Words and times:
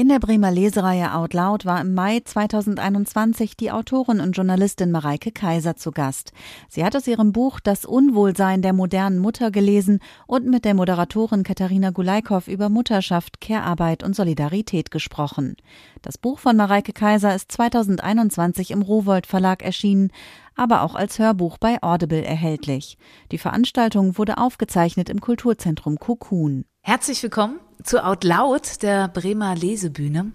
In 0.00 0.08
der 0.08 0.18
Bremer 0.18 0.50
Lesereihe 0.50 1.12
Out 1.12 1.34
Loud 1.34 1.66
war 1.66 1.78
im 1.78 1.92
Mai 1.92 2.20
2021 2.24 3.54
die 3.54 3.70
Autorin 3.70 4.20
und 4.20 4.32
Journalistin 4.32 4.90
Mareike 4.90 5.30
Kaiser 5.30 5.76
zu 5.76 5.90
Gast. 5.90 6.32
Sie 6.70 6.86
hat 6.86 6.96
aus 6.96 7.06
ihrem 7.06 7.32
Buch 7.32 7.60
Das 7.60 7.84
Unwohlsein 7.84 8.62
der 8.62 8.72
modernen 8.72 9.18
Mutter 9.18 9.50
gelesen 9.50 10.00
und 10.26 10.46
mit 10.46 10.64
der 10.64 10.72
Moderatorin 10.72 11.42
Katharina 11.42 11.90
Gulaikow 11.90 12.48
über 12.48 12.70
Mutterschaft, 12.70 13.42
Care-Arbeit 13.42 14.02
und 14.02 14.16
Solidarität 14.16 14.90
gesprochen. 14.90 15.56
Das 16.00 16.16
Buch 16.16 16.38
von 16.38 16.56
Mareike 16.56 16.94
Kaiser 16.94 17.34
ist 17.34 17.52
2021 17.52 18.70
im 18.70 18.80
Rowold 18.80 19.26
Verlag 19.26 19.62
erschienen, 19.62 20.12
aber 20.56 20.80
auch 20.80 20.94
als 20.94 21.18
Hörbuch 21.18 21.58
bei 21.58 21.76
Audible 21.82 22.24
erhältlich. 22.24 22.96
Die 23.32 23.38
Veranstaltung 23.38 24.16
wurde 24.16 24.38
aufgezeichnet 24.38 25.10
im 25.10 25.20
Kulturzentrum 25.20 25.98
Cocoon. 25.98 26.64
Herzlich 26.82 27.22
willkommen 27.22 27.60
zu 27.84 28.02
Out 28.02 28.24
Loud, 28.24 28.82
der 28.82 29.08
Bremer 29.08 29.54
Lesebühne. 29.54 30.32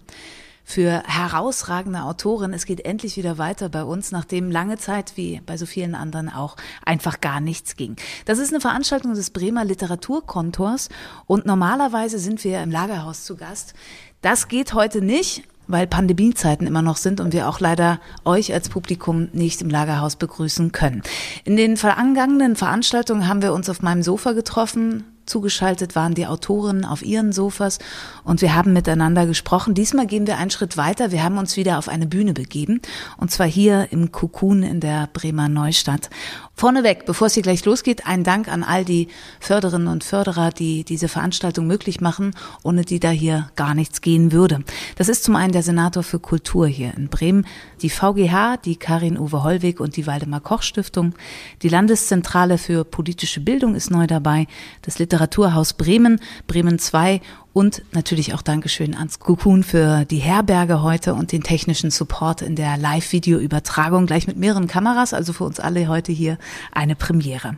Für 0.64 1.02
herausragende 1.04 2.02
Autorin. 2.02 2.52
Es 2.52 2.66
geht 2.66 2.84
endlich 2.84 3.16
wieder 3.16 3.36
weiter 3.36 3.68
bei 3.68 3.82
uns, 3.82 4.12
nachdem 4.12 4.50
lange 4.50 4.78
Zeit, 4.78 5.16
wie 5.16 5.40
bei 5.44 5.56
so 5.56 5.66
vielen 5.66 5.94
anderen 5.96 6.28
auch, 6.28 6.56
einfach 6.84 7.20
gar 7.20 7.40
nichts 7.40 7.76
ging. 7.76 7.96
Das 8.24 8.38
ist 8.38 8.52
eine 8.52 8.60
Veranstaltung 8.60 9.14
des 9.14 9.30
Bremer 9.30 9.64
Literaturkontors 9.64 10.88
und 11.26 11.46
normalerweise 11.46 12.18
sind 12.18 12.42
wir 12.44 12.62
im 12.62 12.70
Lagerhaus 12.70 13.24
zu 13.24 13.36
Gast. 13.36 13.74
Das 14.22 14.48
geht 14.48 14.72
heute 14.72 15.02
nicht, 15.02 15.42
weil 15.66 15.88
Pandemiezeiten 15.88 16.66
immer 16.66 16.82
noch 16.82 16.96
sind 16.96 17.20
und 17.20 17.32
wir 17.32 17.48
auch 17.48 17.58
leider 17.58 18.00
euch 18.24 18.52
als 18.52 18.68
Publikum 18.68 19.28
nicht 19.32 19.62
im 19.62 19.70
Lagerhaus 19.70 20.14
begrüßen 20.14 20.70
können. 20.70 21.02
In 21.44 21.56
den 21.56 21.76
vergangenen 21.76 22.54
Veranstaltungen 22.54 23.28
haben 23.28 23.42
wir 23.42 23.52
uns 23.52 23.68
auf 23.68 23.82
meinem 23.82 24.02
Sofa 24.04 24.32
getroffen, 24.32 25.04
Zugeschaltet 25.26 25.94
waren 25.94 26.14
die 26.14 26.26
Autorinnen 26.26 26.84
auf 26.84 27.02
ihren 27.02 27.32
Sofas 27.32 27.78
und 28.24 28.40
wir 28.40 28.54
haben 28.54 28.72
miteinander 28.72 29.26
gesprochen. 29.26 29.74
Diesmal 29.74 30.06
gehen 30.06 30.26
wir 30.26 30.38
einen 30.38 30.50
Schritt 30.50 30.76
weiter. 30.76 31.12
Wir 31.12 31.22
haben 31.22 31.38
uns 31.38 31.56
wieder 31.56 31.78
auf 31.78 31.88
eine 31.88 32.06
Bühne 32.06 32.32
begeben 32.32 32.80
und 33.16 33.30
zwar 33.30 33.46
hier 33.46 33.88
im 33.90 34.12
Cocoon 34.12 34.62
in 34.62 34.80
der 34.80 35.08
Bremer 35.12 35.48
Neustadt. 35.48 36.10
Vorneweg, 36.58 37.04
bevor 37.04 37.26
es 37.26 37.34
hier 37.34 37.42
gleich 37.42 37.66
losgeht, 37.66 38.06
ein 38.06 38.24
Dank 38.24 38.48
an 38.48 38.64
all 38.64 38.86
die 38.86 39.08
Förderinnen 39.40 39.88
und 39.88 40.04
Förderer, 40.04 40.50
die 40.50 40.84
diese 40.84 41.06
Veranstaltung 41.06 41.66
möglich 41.66 42.00
machen, 42.00 42.34
ohne 42.62 42.82
die 42.82 42.98
da 42.98 43.10
hier 43.10 43.50
gar 43.56 43.74
nichts 43.74 44.00
gehen 44.00 44.32
würde. 44.32 44.64
Das 44.96 45.10
ist 45.10 45.22
zum 45.22 45.36
einen 45.36 45.52
der 45.52 45.62
Senator 45.62 46.02
für 46.02 46.18
Kultur 46.18 46.66
hier 46.66 46.94
in 46.96 47.08
Bremen, 47.08 47.46
die 47.82 47.90
VGH, 47.90 48.56
die 48.64 48.76
Karin-Uwe 48.76 49.44
Hollweg 49.44 49.80
und 49.80 49.98
die 49.98 50.06
Waldemar 50.06 50.40
Koch 50.40 50.62
Stiftung, 50.62 51.14
die 51.60 51.68
Landeszentrale 51.68 52.56
für 52.56 52.84
politische 52.84 53.40
Bildung 53.40 53.74
ist 53.74 53.90
neu 53.90 54.06
dabei, 54.06 54.46
das 54.80 54.98
Literaturhaus 54.98 55.74
Bremen, 55.74 56.20
Bremen 56.46 56.78
2 56.78 57.20
und 57.56 57.80
natürlich 57.92 58.34
auch 58.34 58.42
Dankeschön 58.42 58.94
ans 58.94 59.18
Cocoon 59.18 59.62
für 59.62 60.04
die 60.04 60.18
Herberge 60.18 60.82
heute 60.82 61.14
und 61.14 61.32
den 61.32 61.42
technischen 61.42 61.90
Support 61.90 62.42
in 62.42 62.54
der 62.54 62.76
Live-Video-Übertragung 62.76 64.04
gleich 64.04 64.26
mit 64.26 64.36
mehreren 64.36 64.66
Kameras. 64.66 65.14
Also 65.14 65.32
für 65.32 65.44
uns 65.44 65.58
alle 65.58 65.88
heute 65.88 66.12
hier 66.12 66.36
eine 66.72 66.94
Premiere. 66.96 67.56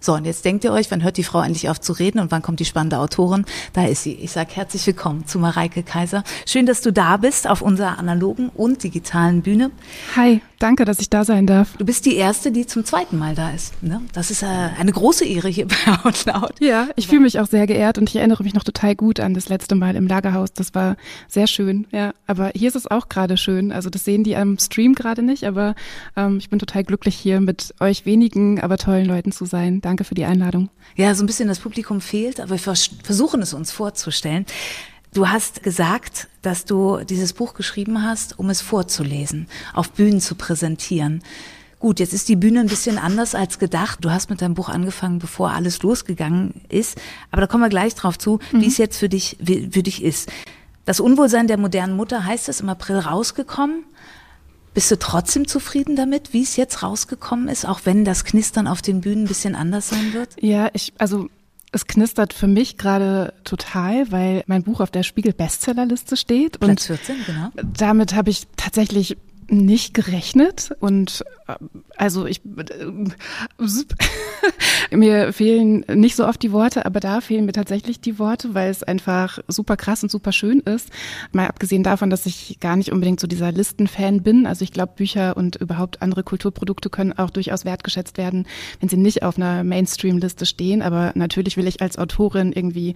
So, 0.00 0.14
und 0.14 0.24
jetzt 0.24 0.44
denkt 0.44 0.64
ihr 0.64 0.72
euch, 0.72 0.90
wann 0.90 1.02
hört 1.02 1.18
die 1.18 1.24
Frau 1.24 1.42
endlich 1.42 1.68
auf 1.68 1.80
zu 1.80 1.92
reden 1.92 2.20
und 2.20 2.30
wann 2.30 2.40
kommt 2.40 2.60
die 2.60 2.64
spannende 2.64 2.98
Autorin? 2.98 3.44
Da 3.74 3.84
ist 3.86 4.04
sie. 4.04 4.12
Ich 4.12 4.30
sage 4.30 4.50
herzlich 4.54 4.86
willkommen 4.86 5.26
zu 5.26 5.38
Mareike 5.38 5.82
Kaiser. 5.82 6.22
Schön, 6.46 6.64
dass 6.64 6.80
du 6.80 6.92
da 6.92 7.18
bist 7.18 7.46
auf 7.46 7.60
unserer 7.60 7.98
analogen 7.98 8.50
und 8.54 8.84
digitalen 8.84 9.42
Bühne. 9.42 9.70
Hi, 10.14 10.40
danke, 10.60 10.84
dass 10.84 11.00
ich 11.00 11.10
da 11.10 11.24
sein 11.24 11.46
darf. 11.46 11.76
Du 11.76 11.84
bist 11.84 12.06
die 12.06 12.14
Erste, 12.14 12.52
die 12.52 12.66
zum 12.66 12.84
zweiten 12.84 13.18
Mal 13.18 13.34
da 13.34 13.50
ist. 13.50 13.82
Ne? 13.82 14.00
Das 14.12 14.30
ist 14.30 14.42
äh, 14.42 14.46
eine 14.46 14.92
große 14.92 15.26
Ehre 15.26 15.48
hier 15.48 15.66
bei 15.66 15.74
Outloud. 16.04 16.54
Ja, 16.60 16.86
ich 16.94 17.08
fühle 17.08 17.22
mich 17.22 17.40
auch 17.40 17.48
sehr 17.48 17.66
geehrt 17.66 17.98
und 17.98 18.08
ich 18.08 18.16
erinnere 18.16 18.44
mich 18.44 18.54
noch 18.54 18.64
total 18.64 18.94
gut 18.94 19.18
an 19.18 19.25
das 19.34 19.48
letzte 19.48 19.74
Mal 19.74 19.96
im 19.96 20.06
Lagerhaus. 20.06 20.52
Das 20.52 20.74
war 20.74 20.96
sehr 21.28 21.46
schön, 21.46 21.86
ja. 21.92 22.12
Aber 22.26 22.50
hier 22.54 22.68
ist 22.68 22.76
es 22.76 22.90
auch 22.90 23.08
gerade 23.08 23.36
schön. 23.36 23.72
Also 23.72 23.90
das 23.90 24.04
sehen 24.04 24.24
die 24.24 24.36
am 24.36 24.58
Stream 24.58 24.94
gerade 24.94 25.22
nicht, 25.22 25.44
aber 25.44 25.74
ähm, 26.16 26.38
ich 26.38 26.50
bin 26.50 26.58
total 26.58 26.84
glücklich 26.84 27.16
hier 27.16 27.40
mit 27.40 27.74
euch 27.80 28.06
wenigen, 28.06 28.60
aber 28.60 28.76
tollen 28.78 29.06
Leuten 29.06 29.32
zu 29.32 29.44
sein. 29.44 29.80
Danke 29.80 30.04
für 30.04 30.14
die 30.14 30.24
Einladung. 30.24 30.68
Ja, 30.96 31.14
so 31.14 31.22
ein 31.22 31.26
bisschen 31.26 31.48
das 31.48 31.60
Publikum 31.60 32.00
fehlt, 32.00 32.40
aber 32.40 32.50
wir 32.50 32.58
versuchen 32.58 33.42
es 33.42 33.54
uns 33.54 33.70
vorzustellen. 33.70 34.46
Du 35.12 35.28
hast 35.28 35.62
gesagt, 35.62 36.28
dass 36.42 36.66
du 36.66 36.98
dieses 36.98 37.32
Buch 37.32 37.54
geschrieben 37.54 38.02
hast, 38.02 38.38
um 38.38 38.50
es 38.50 38.60
vorzulesen, 38.60 39.46
auf 39.72 39.92
Bühnen 39.92 40.20
zu 40.20 40.34
präsentieren. 40.34 41.22
Gut, 41.78 42.00
jetzt 42.00 42.14
ist 42.14 42.28
die 42.28 42.36
Bühne 42.36 42.60
ein 42.60 42.68
bisschen 42.68 42.98
anders 42.98 43.34
als 43.34 43.58
gedacht. 43.58 43.98
Du 44.02 44.10
hast 44.10 44.30
mit 44.30 44.40
deinem 44.40 44.54
Buch 44.54 44.68
angefangen, 44.68 45.18
bevor 45.18 45.50
alles 45.50 45.82
losgegangen 45.82 46.62
ist. 46.68 46.98
Aber 47.30 47.42
da 47.42 47.46
kommen 47.46 47.62
wir 47.62 47.68
gleich 47.68 47.94
drauf 47.94 48.18
zu, 48.18 48.40
mhm. 48.52 48.62
wie 48.62 48.66
es 48.66 48.78
jetzt 48.78 48.98
für 48.98 49.08
dich, 49.08 49.36
für 49.40 49.82
dich 49.82 50.02
ist. 50.02 50.30
Das 50.86 51.00
Unwohlsein 51.00 51.48
der 51.48 51.58
modernen 51.58 51.96
Mutter 51.96 52.24
heißt 52.24 52.48
es 52.48 52.60
im 52.60 52.68
April 52.68 52.98
rausgekommen. 52.98 53.84
Bist 54.72 54.90
du 54.90 54.98
trotzdem 54.98 55.48
zufrieden 55.48 55.96
damit, 55.96 56.32
wie 56.32 56.42
es 56.42 56.56
jetzt 56.56 56.82
rausgekommen 56.82 57.48
ist, 57.48 57.66
auch 57.66 57.80
wenn 57.84 58.04
das 58.04 58.24
Knistern 58.24 58.66
auf 58.66 58.82
den 58.82 59.00
Bühnen 59.00 59.24
ein 59.24 59.28
bisschen 59.28 59.54
anders 59.54 59.88
sein 59.88 60.12
wird? 60.12 60.36
Ja, 60.40 60.68
ich, 60.74 60.92
also 60.98 61.28
es 61.72 61.86
knistert 61.86 62.32
für 62.32 62.46
mich 62.46 62.76
gerade 62.78 63.34
total, 63.44 64.10
weil 64.12 64.44
mein 64.46 64.62
Buch 64.62 64.80
auf 64.80 64.90
der 64.90 65.02
Spiegel 65.02 65.32
Bestsellerliste 65.32 66.16
steht. 66.16 66.60
Platz 66.60 66.86
14, 66.86 67.16
genau. 67.26 67.48
Damit 67.76 68.14
habe 68.14 68.30
ich 68.30 68.46
tatsächlich 68.56 69.16
nicht 69.48 69.94
gerechnet 69.94 70.74
und 70.80 71.24
äh, 71.46 71.54
also 71.96 72.26
ich 72.26 72.42
äh, 72.44 72.86
mir 74.96 75.32
fehlen 75.32 75.84
nicht 75.92 76.16
so 76.16 76.26
oft 76.26 76.42
die 76.42 76.52
Worte, 76.52 76.86
aber 76.86 77.00
da 77.00 77.20
fehlen 77.20 77.46
mir 77.46 77.52
tatsächlich 77.52 78.00
die 78.00 78.18
Worte, 78.18 78.54
weil 78.54 78.70
es 78.70 78.82
einfach 78.82 79.38
super 79.48 79.76
krass 79.76 80.02
und 80.02 80.10
super 80.10 80.32
schön 80.32 80.60
ist. 80.60 80.90
Mal 81.32 81.48
abgesehen 81.48 81.82
davon, 81.82 82.10
dass 82.10 82.26
ich 82.26 82.58
gar 82.60 82.76
nicht 82.76 82.92
unbedingt 82.92 83.20
so 83.20 83.26
dieser 83.26 83.52
Listenfan 83.52 84.22
bin. 84.22 84.46
Also 84.46 84.62
ich 84.62 84.72
glaube, 84.72 84.92
Bücher 84.96 85.36
und 85.36 85.56
überhaupt 85.56 86.02
andere 86.02 86.22
Kulturprodukte 86.22 86.90
können 86.90 87.12
auch 87.12 87.30
durchaus 87.30 87.64
wertgeschätzt 87.64 88.18
werden, 88.18 88.46
wenn 88.80 88.88
sie 88.88 88.96
nicht 88.96 89.22
auf 89.22 89.36
einer 89.36 89.64
Mainstream-Liste 89.64 90.46
stehen. 90.46 90.82
Aber 90.82 91.12
natürlich 91.14 91.56
will 91.56 91.66
ich 91.66 91.80
als 91.80 91.98
Autorin 91.98 92.52
irgendwie 92.52 92.94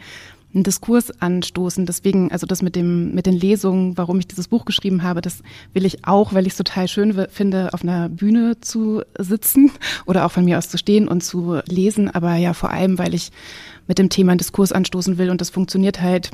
einen 0.53 0.65
Diskurs 0.65 1.11
anstoßen. 1.21 1.87
Deswegen, 1.87 2.33
also 2.33 2.47
das 2.47 2.63
mit 2.63 2.77
dem, 2.77 3.15
mit 3.15 3.27
den 3.27 3.35
Lesungen, 3.35 3.97
warum 3.97 4.19
ich 4.19 4.27
dieses 4.27 4.49
Buch 4.49 4.65
geschrieben 4.65 5.03
habe, 5.03 5.21
das 5.21 5.43
will 5.73 5.85
ich 5.85 6.05
auch, 6.07 6.35
weil 6.35 6.47
ich 6.47 6.53
es 6.53 6.57
total 6.57 6.89
schön 6.89 7.27
finde, 7.31 7.73
auf 7.73 7.83
einer 7.83 8.09
Bühne 8.09 8.61
zu 8.61 9.03
sitzen 9.19 9.71
oder 10.07 10.27
auch 10.27 10.33
von 10.33 10.45
mir 10.45 10.59
aus 10.59 10.69
zu 10.69 10.79
stehen 10.79 11.09
und 11.09 11.23
zu 11.23 11.61
lesen. 11.67 12.11
Aber 12.11 12.37
ja, 12.37 12.53
vor 12.53 12.71
allem, 12.71 12.99
weil 12.99 13.15
ich 13.15 13.31
mit 13.87 13.99
dem 13.99 14.09
Thema 14.09 14.33
einen 14.33 14.39
Diskurs 14.39 14.73
anstoßen 14.73 15.19
will 15.19 15.31
und 15.31 15.41
das 15.41 15.51
funktioniert 15.51 16.01
halt 16.01 16.31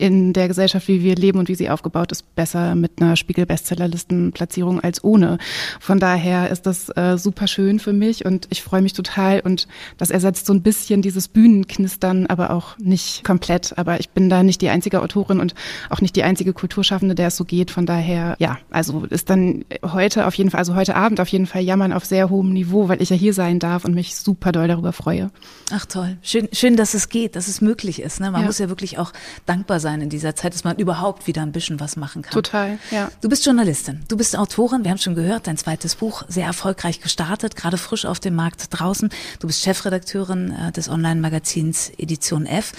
in 0.00 0.32
der 0.32 0.48
Gesellschaft, 0.48 0.88
wie 0.88 1.02
wir 1.02 1.14
leben 1.14 1.38
und 1.38 1.48
wie 1.48 1.54
sie 1.54 1.68
aufgebaut 1.68 2.10
ist, 2.10 2.34
besser 2.34 2.74
mit 2.74 3.00
einer 3.00 3.16
Spiegel-Bestsellerlistenplatzierung 3.16 4.80
als 4.80 5.04
ohne. 5.04 5.36
Von 5.78 6.00
daher 6.00 6.50
ist 6.50 6.66
das 6.66 6.88
äh, 6.96 7.18
super 7.18 7.46
schön 7.46 7.78
für 7.78 7.92
mich 7.92 8.24
und 8.24 8.48
ich 8.50 8.62
freue 8.62 8.80
mich 8.80 8.94
total 8.94 9.40
und 9.40 9.68
das 9.98 10.10
ersetzt 10.10 10.46
so 10.46 10.54
ein 10.54 10.62
bisschen 10.62 11.02
dieses 11.02 11.28
Bühnenknistern, 11.28 12.26
aber 12.26 12.50
auch 12.50 12.78
nicht 12.78 13.24
komplett. 13.24 13.76
Aber 13.76 14.00
ich 14.00 14.10
bin 14.10 14.30
da 14.30 14.42
nicht 14.42 14.62
die 14.62 14.70
einzige 14.70 15.02
Autorin 15.02 15.38
und 15.38 15.54
auch 15.90 16.00
nicht 16.00 16.16
die 16.16 16.22
einzige 16.22 16.54
Kulturschaffende, 16.54 17.14
der 17.14 17.28
es 17.28 17.36
so 17.36 17.44
geht. 17.44 17.70
Von 17.70 17.84
daher, 17.84 18.36
ja, 18.38 18.58
also 18.70 19.04
ist 19.04 19.28
dann 19.28 19.66
heute 19.82 20.26
auf 20.26 20.34
jeden 20.34 20.50
Fall, 20.50 20.60
also 20.60 20.74
heute 20.74 20.96
Abend 20.96 21.20
auf 21.20 21.28
jeden 21.28 21.46
Fall 21.46 21.62
jammern 21.62 21.92
auf 21.92 22.06
sehr 22.06 22.30
hohem 22.30 22.54
Niveau, 22.54 22.88
weil 22.88 23.02
ich 23.02 23.10
ja 23.10 23.16
hier 23.16 23.34
sein 23.34 23.58
darf 23.58 23.84
und 23.84 23.94
mich 23.94 24.16
super 24.16 24.50
doll 24.50 24.66
darüber 24.66 24.94
freue. 24.94 25.30
Ach 25.70 25.84
toll, 25.84 26.16
schön, 26.22 26.48
schön, 26.52 26.76
dass 26.76 26.94
es 26.94 27.10
geht, 27.10 27.36
dass 27.36 27.48
es 27.48 27.60
möglich 27.60 28.00
ist. 28.00 28.20
Ne? 28.20 28.30
Man 28.30 28.40
ja. 28.40 28.46
muss 28.46 28.58
ja 28.58 28.70
wirklich 28.70 28.98
auch 28.98 29.12
dankbar 29.44 29.78
sein 29.78 29.89
sein 29.90 30.00
in 30.00 30.08
dieser 30.08 30.34
Zeit, 30.34 30.54
dass 30.54 30.64
man 30.64 30.76
überhaupt 30.76 31.26
wieder 31.26 31.42
ein 31.42 31.52
bisschen 31.52 31.80
was 31.80 31.96
machen 31.96 32.22
kann. 32.22 32.32
Total, 32.32 32.78
ja. 32.90 33.10
Du 33.20 33.28
bist 33.28 33.44
Journalistin, 33.44 34.00
du 34.08 34.16
bist 34.16 34.36
Autorin, 34.36 34.84
wir 34.84 34.90
haben 34.90 34.98
schon 34.98 35.14
gehört, 35.14 35.46
dein 35.46 35.56
zweites 35.56 35.96
Buch 35.96 36.22
sehr 36.28 36.46
erfolgreich 36.46 37.00
gestartet, 37.00 37.56
gerade 37.56 37.76
frisch 37.76 38.06
auf 38.06 38.20
dem 38.20 38.34
Markt 38.34 38.66
draußen. 38.70 39.10
Du 39.40 39.46
bist 39.46 39.62
Chefredakteurin 39.62 40.52
äh, 40.52 40.72
des 40.72 40.88
Online-Magazins 40.88 41.90
Edition 41.98 42.46
F 42.46 42.72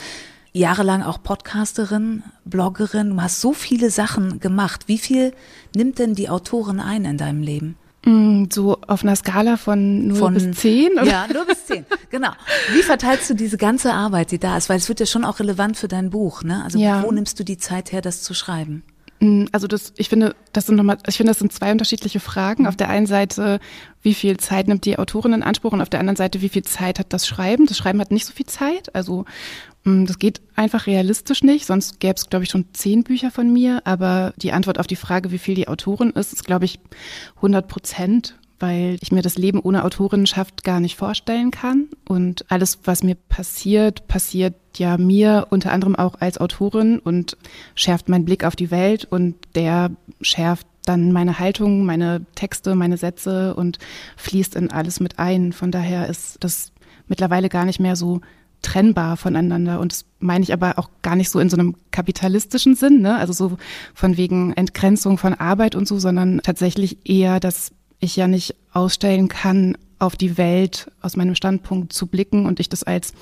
jahrelang 0.54 1.02
auch 1.02 1.24
Podcasterin, 1.24 2.24
Bloggerin. 2.46 3.12
Du 3.12 3.22
hast 3.22 3.40
so 3.40 3.54
viele 3.54 3.90
Sachen 3.90 4.40
gemacht. 4.40 4.88
Wie 4.88 4.98
viel 4.98 5.34
nimmt 5.76 6.00
denn 6.00 6.14
die 6.14 6.30
Autorin 6.30 6.80
ein 6.80 7.06
in 7.06 7.18
deinem 7.18 7.42
Leben? 7.42 7.78
Mm, 8.06 8.46
so 8.52 8.80
auf 8.88 9.04
einer 9.04 9.16
Skala 9.16 9.58
von 9.58 10.08
0 10.08 10.18
von, 10.18 10.34
bis 10.34 10.52
10? 10.52 10.94
Oder? 10.94 11.04
Ja, 11.04 11.28
0 11.32 11.46
bis 11.46 11.66
10, 11.68 11.86
genau. 12.10 12.32
Wie 12.74 12.82
verteilst 12.82 13.30
du 13.30 13.36
diese 13.36 13.58
ganze 13.58 13.94
Arbeit, 13.94 14.32
die 14.32 14.40
da 14.40 14.58
ist? 14.58 14.70
Weil 14.70 14.78
es 14.78 14.90
wird 14.90 15.00
ja 15.00 15.06
schon 15.06 15.24
auch 15.24 15.40
relevant 15.40 15.78
für 15.78 15.88
dein 15.88 16.10
Buch, 16.10 16.44
ne? 16.44 16.64
Also 16.64 16.80
ja. 16.80 17.04
wo 17.04 17.12
nimmst 17.12 17.40
du 17.40 17.44
die 17.44 17.58
Zeit 17.58 17.92
her, 17.92 18.02
das 18.02 18.24
zu 18.24 18.34
schreiben? 18.34 18.84
Mm, 19.20 19.46
also 19.52 19.68
das, 19.68 19.94
ich 19.98 20.10
finde, 20.10 20.36
das 20.52 20.66
sind 20.66 20.76
nochmal, 20.76 20.98
ich 21.08 21.16
finde, 21.16 21.30
das 21.30 21.40
sind 21.40 21.54
zwei 21.54 21.72
unterschiedliche 21.72 22.20
Fragen. 22.20 22.66
Auf 22.66 22.76
der 22.76 22.90
einen 22.90 23.06
Seite, 23.06 23.60
wie 24.02 24.16
viel 24.16 24.38
Zeit 24.38 24.68
nimmt 24.68 24.86
die 24.86 24.98
Autorin 24.98 25.34
in 25.34 25.44
Anspruch 25.44 25.72
und 25.72 25.82
auf 25.82 25.90
der 25.90 26.00
anderen 26.00 26.18
Seite, 26.18 26.42
wie 26.42 26.50
viel 26.50 26.64
Zeit 26.64 26.98
hat 26.98 27.14
das 27.14 27.28
Schreiben? 27.28 27.68
Das 27.68 27.78
Schreiben 27.78 28.02
hat 28.02 28.12
nicht 28.12 28.26
so 28.26 28.34
viel 28.34 28.48
Zeit. 28.48 28.96
Also 28.96 29.26
das 29.84 30.20
geht 30.20 30.42
einfach 30.56 30.86
realistisch 30.86 31.44
nicht, 31.44 31.66
sonst 31.66 32.00
gäbe 32.00 32.14
es, 32.16 32.30
glaube 32.30 32.44
ich, 32.44 32.52
schon 32.52 32.66
zehn 32.74 33.04
Bücher 33.04 33.32
von 33.32 33.52
mir. 33.52 33.82
Aber 33.86 34.34
die 34.38 34.52
Antwort 34.52 34.80
auf 34.80 34.88
die 34.88 34.96
Frage, 34.96 35.32
wie 35.32 35.40
viel 35.40 35.56
die 35.56 35.68
Autorin 35.68 36.12
ist, 36.12 36.34
ist, 36.34 36.46
glaube 36.46 36.66
ich, 36.66 36.80
100 37.38 37.68
Prozent, 37.68 38.38
weil 38.60 38.98
ich 39.02 39.12
mir 39.12 39.24
das 39.24 39.38
Leben 39.38 39.60
ohne 39.60 39.84
Autorinnenschaft 39.84 40.64
gar 40.64 40.80
nicht 40.80 40.98
vorstellen 40.98 41.50
kann. 41.50 41.88
Und 42.08 42.46
alles, 42.50 42.80
was 42.84 43.02
mir 43.02 43.16
passiert, 43.16 44.08
passiert 44.08 44.54
ja 44.78 44.98
mir 44.98 45.48
unter 45.50 45.72
anderem 45.72 45.96
auch 45.96 46.22
als 46.22 46.38
Autorin 46.38 47.00
und 47.00 47.36
schärft 47.74 48.08
meinen 48.08 48.26
Blick 48.26 48.44
auf 48.44 48.56
die 48.56 48.72
Welt 48.72 49.06
und 49.06 49.36
der 49.56 49.90
schärft 50.22 50.68
dann 50.86 51.12
meine 51.12 51.40
Haltung, 51.40 51.86
meine 51.86 52.26
Texte, 52.36 52.76
meine 52.76 52.98
Sätze 52.98 53.56
und 53.56 53.80
fließt 54.18 54.56
in 54.56 54.72
alles 54.72 55.00
mit 55.00 55.20
ein. 55.20 55.54
Von 55.54 55.72
daher 55.72 56.08
ist 56.08 56.38
das 56.40 56.72
mittlerweile 57.08 57.50
gar 57.50 57.66
nicht 57.66 57.80
mehr 57.80 57.96
so 57.96 58.22
trennbar 58.62 59.18
voneinander. 59.18 59.80
Und 59.80 59.92
das 59.92 60.06
meine 60.20 60.44
ich 60.44 60.54
aber 60.54 60.78
auch 60.78 60.90
gar 61.02 61.16
nicht 61.16 61.30
so 61.30 61.40
in 61.40 61.50
so 61.50 61.58
einem 61.58 61.76
kapitalistischen 61.92 62.76
Sinn, 62.76 63.02
ne? 63.02 63.18
also 63.18 63.34
so 63.34 63.58
von 63.94 64.18
wegen 64.18 64.54
Entgrenzung 64.54 65.18
von 65.18 65.34
Arbeit 65.34 65.76
und 65.76 65.88
so, 65.88 66.00
sondern 66.00 66.42
tatsächlich 66.44 66.98
eher, 67.10 67.40
dass 67.40 67.72
ich 68.00 68.16
ja 68.16 68.28
nicht 68.28 68.56
ausstellen 68.74 69.28
kann, 69.28 69.78
auf 70.00 70.16
die 70.16 70.38
Welt 70.38 70.92
aus 71.02 71.16
meinem 71.16 71.36
Standpunkt 71.36 71.94
zu 71.94 72.08
blicken 72.08 72.48
und 72.48 72.60
ich 72.60 72.70
das 72.70 72.84
als 72.84 73.14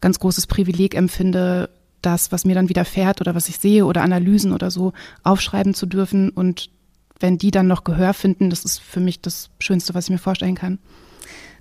ganz 0.00 0.18
großes 0.18 0.46
Privileg 0.46 0.94
empfinde, 0.94 1.68
das, 2.00 2.32
was 2.32 2.44
mir 2.44 2.54
dann 2.54 2.68
widerfährt 2.68 3.20
oder 3.20 3.34
was 3.34 3.48
ich 3.48 3.58
sehe 3.58 3.86
oder 3.86 4.02
Analysen 4.02 4.52
oder 4.52 4.70
so 4.70 4.92
aufschreiben 5.22 5.74
zu 5.74 5.86
dürfen. 5.86 6.30
Und 6.30 6.70
wenn 7.20 7.38
die 7.38 7.50
dann 7.50 7.66
noch 7.66 7.84
Gehör 7.84 8.14
finden, 8.14 8.50
das 8.50 8.64
ist 8.64 8.80
für 8.80 9.00
mich 9.00 9.20
das 9.20 9.50
Schönste, 9.58 9.94
was 9.94 10.04
ich 10.04 10.10
mir 10.10 10.18
vorstellen 10.18 10.54
kann. 10.54 10.78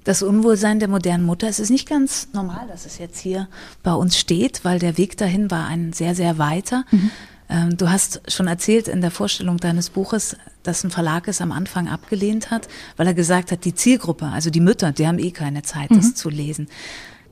Das 0.04 0.22
Unwohlsein 0.22 0.80
der 0.80 0.90
modernen 0.90 1.26
Mutter, 1.26 1.48
es 1.48 1.60
ist 1.60 1.70
nicht 1.70 1.88
ganz 1.88 2.28
normal, 2.34 2.68
dass 2.68 2.86
es 2.86 2.98
jetzt 2.98 3.20
hier 3.20 3.48
bei 3.84 3.94
uns 3.94 4.18
steht, 4.18 4.66
weil 4.66 4.80
der 4.80 4.98
Weg 4.98 5.18
dahin 5.18 5.50
war 5.50 5.68
ein 5.68 5.94
sehr, 5.94 6.14
sehr 6.16 6.38
weiter. 6.38 6.84
Mhm. 6.92 7.12
Ähm, 7.50 7.78
du 7.78 7.90
hast 7.90 8.22
schon 8.28 8.48
erzählt 8.48 8.88
in 8.88 9.02
der 9.02 9.12
Vorstellung 9.12 9.58
deines 9.58 9.90
Buches, 9.90 10.36
dass 10.64 10.84
ein 10.84 10.92
Verlag 10.92 11.28
es 11.28 11.42
am 11.42 11.52
Anfang 11.52 11.88
abgelehnt 11.88 12.52
hat, 12.52 12.68
weil 12.98 13.08
er 13.08 13.14
gesagt 13.14 13.52
hat, 13.52 13.66
die 13.66 13.76
Zielgruppe, 13.76 14.26
also 14.26 14.50
die 14.50 14.60
Mütter, 14.60 14.92
die 14.92 15.08
haben 15.08 15.20
eh 15.20 15.32
keine 15.32 15.62
Zeit, 15.64 15.92
mhm. 15.92 15.98
das 15.98 16.16
zu 16.16 16.30
lesen. 16.30 16.68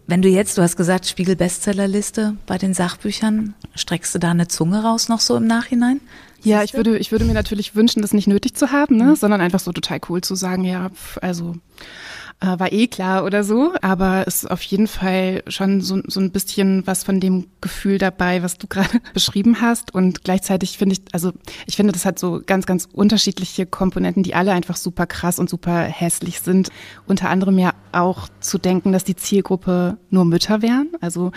Wenn 0.07 0.21
du 0.21 0.27
jetzt, 0.27 0.57
du 0.57 0.61
hast 0.61 0.75
gesagt, 0.75 1.07
Spiegel 1.07 1.35
Bestsellerliste 1.35 2.35
bei 2.45 2.57
den 2.57 2.73
Sachbüchern, 2.73 3.53
streckst 3.75 4.13
du 4.13 4.19
da 4.19 4.31
eine 4.31 4.47
Zunge 4.47 4.83
raus 4.83 5.07
noch 5.09 5.21
so 5.21 5.35
im 5.37 5.47
Nachhinein? 5.47 6.01
Ja, 6.43 6.63
ich 6.63 6.73
würde, 6.73 6.97
ich 6.97 7.11
würde 7.11 7.25
mir 7.25 7.33
natürlich 7.33 7.75
wünschen, 7.75 8.01
das 8.01 8.13
nicht 8.13 8.27
nötig 8.27 8.55
zu 8.55 8.71
haben, 8.71 8.97
ne? 8.97 9.03
Mhm. 9.05 9.15
sondern 9.15 9.41
einfach 9.41 9.59
so 9.59 9.71
total 9.71 10.01
cool 10.09 10.21
zu 10.21 10.35
sagen, 10.35 10.65
ja, 10.65 10.89
also 11.21 11.55
äh, 12.41 12.59
war 12.59 12.71
eh 12.71 12.87
klar 12.87 13.23
oder 13.23 13.43
so, 13.43 13.73
aber 13.81 14.23
es 14.27 14.43
ist 14.43 14.51
auf 14.51 14.61
jeden 14.63 14.87
Fall 14.87 15.43
schon 15.47 15.81
so, 15.81 16.01
so 16.07 16.19
ein 16.19 16.31
bisschen 16.31 16.85
was 16.87 17.03
von 17.03 17.19
dem 17.19 17.47
Gefühl 17.61 17.99
dabei, 17.99 18.41
was 18.41 18.57
du 18.57 18.67
gerade 18.67 18.99
beschrieben 19.13 19.61
hast. 19.61 19.93
Und 19.93 20.23
gleichzeitig 20.23 20.77
finde 20.77 20.93
ich, 20.93 21.01
also 21.13 21.31
ich 21.67 21.75
finde, 21.75 21.93
das 21.93 22.03
hat 22.03 22.17
so 22.19 22.41
ganz, 22.45 22.65
ganz 22.65 22.87
unterschiedliche 22.91 23.65
Komponenten, 23.65 24.23
die 24.23 24.33
alle 24.33 24.51
einfach 24.51 24.75
super 24.75 25.05
krass 25.05 25.37
und 25.39 25.49
super 25.49 25.81
hässlich 25.81 26.41
sind. 26.41 26.69
Unter 27.05 27.29
anderem 27.29 27.59
ja 27.59 27.73
auch 27.91 28.27
zu 28.39 28.57
denken, 28.57 28.91
dass 28.91 29.03
die 29.03 29.15
Zielgruppe 29.15 29.97
nur 30.09 30.25
Mütter 30.25 30.63
wären. 30.63 30.89
Also 30.99 31.31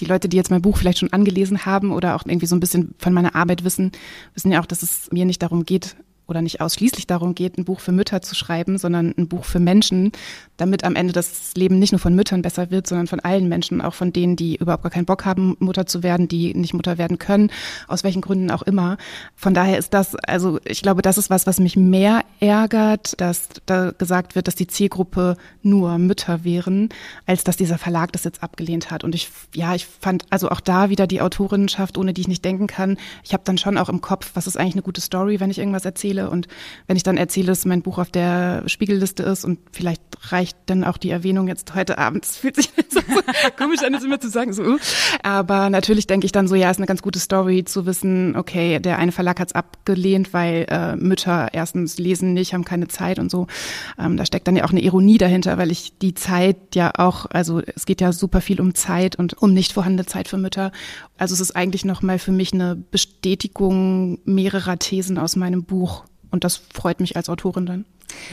die 0.00 0.06
Leute, 0.06 0.28
die 0.28 0.36
jetzt 0.36 0.50
mein 0.50 0.62
Buch 0.62 0.78
vielleicht 0.78 0.98
schon 0.98 1.12
angelesen 1.12 1.66
haben 1.66 1.92
oder 1.92 2.16
auch 2.16 2.24
irgendwie 2.24 2.46
so 2.46 2.56
ein 2.56 2.60
bisschen 2.60 2.94
von 2.98 3.12
meiner 3.12 3.34
Arbeit 3.34 3.64
wissen, 3.64 3.92
wissen 4.34 4.52
ja 4.52 4.60
auch, 4.60 4.66
dass 4.66 4.82
es 4.82 5.10
mir 5.12 5.24
nicht 5.26 5.42
darum 5.42 5.64
geht, 5.64 5.96
oder 6.26 6.42
nicht 6.42 6.60
ausschließlich 6.60 7.06
darum 7.06 7.34
geht, 7.34 7.58
ein 7.58 7.64
Buch 7.64 7.80
für 7.80 7.92
Mütter 7.92 8.22
zu 8.22 8.34
schreiben, 8.34 8.78
sondern 8.78 9.14
ein 9.16 9.28
Buch 9.28 9.44
für 9.44 9.60
Menschen, 9.60 10.12
damit 10.56 10.84
am 10.84 10.96
Ende 10.96 11.12
das 11.12 11.52
Leben 11.54 11.78
nicht 11.78 11.92
nur 11.92 11.98
von 11.98 12.14
Müttern 12.14 12.42
besser 12.42 12.70
wird, 12.70 12.86
sondern 12.86 13.06
von 13.06 13.20
allen 13.20 13.48
Menschen, 13.48 13.80
auch 13.80 13.94
von 13.94 14.12
denen, 14.12 14.36
die 14.36 14.56
überhaupt 14.56 14.82
gar 14.82 14.90
keinen 14.90 15.04
Bock 15.04 15.24
haben, 15.24 15.56
Mutter 15.58 15.86
zu 15.86 16.02
werden, 16.02 16.28
die 16.28 16.54
nicht 16.54 16.74
Mutter 16.74 16.98
werden 16.98 17.18
können, 17.18 17.50
aus 17.88 18.04
welchen 18.04 18.22
Gründen 18.22 18.50
auch 18.50 18.62
immer. 18.62 18.96
Von 19.34 19.54
daher 19.54 19.78
ist 19.78 19.92
das, 19.94 20.14
also 20.16 20.58
ich 20.64 20.82
glaube, 20.82 21.02
das 21.02 21.18
ist 21.18 21.30
was, 21.30 21.46
was 21.46 21.60
mich 21.60 21.76
mehr 21.76 22.22
ärgert, 22.40 23.20
dass 23.20 23.48
da 23.66 23.92
gesagt 23.92 24.34
wird, 24.34 24.48
dass 24.48 24.54
die 24.54 24.66
Zielgruppe 24.66 25.36
nur 25.62 25.98
Mütter 25.98 26.44
wären, 26.44 26.88
als 27.26 27.44
dass 27.44 27.56
dieser 27.56 27.78
Verlag 27.78 28.12
das 28.12 28.24
jetzt 28.24 28.42
abgelehnt 28.42 28.90
hat. 28.90 29.04
Und 29.04 29.14
ich, 29.14 29.28
ja, 29.54 29.74
ich 29.74 29.86
fand 29.86 30.24
also 30.30 30.48
auch 30.50 30.60
da 30.60 30.88
wieder 30.90 31.06
die 31.06 31.20
Autorinnenschaft, 31.20 31.98
ohne 31.98 32.14
die 32.14 32.22
ich 32.22 32.28
nicht 32.28 32.44
denken 32.44 32.66
kann. 32.66 32.96
Ich 33.24 33.32
habe 33.32 33.42
dann 33.44 33.58
schon 33.58 33.78
auch 33.78 33.88
im 33.88 34.00
Kopf, 34.00 34.30
was 34.34 34.46
ist 34.46 34.56
eigentlich 34.56 34.74
eine 34.74 34.82
gute 34.82 35.00
Story, 35.00 35.40
wenn 35.40 35.50
ich 35.50 35.58
irgendwas 35.58 35.84
erzähle. 35.84 36.30
Und 36.30 36.48
wenn 36.86 36.96
ich 36.96 37.02
dann 37.02 37.16
erzähle, 37.16 37.48
dass 37.48 37.64
mein 37.64 37.82
Buch 37.82 37.98
auf 37.98 38.10
der 38.10 38.68
Spiegelliste 38.68 39.22
ist 39.22 39.44
und 39.44 39.58
vielleicht 39.72 40.02
reicht 40.32 40.45
dann 40.66 40.84
auch 40.84 40.96
die 40.96 41.10
Erwähnung 41.10 41.48
jetzt 41.48 41.74
heute 41.74 41.98
Abend, 41.98 42.24
das 42.24 42.36
fühlt 42.36 42.56
sich 42.56 42.70
so 42.88 43.00
komisch 43.56 43.82
an, 43.82 43.92
das 43.92 44.04
immer 44.04 44.20
zu 44.20 44.28
sagen. 44.28 44.52
So. 44.52 44.62
Uh. 44.62 44.78
Aber 45.22 45.70
natürlich 45.70 46.06
denke 46.06 46.26
ich 46.26 46.32
dann 46.32 46.48
so, 46.48 46.54
ja, 46.54 46.70
ist 46.70 46.78
eine 46.78 46.86
ganz 46.86 47.02
gute 47.02 47.18
Story 47.18 47.64
zu 47.64 47.86
wissen, 47.86 48.36
okay, 48.36 48.78
der 48.78 48.98
eine 48.98 49.12
Verlag 49.12 49.40
hat 49.40 49.48
es 49.48 49.54
abgelehnt, 49.54 50.32
weil 50.32 50.66
äh, 50.68 50.96
Mütter 50.96 51.48
erstens 51.52 51.98
lesen 51.98 52.34
nicht, 52.34 52.54
haben 52.54 52.64
keine 52.64 52.88
Zeit 52.88 53.18
und 53.18 53.30
so. 53.30 53.46
Ähm, 53.98 54.16
da 54.16 54.26
steckt 54.26 54.48
dann 54.48 54.56
ja 54.56 54.64
auch 54.64 54.70
eine 54.70 54.82
Ironie 54.82 55.18
dahinter, 55.18 55.58
weil 55.58 55.70
ich 55.70 55.98
die 55.98 56.14
Zeit 56.14 56.74
ja 56.74 56.92
auch, 56.96 57.26
also 57.30 57.60
es 57.74 57.86
geht 57.86 58.00
ja 58.00 58.12
super 58.12 58.40
viel 58.40 58.60
um 58.60 58.74
Zeit 58.74 59.16
und 59.16 59.40
um 59.40 59.52
nicht 59.52 59.72
vorhandene 59.72 60.06
Zeit 60.06 60.28
für 60.28 60.38
Mütter. 60.38 60.72
Also 61.18 61.34
es 61.34 61.40
ist 61.40 61.56
eigentlich 61.56 61.84
nochmal 61.84 62.18
für 62.18 62.32
mich 62.32 62.52
eine 62.52 62.76
Bestätigung 62.76 64.18
mehrerer 64.24 64.78
Thesen 64.78 65.18
aus 65.18 65.36
meinem 65.36 65.64
Buch. 65.64 66.04
Und 66.30 66.44
das 66.44 66.56
freut 66.56 67.00
mich 67.00 67.16
als 67.16 67.28
Autorin 67.28 67.66
dann. 67.66 67.84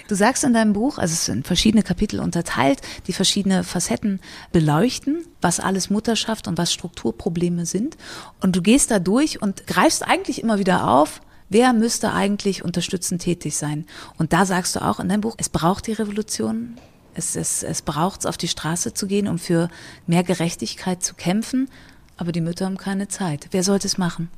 Du 0.07 0.15
sagst 0.15 0.43
in 0.43 0.53
deinem 0.53 0.73
Buch, 0.73 0.97
also 0.97 1.13
es 1.13 1.25
sind 1.25 1.47
verschiedene 1.47 1.83
Kapitel 1.83 2.19
unterteilt, 2.19 2.81
die 3.07 3.13
verschiedene 3.13 3.63
Facetten 3.63 4.19
beleuchten, 4.51 5.25
was 5.41 5.59
alles 5.59 5.89
Mutterschaft 5.89 6.47
und 6.47 6.57
was 6.57 6.73
Strukturprobleme 6.73 7.65
sind. 7.65 7.97
Und 8.41 8.55
du 8.55 8.61
gehst 8.61 8.91
da 8.91 8.99
durch 8.99 9.41
und 9.41 9.67
greifst 9.67 10.05
eigentlich 10.05 10.41
immer 10.41 10.59
wieder 10.59 10.87
auf, 10.87 11.21
wer 11.49 11.73
müsste 11.73 12.13
eigentlich 12.13 12.63
unterstützend 12.63 13.21
tätig 13.21 13.55
sein. 13.55 13.85
Und 14.17 14.33
da 14.33 14.45
sagst 14.45 14.75
du 14.75 14.81
auch 14.81 14.99
in 14.99 15.09
deinem 15.09 15.21
Buch, 15.21 15.35
es 15.37 15.49
braucht 15.49 15.87
die 15.87 15.93
Revolution. 15.93 16.77
Es, 17.15 17.35
es, 17.35 17.61
es 17.61 17.83
braucht 17.83 18.21
es, 18.21 18.25
auf 18.25 18.37
die 18.37 18.47
Straße 18.47 18.93
zu 18.93 19.05
gehen, 19.05 19.27
um 19.27 19.37
für 19.37 19.69
mehr 20.07 20.23
Gerechtigkeit 20.23 21.03
zu 21.03 21.13
kämpfen. 21.13 21.69
Aber 22.17 22.31
die 22.31 22.41
Mütter 22.41 22.65
haben 22.65 22.77
keine 22.77 23.07
Zeit. 23.07 23.47
Wer 23.51 23.63
sollte 23.63 23.87
es 23.87 23.97
machen? 23.97 24.29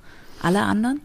Alle 0.41 0.63
anderen? 0.63 1.01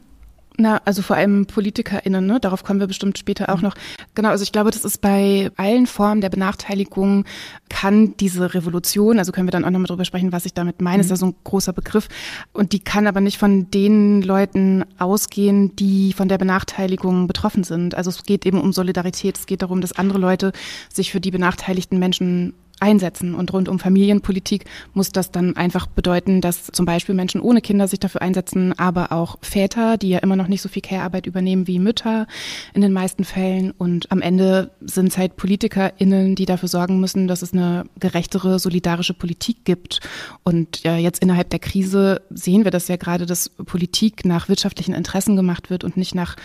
Na, 0.60 0.82
also 0.84 1.00
vor 1.00 1.16
allem 1.16 1.46
PolitikerInnen, 1.46 2.26
ne? 2.26 2.38
darauf 2.38 2.64
kommen 2.64 2.80
wir 2.80 2.86
bestimmt 2.86 3.16
später 3.16 3.48
auch 3.48 3.56
mhm. 3.56 3.62
noch. 3.62 3.74
Genau, 4.14 4.28
also 4.28 4.42
ich 4.42 4.52
glaube, 4.52 4.70
das 4.70 4.84
ist 4.84 5.00
bei 5.00 5.50
allen 5.56 5.86
Formen 5.86 6.20
der 6.20 6.28
Benachteiligung 6.28 7.24
kann 7.70 8.14
diese 8.18 8.52
Revolution, 8.52 9.18
also 9.18 9.32
können 9.32 9.46
wir 9.46 9.52
dann 9.52 9.64
auch 9.64 9.70
nochmal 9.70 9.86
drüber 9.86 10.04
sprechen, 10.04 10.32
was 10.32 10.44
ich 10.44 10.52
damit 10.52 10.82
meine, 10.82 10.98
mhm. 10.98 11.00
ist 11.00 11.10
ja 11.10 11.16
so 11.16 11.26
ein 11.26 11.34
großer 11.44 11.72
Begriff. 11.72 12.08
Und 12.52 12.72
die 12.72 12.80
kann 12.80 13.06
aber 13.06 13.22
nicht 13.22 13.38
von 13.38 13.70
den 13.70 14.20
Leuten 14.20 14.84
ausgehen, 14.98 15.74
die 15.76 16.12
von 16.12 16.28
der 16.28 16.36
Benachteiligung 16.36 17.26
betroffen 17.26 17.64
sind. 17.64 17.94
Also 17.94 18.10
es 18.10 18.22
geht 18.24 18.44
eben 18.44 18.60
um 18.60 18.74
Solidarität, 18.74 19.38
es 19.38 19.46
geht 19.46 19.62
darum, 19.62 19.80
dass 19.80 19.92
andere 19.92 20.18
Leute 20.18 20.52
sich 20.92 21.10
für 21.10 21.22
die 21.22 21.30
benachteiligten 21.30 21.98
Menschen 21.98 22.52
einsetzen. 22.80 23.34
Und 23.34 23.52
rund 23.52 23.68
um 23.68 23.78
Familienpolitik 23.78 24.64
muss 24.94 25.12
das 25.12 25.30
dann 25.30 25.56
einfach 25.56 25.86
bedeuten, 25.86 26.40
dass 26.40 26.66
zum 26.66 26.86
Beispiel 26.86 27.14
Menschen 27.14 27.40
ohne 27.40 27.60
Kinder 27.60 27.86
sich 27.86 28.00
dafür 28.00 28.22
einsetzen, 28.22 28.78
aber 28.78 29.12
auch 29.12 29.38
Väter, 29.42 29.96
die 29.96 30.10
ja 30.10 30.18
immer 30.18 30.36
noch 30.36 30.48
nicht 30.48 30.62
so 30.62 30.68
viel 30.68 30.82
Care-Arbeit 30.82 31.26
übernehmen 31.26 31.66
wie 31.66 31.78
Mütter 31.78 32.26
in 32.74 32.80
den 32.80 32.92
meisten 32.92 33.24
Fällen. 33.24 33.70
Und 33.72 34.10
am 34.10 34.22
Ende 34.22 34.70
sind 34.80 35.08
es 35.08 35.18
halt 35.18 35.36
PolitikerInnen, 35.36 36.34
die 36.34 36.46
dafür 36.46 36.68
sorgen 36.68 37.00
müssen, 37.00 37.28
dass 37.28 37.42
es 37.42 37.52
eine 37.52 37.84
gerechtere, 37.98 38.58
solidarische 38.58 39.14
Politik 39.14 39.64
gibt. 39.64 40.00
Und 40.42 40.82
ja, 40.82 40.96
jetzt 40.96 41.22
innerhalb 41.22 41.50
der 41.50 41.58
Krise 41.58 42.22
sehen 42.30 42.64
wir 42.64 42.70
das 42.70 42.88
ja 42.88 42.96
gerade, 42.96 43.26
dass 43.26 43.50
Politik 43.50 44.24
nach 44.24 44.48
wirtschaftlichen 44.48 44.94
Interessen 44.94 45.36
gemacht 45.36 45.70
wird 45.70 45.84
und 45.84 45.96
nicht 45.96 46.14
nach 46.14 46.36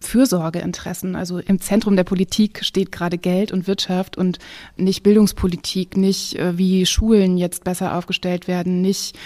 Fürsorgeinteressen. 0.00 1.16
Also 1.16 1.38
im 1.38 1.60
Zentrum 1.60 1.96
der 1.96 2.04
Politik 2.04 2.64
steht 2.64 2.92
gerade 2.92 3.18
Geld 3.18 3.52
und 3.52 3.66
Wirtschaft 3.66 4.16
und 4.16 4.38
nicht 4.76 5.02
Bildungspolitik 5.02 5.77
Politik, 5.78 5.96
nicht 5.96 6.36
äh, 6.36 6.58
wie 6.58 6.86
Schulen 6.86 7.38
jetzt 7.38 7.62
besser 7.62 7.96
aufgestellt 7.96 8.48
werden, 8.48 8.80
nicht 8.80 9.16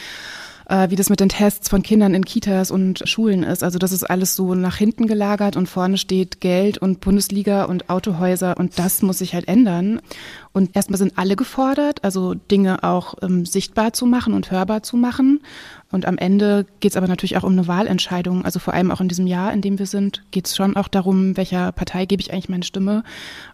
äh, 0.68 0.90
wie 0.90 0.96
das 0.96 1.08
mit 1.08 1.20
den 1.20 1.30
Tests 1.30 1.68
von 1.68 1.82
Kindern 1.82 2.14
in 2.14 2.24
Kitas 2.24 2.70
und 2.70 3.02
Schulen 3.08 3.42
ist. 3.42 3.64
Also 3.64 3.78
das 3.78 3.92
ist 3.92 4.04
alles 4.04 4.36
so 4.36 4.54
nach 4.54 4.76
hinten 4.76 5.06
gelagert 5.06 5.56
und 5.56 5.68
vorne 5.68 5.96
steht 5.96 6.40
Geld 6.40 6.76
und 6.76 7.00
Bundesliga 7.00 7.64
und 7.64 7.88
Autohäuser 7.88 8.56
und 8.58 8.78
das 8.78 9.00
muss 9.00 9.18
sich 9.18 9.34
halt 9.34 9.48
ändern. 9.48 10.00
Und 10.52 10.76
erstmal 10.76 10.98
sind 10.98 11.16
alle 11.16 11.36
gefordert, 11.36 12.04
also 12.04 12.34
Dinge 12.34 12.82
auch 12.82 13.14
ähm, 13.22 13.46
sichtbar 13.46 13.94
zu 13.94 14.04
machen 14.04 14.34
und 14.34 14.50
hörbar 14.50 14.82
zu 14.82 14.98
machen. 14.98 15.40
Und 15.92 16.06
am 16.06 16.16
Ende 16.16 16.66
geht 16.80 16.92
es 16.92 16.96
aber 16.96 17.06
natürlich 17.06 17.36
auch 17.36 17.42
um 17.44 17.52
eine 17.52 17.68
Wahlentscheidung. 17.68 18.44
Also 18.44 18.58
vor 18.58 18.72
allem 18.72 18.90
auch 18.90 19.02
in 19.02 19.08
diesem 19.08 19.26
Jahr, 19.26 19.52
in 19.52 19.60
dem 19.60 19.78
wir 19.78 19.86
sind, 19.86 20.22
geht 20.30 20.46
es 20.46 20.56
schon 20.56 20.74
auch 20.74 20.88
darum, 20.88 21.36
welcher 21.36 21.70
Partei 21.70 22.06
gebe 22.06 22.22
ich 22.22 22.32
eigentlich 22.32 22.48
meine 22.48 22.64
Stimme, 22.64 23.04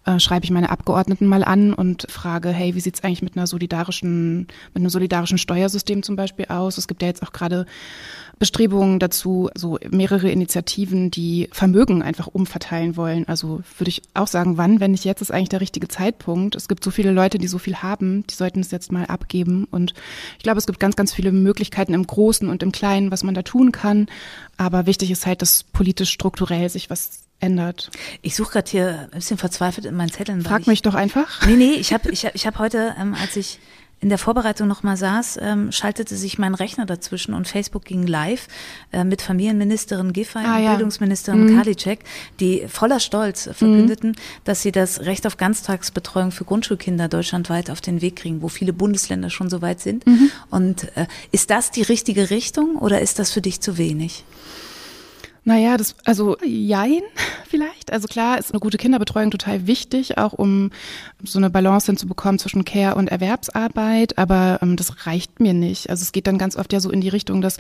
äh, 0.07 0.21
schreibe 0.21 0.45
ich 0.45 0.53
meine 0.53 0.71
Abgeordneten 0.71 1.27
mal 1.27 1.43
an 1.43 1.75
und 1.75 2.07
frage, 2.09 2.51
hey, 2.51 2.77
wie 2.77 2.81
sieht's 2.81 3.03
eigentlich 3.03 3.23
mit 3.23 3.37
einer 3.37 3.49
solidarischen, 3.49 4.47
mit 4.73 4.77
einem 4.77 4.89
solidarischen 4.89 5.37
Steuersystem 5.37 6.05
zum 6.05 6.15
Beispiel 6.15 6.47
aus? 6.47 6.79
Es 6.79 6.87
gibt 6.87 7.03
ja 7.03 7.09
jetzt 7.09 7.25
auch 7.25 7.33
gerade 7.33 7.67
Bestrebungen 8.39 9.01
dazu, 9.01 9.51
so 9.57 9.81
mehrere 9.91 10.31
Initiativen, 10.31 11.11
die 11.11 11.49
Vermögen 11.51 12.03
einfach 12.05 12.29
umverteilen 12.29 12.97
wollen. 12.97 13.27
Also 13.27 13.63
würde 13.79 13.89
ich 13.89 14.03
auch 14.15 14.29
sagen, 14.29 14.57
wann, 14.57 14.79
wenn 14.79 14.93
nicht 14.93 15.05
jetzt, 15.05 15.23
ist 15.23 15.33
eigentlich 15.33 15.49
der 15.49 15.61
richtige 15.61 15.89
Zeitpunkt. 15.89 16.55
Es 16.55 16.69
gibt 16.69 16.85
so 16.85 16.93
viele 16.93 17.11
Leute, 17.11 17.39
die 17.39 17.49
so 17.49 17.59
viel 17.59 17.77
haben, 17.77 18.25
die 18.29 18.35
sollten 18.37 18.61
es 18.61 18.71
jetzt 18.71 18.93
mal 18.93 19.07
abgeben. 19.07 19.67
Und 19.73 19.93
ich 20.37 20.45
glaube, 20.45 20.59
es 20.59 20.67
gibt 20.67 20.79
ganz, 20.79 20.95
ganz 20.95 21.13
viele 21.13 21.33
Möglichkeiten 21.33 21.95
im 21.95 22.07
Großen 22.07 22.28
und 22.49 22.63
im 22.63 22.73
Kleinen, 22.73 23.11
was 23.11 23.23
man 23.23 23.35
da 23.35 23.43
tun 23.43 23.73
kann. 23.73 24.07
Aber 24.57 24.87
wichtig 24.87 25.11
ist 25.11 25.27
halt, 25.27 25.43
dass 25.43 25.63
politisch 25.63 26.11
strukturell 26.11 26.69
sich 26.69 26.91
was 26.91 27.21
ändert. 27.41 27.91
Ich 28.23 28.35
suche 28.35 28.53
gerade 28.53 28.71
hier 28.71 29.09
ein 29.13 29.19
bisschen 29.19 29.39
verzweifelt 29.39 29.87
in 29.87 29.95
meinen 29.95 30.11
Zetteln. 30.11 30.43
Frag 30.43 30.67
mich 30.67 30.83
doch 30.83 30.95
einfach. 30.95 31.47
Nee, 31.47 31.57
nee, 31.57 31.73
ich 31.73 31.93
habe 31.93 32.11
ich 32.11 32.27
hab, 32.27 32.35
ich 32.35 32.47
hab 32.47 32.59
heute, 32.59 32.95
ähm, 33.01 33.15
als 33.15 33.37
ich 33.37 33.59
in 34.01 34.09
der 34.09 34.19
Vorbereitung 34.19 34.69
nochmal 34.69 34.97
saß, 34.97 35.39
ähm, 35.43 35.73
schaltete 35.73 36.17
sich 36.17 36.39
mein 36.39 36.55
Rechner 36.55 36.87
dazwischen 36.87 37.35
und 37.35 37.49
Facebook 37.49 37.85
ging 37.85 38.07
live 38.07 38.47
äh, 38.93 39.03
mit 39.03 39.23
Familienministerin 39.23 40.13
Giffey 40.13 40.39
ah, 40.45 40.57
und 40.57 40.63
ja. 40.63 40.71
Bildungsministerin 40.71 41.47
mhm. 41.47 41.57
Karliczek, 41.57 42.01
die 42.39 42.67
voller 42.69 43.01
Stolz 43.01 43.45
verkündeten, 43.53 44.11
mhm. 44.11 44.43
dass 44.45 44.63
sie 44.63 44.71
das 44.71 45.01
Recht 45.01 45.27
auf 45.27 45.37
Ganztagsbetreuung 45.37 46.31
für 46.31 46.45
Grundschulkinder 46.45 47.09
deutschlandweit 47.09 47.71
auf 47.71 47.81
den 47.81 48.01
Weg 48.01 48.17
kriegen, 48.17 48.41
wo 48.41 48.49
viele 48.49 48.73
Bundesländer 48.73 49.31
schon 49.31 49.51
so 49.51 49.63
weit 49.63 49.81
sind. 49.81 50.07
Mhm. 50.07 50.31
Und 50.51 50.97
äh, 50.97 51.07
ist 51.33 51.51
das 51.51 51.73
die 51.73 51.83
richtige 51.83 52.31
Richtung 52.31 52.77
oder 52.77 53.01
ist 53.01 53.19
das 53.19 53.33
für 53.33 53.41
dich 53.41 53.61
zu 53.61 53.79
wenig? 53.79 54.25
Naja, 55.49 55.79
das, 55.79 55.95
also 56.05 56.37
jein 56.45 57.01
vielleicht. 57.49 57.91
Also 57.91 58.07
klar 58.07 58.37
ist 58.37 58.53
eine 58.53 58.61
gute 58.61 58.77
Kinderbetreuung 58.77 59.31
total 59.31 59.67
wichtig, 59.67 60.19
auch 60.19 60.35
um 60.35 60.71
so 61.25 61.39
eine 61.39 61.49
Balance 61.49 61.87
hinzubekommen 61.87 62.39
zwischen 62.39 62.67
Care 62.67 62.97
und 62.97 63.09
Erwerbsarbeit, 63.09 64.19
aber 64.19 64.59
ähm, 64.61 64.77
das 64.77 65.07
reicht 65.07 65.41
mir 65.41 65.55
nicht. 65.55 65.89
Also 65.89 66.03
es 66.03 66.13
geht 66.13 66.27
dann 66.27 66.37
ganz 66.37 66.55
oft 66.55 66.71
ja 66.71 66.81
so 66.81 66.91
in 66.91 67.01
die 67.01 67.09
Richtung, 67.09 67.41
dass, 67.41 67.57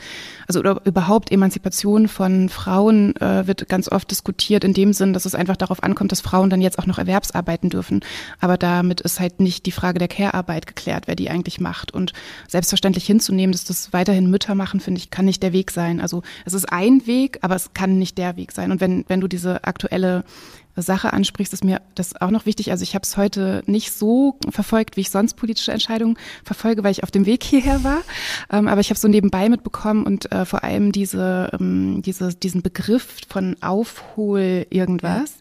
also 0.46 0.60
oder 0.60 0.82
überhaupt 0.84 1.32
Emanzipation 1.32 2.08
von 2.08 2.50
Frauen 2.50 3.16
äh, 3.16 3.46
wird 3.46 3.70
ganz 3.70 3.90
oft 3.90 4.10
diskutiert 4.10 4.64
in 4.64 4.74
dem 4.74 4.92
Sinn, 4.92 5.14
dass 5.14 5.24
es 5.24 5.34
einfach 5.34 5.56
darauf 5.56 5.82
ankommt, 5.82 6.12
dass 6.12 6.20
Frauen 6.20 6.50
dann 6.50 6.60
jetzt 6.60 6.78
auch 6.78 6.86
noch 6.86 6.98
Erwerbsarbeiten 6.98 7.70
dürfen. 7.70 8.00
Aber 8.38 8.58
damit 8.58 9.00
ist 9.00 9.18
halt 9.18 9.40
nicht 9.40 9.64
die 9.64 9.72
Frage 9.72 9.98
der 9.98 10.08
Care-Arbeit 10.08 10.66
geklärt, 10.66 11.06
wer 11.06 11.16
die 11.16 11.30
eigentlich 11.30 11.58
macht. 11.58 11.94
Und 11.94 12.12
selbstverständlich 12.48 13.06
hinzunehmen, 13.06 13.52
dass 13.52 13.64
das 13.64 13.94
weiterhin 13.94 14.28
Mütter 14.28 14.54
machen, 14.54 14.80
finde 14.80 15.00
ich, 15.00 15.08
kann 15.08 15.24
nicht 15.24 15.42
der 15.42 15.54
Weg 15.54 15.70
sein. 15.70 16.02
Also 16.02 16.22
es 16.44 16.52
ist 16.52 16.70
ein 16.70 17.06
Weg, 17.06 17.38
aber 17.40 17.54
es 17.54 17.72
kann 17.78 17.96
nicht 17.96 18.18
der 18.18 18.36
Weg 18.36 18.50
sein. 18.50 18.72
Und 18.72 18.80
wenn, 18.80 19.04
wenn 19.06 19.20
du 19.20 19.28
diese 19.28 19.62
aktuelle 19.62 20.24
Sache 20.82 21.12
ansprichst, 21.12 21.52
ist 21.52 21.64
mir 21.64 21.80
das 21.94 22.20
auch 22.20 22.30
noch 22.30 22.46
wichtig. 22.46 22.70
Also 22.70 22.82
ich 22.82 22.94
habe 22.94 23.02
es 23.02 23.16
heute 23.16 23.62
nicht 23.66 23.92
so 23.92 24.38
verfolgt, 24.50 24.96
wie 24.96 25.02
ich 25.02 25.10
sonst 25.10 25.34
politische 25.34 25.72
Entscheidungen 25.72 26.16
verfolge, 26.44 26.84
weil 26.84 26.92
ich 26.92 27.02
auf 27.02 27.10
dem 27.10 27.26
Weg 27.26 27.42
hierher 27.42 27.84
war. 27.84 28.00
Ähm, 28.50 28.68
aber 28.68 28.80
ich 28.80 28.90
habe 28.90 28.98
so 28.98 29.08
nebenbei 29.08 29.48
mitbekommen 29.48 30.04
und 30.04 30.30
äh, 30.32 30.44
vor 30.44 30.64
allem 30.64 30.92
diese, 30.92 31.50
ähm, 31.58 32.02
diese, 32.02 32.34
diesen 32.34 32.62
Begriff 32.62 33.18
von 33.28 33.56
Aufhol 33.60 34.66
irgendwas. 34.70 35.34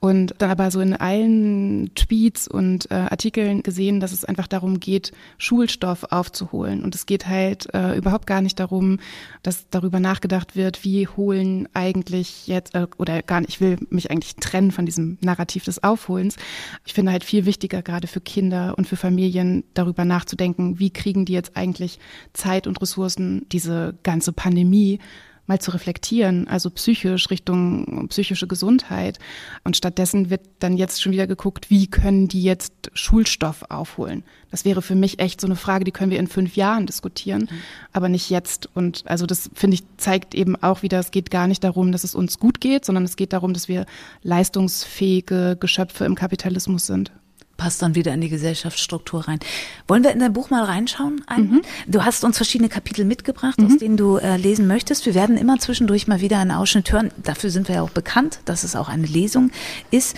Und 0.00 0.34
dann 0.38 0.50
aber 0.50 0.70
so 0.70 0.80
in 0.80 0.94
allen 0.94 1.90
Tweets 1.94 2.48
und 2.48 2.90
äh, 2.90 2.94
Artikeln 2.94 3.62
gesehen, 3.62 4.00
dass 4.00 4.12
es 4.12 4.24
einfach 4.24 4.46
darum 4.46 4.80
geht, 4.80 5.12
Schulstoff 5.38 6.04
aufzuholen. 6.10 6.82
Und 6.84 6.94
es 6.94 7.06
geht 7.06 7.26
halt 7.26 7.72
äh, 7.74 7.96
überhaupt 7.96 8.26
gar 8.26 8.40
nicht 8.40 8.58
darum, 8.60 8.98
dass 9.42 9.68
darüber 9.70 10.00
nachgedacht 10.00 10.56
wird, 10.56 10.84
wie 10.84 11.08
holen 11.08 11.68
eigentlich 11.74 12.46
jetzt, 12.46 12.74
äh, 12.74 12.86
oder 12.98 13.22
gar 13.22 13.40
nicht, 13.40 13.50
ich 13.50 13.60
will 13.60 13.78
mich 13.90 14.10
eigentlich 14.10 14.36
trennen 14.36 14.65
trennen 14.66 14.72
von 14.72 14.86
diesem 14.86 15.18
Narrativ 15.20 15.64
des 15.64 15.82
Aufholens. 15.82 16.36
Ich 16.84 16.94
finde 16.94 17.12
halt 17.12 17.24
viel 17.24 17.46
wichtiger, 17.46 17.82
gerade 17.82 18.06
für 18.06 18.20
Kinder 18.20 18.74
und 18.76 18.86
für 18.86 18.96
Familien 18.96 19.64
darüber 19.74 20.04
nachzudenken, 20.04 20.78
wie 20.78 20.90
kriegen 20.90 21.24
die 21.24 21.32
jetzt 21.32 21.56
eigentlich 21.56 21.98
Zeit 22.32 22.66
und 22.66 22.80
Ressourcen, 22.80 23.46
diese 23.50 23.94
ganze 24.02 24.32
Pandemie 24.32 24.98
mal 25.46 25.60
zu 25.60 25.70
reflektieren, 25.70 26.48
also 26.48 26.70
psychisch 26.70 27.30
Richtung 27.30 28.08
psychische 28.08 28.46
Gesundheit. 28.46 29.18
Und 29.64 29.76
stattdessen 29.76 30.30
wird 30.30 30.42
dann 30.58 30.76
jetzt 30.76 31.02
schon 31.02 31.12
wieder 31.12 31.26
geguckt, 31.26 31.70
wie 31.70 31.86
können 31.86 32.28
die 32.28 32.42
jetzt 32.42 32.72
Schulstoff 32.94 33.64
aufholen. 33.70 34.24
Das 34.50 34.64
wäre 34.64 34.82
für 34.82 34.94
mich 34.94 35.18
echt 35.18 35.40
so 35.40 35.46
eine 35.46 35.56
Frage, 35.56 35.84
die 35.84 35.92
können 35.92 36.10
wir 36.10 36.18
in 36.18 36.28
fünf 36.28 36.56
Jahren 36.56 36.86
diskutieren, 36.86 37.48
mhm. 37.50 37.58
aber 37.92 38.08
nicht 38.08 38.30
jetzt. 38.30 38.68
Und 38.74 39.02
also 39.06 39.26
das 39.26 39.50
finde 39.54 39.74
ich 39.74 39.84
zeigt 39.96 40.34
eben 40.34 40.56
auch 40.56 40.82
wieder, 40.82 40.98
es 40.98 41.10
geht 41.10 41.30
gar 41.30 41.46
nicht 41.46 41.64
darum, 41.64 41.92
dass 41.92 42.04
es 42.04 42.14
uns 42.14 42.38
gut 42.38 42.60
geht, 42.60 42.84
sondern 42.84 43.04
es 43.04 43.16
geht 43.16 43.32
darum, 43.32 43.52
dass 43.52 43.68
wir 43.68 43.86
leistungsfähige 44.22 45.56
Geschöpfe 45.58 46.04
im 46.04 46.14
Kapitalismus 46.14 46.86
sind 46.86 47.12
passt 47.56 47.82
dann 47.82 47.94
wieder 47.94 48.12
in 48.12 48.20
die 48.20 48.28
Gesellschaftsstruktur 48.28 49.28
rein. 49.28 49.40
Wollen 49.88 50.04
wir 50.04 50.12
in 50.12 50.18
dein 50.18 50.32
Buch 50.32 50.50
mal 50.50 50.64
reinschauen? 50.64 51.22
Mhm. 51.36 51.62
Du 51.86 52.04
hast 52.04 52.24
uns 52.24 52.36
verschiedene 52.36 52.68
Kapitel 52.68 53.04
mitgebracht, 53.04 53.58
mhm. 53.58 53.66
aus 53.66 53.78
denen 53.78 53.96
du 53.96 54.16
äh, 54.16 54.36
lesen 54.36 54.66
möchtest. 54.66 55.06
Wir 55.06 55.14
werden 55.14 55.36
immer 55.36 55.58
zwischendurch 55.58 56.06
mal 56.06 56.20
wieder 56.20 56.38
einen 56.38 56.50
Ausschnitt 56.50 56.92
hören. 56.92 57.10
Dafür 57.16 57.50
sind 57.50 57.68
wir 57.68 57.76
ja 57.76 57.82
auch 57.82 57.90
bekannt, 57.90 58.40
dass 58.44 58.64
es 58.64 58.76
auch 58.76 58.88
eine 58.88 59.06
Lesung 59.06 59.50
ist. 59.90 60.16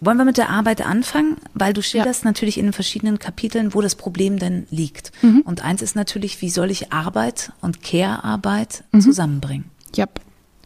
Wollen 0.00 0.18
wir 0.18 0.24
mit 0.24 0.36
der 0.36 0.50
Arbeit 0.50 0.84
anfangen? 0.84 1.36
Weil 1.54 1.72
du 1.72 1.82
schilderst 1.82 2.24
ja. 2.24 2.28
natürlich 2.30 2.58
in 2.58 2.66
den 2.66 2.72
verschiedenen 2.72 3.18
Kapiteln, 3.18 3.72
wo 3.72 3.80
das 3.80 3.94
Problem 3.94 4.38
denn 4.38 4.66
liegt. 4.70 5.12
Mhm. 5.22 5.40
Und 5.40 5.64
eins 5.64 5.80
ist 5.80 5.96
natürlich, 5.96 6.42
wie 6.42 6.50
soll 6.50 6.70
ich 6.70 6.92
Arbeit 6.92 7.52
und 7.62 7.82
Care-Arbeit 7.82 8.84
mhm. 8.92 9.00
zusammenbringen? 9.00 9.70
Ja. 9.94 10.06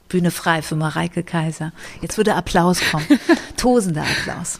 Bühne 0.09 0.31
frei 0.31 0.63
für 0.63 0.75
Mareike 0.75 1.23
Kaiser. 1.23 1.73
Jetzt 2.01 2.17
würde 2.17 2.35
Applaus 2.35 2.81
kommen. 2.91 3.07
Tosender 3.57 4.03
Applaus. 4.03 4.59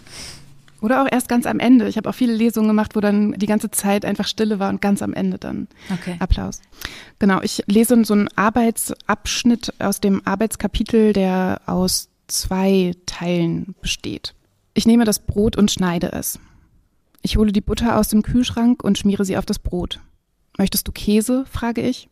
Oder 0.81 1.03
auch 1.03 1.09
erst 1.11 1.29
ganz 1.29 1.47
am 1.47 1.59
Ende. 1.59 1.89
Ich 1.89 1.97
habe 1.97 2.09
auch 2.09 2.15
viele 2.15 2.35
Lesungen 2.35 2.69
gemacht, 2.69 2.95
wo 2.95 3.01
dann 3.01 3.33
die 3.33 3.47
ganze 3.47 3.71
Zeit 3.71 4.05
einfach 4.05 4.27
Stille 4.27 4.59
war 4.59 4.69
und 4.69 4.81
ganz 4.81 5.03
am 5.03 5.13
Ende 5.13 5.39
dann 5.39 5.69
okay. 5.93 6.17
Applaus. 6.21 6.61
Genau, 7.19 7.41
ich 7.43 7.65
lese 7.67 8.05
so 8.05 8.15
einen 8.15 8.29
Arbeitsabschnitt 8.37 9.75
aus 9.81 10.01
dem 10.01 10.23
Arbeitskapitel, 10.25 11.13
der 11.13 11.61
aus 11.67 12.09
zwei 12.29 12.95
Teilen 13.07 13.75
besteht. 13.81 14.35
Ich 14.75 14.87
nehme 14.87 15.05
das 15.05 15.19
Brot 15.19 15.57
und 15.57 15.71
schneide 15.71 16.13
es. 16.13 16.39
Ich 17.23 17.37
hole 17.37 17.51
die 17.51 17.61
Butter 17.61 17.99
aus 17.99 18.09
dem 18.09 18.23
Kühlschrank 18.23 18.85
und 18.85 18.99
schmiere 18.99 19.25
sie 19.25 19.37
auf 19.37 19.47
das 19.47 19.59
Brot. 19.59 20.01
Möchtest 20.57 20.87
du 20.87 20.93
Käse? 20.93 21.45
frage 21.51 21.81
ich. 21.81 22.09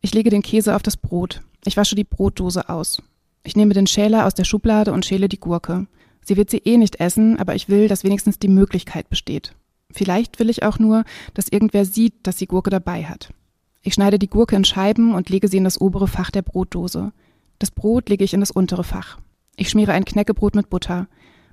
Ich 0.00 0.12
lege 0.12 0.30
den 0.30 0.42
Käse 0.42 0.74
auf 0.74 0.82
das 0.82 0.96
Brot. 0.96 1.42
Ich 1.64 1.76
wasche 1.76 1.94
die 1.94 2.04
Brotdose 2.04 2.68
aus. 2.68 3.02
Ich 3.44 3.54
nehme 3.54 3.74
den 3.74 3.86
Schäler 3.86 4.26
aus 4.26 4.34
der 4.34 4.44
Schublade 4.44 4.92
und 4.92 5.06
schäle 5.06 5.28
die 5.28 5.38
Gurke. 5.38 5.86
Sie 6.26 6.36
wird 6.36 6.50
sie 6.50 6.58
eh 6.58 6.76
nicht 6.76 6.98
essen, 6.98 7.38
aber 7.38 7.54
ich 7.54 7.68
will, 7.68 7.86
dass 7.86 8.02
wenigstens 8.02 8.40
die 8.40 8.48
Möglichkeit 8.48 9.08
besteht. 9.08 9.54
Vielleicht 9.92 10.40
will 10.40 10.50
ich 10.50 10.64
auch 10.64 10.80
nur, 10.80 11.04
dass 11.34 11.48
irgendwer 11.48 11.84
sieht, 11.84 12.14
dass 12.24 12.36
sie 12.36 12.46
Gurke 12.46 12.68
dabei 12.68 13.04
hat. 13.04 13.32
Ich 13.82 13.94
schneide 13.94 14.18
die 14.18 14.28
Gurke 14.28 14.56
in 14.56 14.64
Scheiben 14.64 15.14
und 15.14 15.30
lege 15.30 15.46
sie 15.46 15.58
in 15.58 15.64
das 15.64 15.80
obere 15.80 16.08
Fach 16.08 16.32
der 16.32 16.42
Brotdose. 16.42 17.12
Das 17.60 17.70
Brot 17.70 18.08
lege 18.08 18.24
ich 18.24 18.34
in 18.34 18.40
das 18.40 18.50
untere 18.50 18.82
Fach. 18.82 19.18
Ich 19.54 19.70
schmiere 19.70 19.92
ein 19.92 20.04
Knäckebrot 20.04 20.56
mit 20.56 20.68
Butter. 20.68 21.06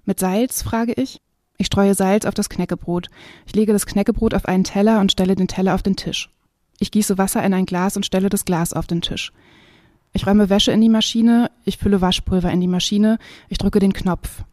Mit 0.05 0.19
Salz, 0.19 0.63
frage 0.63 0.93
ich. 0.93 1.21
Ich 1.59 1.67
streue 1.67 1.93
Salz 1.93 2.25
auf 2.25 2.33
das 2.33 2.49
Knäckebrot. 2.49 3.09
Ich 3.45 3.55
lege 3.55 3.73
das 3.73 3.85
Knäckebrot 3.85 4.33
auf 4.33 4.47
einen 4.47 4.63
Teller 4.63 4.99
und 5.01 5.11
stelle 5.11 5.35
den 5.35 5.47
Teller 5.47 5.75
auf 5.75 5.83
den 5.83 5.95
Tisch. 5.95 6.31
Ich 6.79 6.89
gieße 6.89 7.19
Wasser 7.19 7.43
in 7.43 7.53
ein 7.53 7.67
Glas 7.67 7.95
und 7.95 8.07
stelle 8.07 8.29
das 8.29 8.43
Glas 8.43 8.73
auf 8.73 8.87
den 8.87 9.01
Tisch. 9.01 9.31
Ich 10.13 10.25
räume 10.25 10.49
Wäsche 10.49 10.71
in 10.71 10.81
die 10.81 10.89
Maschine, 10.89 11.51
ich 11.63 11.77
fülle 11.77 12.01
Waschpulver 12.01 12.51
in 12.51 12.61
die 12.61 12.67
Maschine, 12.67 13.19
ich 13.49 13.59
drücke 13.59 13.79
den 13.79 13.93
Knopf. 13.93 14.43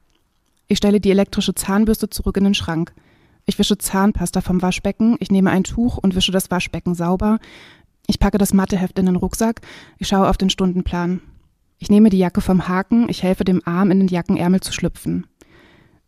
Ich 0.70 0.78
stelle 0.78 1.00
die 1.00 1.10
elektrische 1.10 1.52
Zahnbürste 1.52 2.10
zurück 2.10 2.36
in 2.36 2.44
den 2.44 2.54
Schrank. 2.54 2.92
Ich 3.44 3.58
wische 3.58 3.76
Zahnpasta 3.76 4.40
vom 4.40 4.62
Waschbecken, 4.62 5.16
ich 5.18 5.32
nehme 5.32 5.50
ein 5.50 5.64
Tuch 5.64 5.98
und 5.98 6.14
wische 6.14 6.30
das 6.30 6.48
Waschbecken 6.48 6.94
sauber. 6.94 7.40
Ich 8.06 8.20
packe 8.20 8.38
das 8.38 8.54
Matheheft 8.54 8.96
in 8.96 9.06
den 9.06 9.16
Rucksack, 9.16 9.62
ich 9.98 10.06
schaue 10.06 10.30
auf 10.30 10.36
den 10.36 10.48
Stundenplan. 10.48 11.22
Ich 11.78 11.90
nehme 11.90 12.08
die 12.08 12.18
Jacke 12.18 12.40
vom 12.40 12.68
Haken, 12.68 13.08
ich 13.08 13.24
helfe 13.24 13.42
dem 13.42 13.62
Arm 13.64 13.90
in 13.90 13.98
den 13.98 14.06
Jackenärmel 14.06 14.60
zu 14.60 14.72
schlüpfen. 14.72 15.26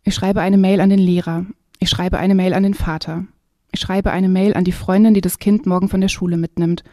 Ich 0.04 0.14
schreibe 0.14 0.40
eine 0.40 0.58
Mail 0.58 0.80
an 0.80 0.90
den 0.90 1.00
Lehrer. 1.00 1.44
Ich 1.80 1.90
schreibe 1.90 2.18
eine 2.18 2.36
Mail 2.36 2.54
an 2.54 2.62
den 2.62 2.74
Vater. 2.74 3.24
Ich 3.72 3.80
schreibe 3.80 4.12
eine 4.12 4.28
Mail 4.28 4.54
an 4.54 4.62
die 4.62 4.70
Freundin, 4.70 5.14
die 5.14 5.22
das 5.22 5.40
Kind 5.40 5.66
morgen 5.66 5.88
von 5.88 6.00
der 6.00 6.08
Schule 6.08 6.36
mitnimmt. 6.36 6.84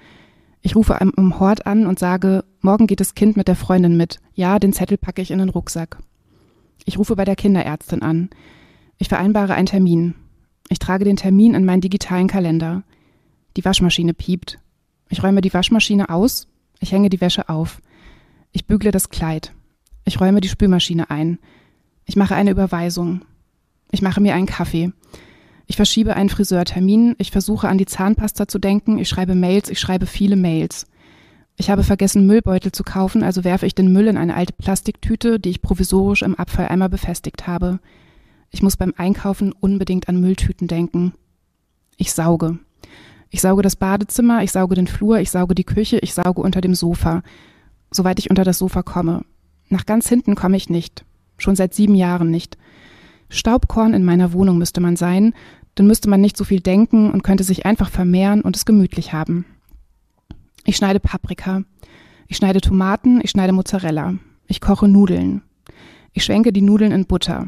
Ich 0.63 0.75
rufe 0.75 0.97
im 0.99 1.39
Hort 1.39 1.67
an 1.67 1.85
und 1.85 1.99
sage, 1.99 2.45
morgen 2.61 2.87
geht 2.87 2.99
das 2.99 3.13
Kind 3.13 3.37
mit 3.37 3.47
der 3.47 3.55
Freundin 3.55 3.95
mit. 3.95 4.17
Ja, 4.33 4.57
den 4.57 4.73
Zettel 4.73 4.97
packe 4.97 5.21
ich 5.21 5.29
in 5.29 5.37
den 5.37 5.49
Rucksack. 5.49 5.99
Ich 6.85 6.97
rufe 6.97 7.15
bei 7.15 7.25
der 7.25 7.35
Kinderärztin 7.35 8.01
an. 8.01 8.29
Ich 8.97 9.09
vereinbare 9.09 9.53
einen 9.53 9.65
Termin. 9.65 10.15
Ich 10.69 10.79
trage 10.79 11.05
den 11.05 11.15
Termin 11.15 11.53
in 11.53 11.65
meinen 11.65 11.81
digitalen 11.81 12.27
Kalender. 12.27 12.83
Die 13.57 13.65
Waschmaschine 13.65 14.13
piept. 14.13 14.59
Ich 15.09 15.23
räume 15.23 15.41
die 15.41 15.53
Waschmaschine 15.53 16.09
aus. 16.09 16.47
Ich 16.79 16.91
hänge 16.91 17.09
die 17.09 17.21
Wäsche 17.21 17.49
auf. 17.49 17.81
Ich 18.51 18.65
bügle 18.65 18.91
das 18.91 19.09
Kleid. 19.09 19.53
Ich 20.05 20.19
räume 20.19 20.41
die 20.41 20.49
Spülmaschine 20.49 21.09
ein. 21.09 21.39
Ich 22.05 22.15
mache 22.15 22.35
eine 22.35 22.51
Überweisung. 22.51 23.21
Ich 23.91 24.01
mache 24.01 24.21
mir 24.21 24.35
einen 24.35 24.45
Kaffee. 24.45 24.91
Ich 25.67 25.75
verschiebe 25.75 26.15
einen 26.15 26.29
Friseurtermin. 26.29 27.15
Ich 27.19 27.31
versuche 27.31 27.67
an 27.67 27.77
die 27.77 27.85
Zahnpasta 27.85 28.47
zu 28.47 28.59
denken. 28.59 28.97
Ich 28.97 29.09
schreibe 29.09 29.35
Mails. 29.35 29.69
Ich 29.69 29.79
schreibe 29.79 30.05
viele 30.05 30.35
Mails. 30.35 30.87
Ich 31.59 31.69
habe 31.69 31.83
vergessen, 31.83 32.25
Müllbeutel 32.25 32.71
zu 32.71 32.85
kaufen, 32.85 33.21
also 33.21 33.43
werfe 33.43 33.65
ich 33.65 33.75
den 33.75 33.91
Müll 33.91 34.07
in 34.07 34.15
eine 34.15 34.33
alte 34.33 34.53
Plastiktüte, 34.53 35.41
die 35.41 35.49
ich 35.49 35.61
provisorisch 35.61 36.21
im 36.21 36.35
Abfalleimer 36.35 36.87
befestigt 36.87 37.47
habe. 37.47 37.79
Ich 38.49 38.63
muss 38.63 38.77
beim 38.77 38.93
Einkaufen 38.95 39.51
unbedingt 39.51 40.07
an 40.07 40.21
Mülltüten 40.21 40.69
denken. 40.69 41.11
Ich 41.97 42.13
sauge. 42.13 42.59
Ich 43.29 43.41
sauge 43.41 43.61
das 43.61 43.75
Badezimmer, 43.75 44.41
ich 44.41 44.53
sauge 44.53 44.73
den 44.75 44.87
Flur, 44.87 45.19
ich 45.19 45.31
sauge 45.31 45.53
die 45.53 45.65
Küche, 45.65 45.99
ich 45.99 46.13
sauge 46.13 46.39
unter 46.39 46.61
dem 46.61 46.75
Sofa, 46.75 47.23
soweit 47.91 48.19
ich 48.19 48.29
unter 48.29 48.45
das 48.45 48.57
Sofa 48.57 48.81
komme. 48.81 49.25
Nach 49.67 49.85
ganz 49.85 50.07
hinten 50.07 50.35
komme 50.35 50.55
ich 50.55 50.69
nicht. 50.69 51.03
Schon 51.37 51.57
seit 51.57 51.73
sieben 51.73 51.93
Jahren 51.93 52.31
nicht. 52.31 52.57
Staubkorn 53.27 53.93
in 53.93 54.05
meiner 54.05 54.31
Wohnung 54.31 54.57
müsste 54.59 54.79
man 54.79 54.95
sein, 54.95 55.33
dann 55.75 55.87
müsste 55.87 56.09
man 56.09 56.21
nicht 56.21 56.37
so 56.37 56.45
viel 56.45 56.61
denken 56.61 57.11
und 57.11 57.25
könnte 57.25 57.43
sich 57.43 57.65
einfach 57.65 57.89
vermehren 57.89 58.43
und 58.43 58.55
es 58.55 58.63
gemütlich 58.63 59.11
haben. 59.11 59.43
Ich 60.65 60.77
schneide 60.77 60.99
Paprika. 60.99 61.63
Ich 62.27 62.37
schneide 62.37 62.61
Tomaten, 62.61 63.21
ich 63.23 63.31
schneide 63.31 63.53
Mozzarella. 63.53 64.15
Ich 64.47 64.61
koche 64.61 64.87
Nudeln. 64.87 65.41
Ich 66.13 66.23
schwenke 66.23 66.51
die 66.51 66.61
Nudeln 66.61 66.91
in 66.91 67.05
Butter. 67.05 67.47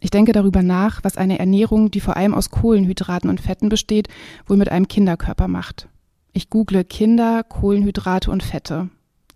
Ich 0.00 0.10
denke 0.10 0.32
darüber 0.32 0.62
nach, 0.62 1.04
was 1.04 1.16
eine 1.16 1.38
Ernährung, 1.38 1.90
die 1.90 2.00
vor 2.00 2.16
allem 2.16 2.34
aus 2.34 2.50
Kohlenhydraten 2.50 3.28
und 3.28 3.40
Fetten 3.40 3.68
besteht, 3.68 4.08
wohl 4.46 4.56
mit 4.56 4.70
einem 4.70 4.88
Kinderkörper 4.88 5.48
macht. 5.48 5.88
Ich 6.32 6.48
google 6.48 6.84
Kinder, 6.84 7.42
Kohlenhydrate 7.42 8.30
und 8.30 8.42
Fette. 8.42 8.88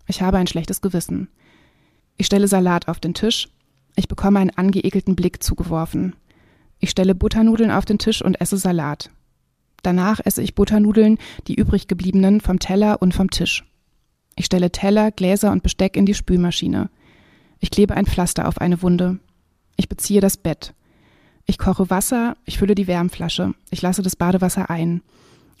Ich 0.07 0.21
habe 0.21 0.37
ein 0.37 0.47
schlechtes 0.47 0.81
Gewissen. 0.81 1.27
Ich 2.17 2.25
stelle 2.25 2.47
Salat 2.47 2.87
auf 2.87 2.99
den 2.99 3.13
Tisch. 3.13 3.49
Ich 3.95 4.07
bekomme 4.07 4.39
einen 4.39 4.51
angeekelten 4.51 5.15
Blick 5.15 5.43
zugeworfen. 5.43 6.15
Ich 6.79 6.89
stelle 6.89 7.15
Butternudeln 7.15 7.71
auf 7.71 7.85
den 7.85 7.99
Tisch 7.99 8.23
und 8.23 8.39
esse 8.41 8.57
Salat. 8.57 9.11
Danach 9.85 10.19
esse 10.23 10.41
ich 10.41 10.55
Butternudeln, 10.55 11.19
die 11.47 11.53
übrig 11.53 11.87
gebliebenen, 11.87 12.41
vom 12.41 12.57
Teller 12.57 13.03
und 13.03 13.13
vom 13.13 13.29
Tisch. 13.29 13.63
Ich 14.35 14.47
stelle 14.47 14.71
Teller, 14.71 15.11
Gläser 15.11 15.51
und 15.51 15.61
Besteck 15.61 15.95
in 15.95 16.07
die 16.07 16.15
Spülmaschine. 16.15 16.89
Ich 17.59 17.69
klebe 17.69 17.93
ein 17.93 18.07
Pflaster 18.07 18.47
auf 18.47 18.59
eine 18.59 18.81
Wunde. 18.81 19.19
Ich 19.75 19.87
beziehe 19.87 20.21
das 20.21 20.37
Bett. 20.37 20.73
Ich 21.45 21.59
koche 21.59 21.91
Wasser, 21.91 22.35
ich 22.45 22.57
fülle 22.57 22.73
die 22.73 22.87
Wärmflasche, 22.87 23.53
ich 23.69 23.83
lasse 23.83 24.01
das 24.01 24.15
Badewasser 24.15 24.71
ein. 24.71 25.03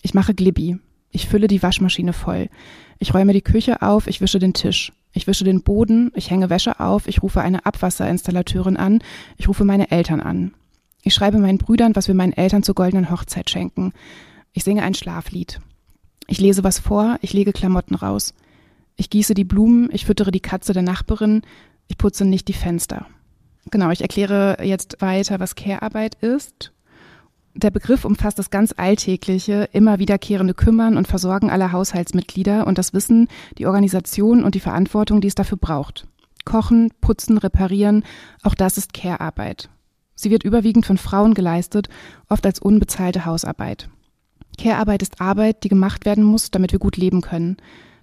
Ich 0.01 0.15
mache 0.15 0.33
Glibbi. 0.33 0.79
Ich 1.11 1.27
fülle 1.27 1.47
die 1.47 1.61
Waschmaschine 1.61 2.11
voll. 2.11 2.49
Ich 2.97 3.13
räume 3.13 3.31
die 3.31 3.43
Küche 3.43 3.83
auf, 3.83 4.07
ich 4.07 4.21
wische 4.21 4.39
den 4.39 4.53
Tisch. 4.53 4.91
Ich 5.13 5.27
wische 5.27 5.43
den 5.43 5.61
Boden, 5.61 6.11
ich 6.15 6.31
hänge 6.31 6.49
Wäsche 6.49 6.79
auf, 6.79 7.07
ich 7.07 7.21
rufe 7.21 7.41
eine 7.41 7.65
Abwasserinstallateurin 7.65 8.75
an, 8.75 9.03
ich 9.37 9.47
rufe 9.47 9.65
meine 9.65 9.91
Eltern 9.91 10.19
an. 10.19 10.55
Ich 11.07 11.13
schreibe 11.13 11.37
meinen 11.37 11.59
Brüdern, 11.59 11.95
was 11.95 12.07
wir 12.07 12.15
meinen 12.15 12.33
Eltern 12.33 12.63
zur 12.63 12.73
goldenen 12.73 13.11
Hochzeit 13.11 13.51
schenken. 13.51 13.93
Ich 14.53 14.63
singe 14.63 14.81
ein 14.81 14.95
Schlaflied. 14.95 15.61
Ich 16.25 16.39
lese 16.39 16.63
was 16.63 16.79
vor, 16.79 17.17
ich 17.21 17.31
lege 17.31 17.53
Klamotten 17.53 17.93
raus. 17.93 18.33
Ich 18.95 19.11
gieße 19.11 19.35
die 19.35 19.43
Blumen, 19.43 19.89
ich 19.91 20.05
füttere 20.05 20.31
die 20.31 20.39
Katze 20.39 20.73
der 20.73 20.81
Nachbarin, 20.81 21.43
ich 21.87 21.99
putze 21.99 22.25
nicht 22.25 22.47
die 22.47 22.53
Fenster. 22.53 23.05
Genau, 23.69 23.91
ich 23.91 24.01
erkläre 24.01 24.57
jetzt 24.63 24.99
weiter, 24.99 25.39
was 25.39 25.53
Care-Arbeit 25.53 26.15
ist. 26.15 26.71
Der 27.53 27.69
Begriff 27.69 28.03
umfasst 28.03 28.39
das 28.39 28.49
ganz 28.49 28.73
alltägliche, 28.75 29.69
immer 29.73 29.99
wiederkehrende 29.99 30.55
Kümmern 30.55 30.97
und 30.97 31.07
Versorgen 31.07 31.51
aller 31.51 31.71
Haushaltsmitglieder 31.71 32.65
und 32.65 32.79
das 32.79 32.93
Wissen, 32.93 33.27
die 33.59 33.67
Organisation 33.67 34.43
und 34.43 34.55
die 34.55 34.59
Verantwortung, 34.59 35.21
die 35.21 35.27
es 35.27 35.35
dafür 35.35 35.59
braucht. 35.59 36.07
Kochen, 36.45 36.91
putzen, 36.99 37.37
reparieren, 37.37 38.03
auch 38.41 38.55
das 38.55 38.79
ist 38.79 38.95
Care-Arbeit. 38.95 39.69
Sie 40.15 40.31
wird 40.31 40.43
überwiegend 40.43 40.85
von 40.85 40.97
Frauen 40.97 41.33
geleistet, 41.33 41.89
oft 42.29 42.45
als 42.45 42.59
unbezahlte 42.59 43.25
Hausarbeit. 43.25 43.89
Care-Arbeit 44.57 45.01
ist 45.01 45.21
Arbeit, 45.21 45.63
die 45.63 45.69
gemacht 45.69 46.05
werden 46.05 46.23
muss, 46.23 46.51
damit 46.51 46.71
wir 46.71 46.79
gut 46.79 46.97
leben 46.97 47.21
können, 47.21 47.57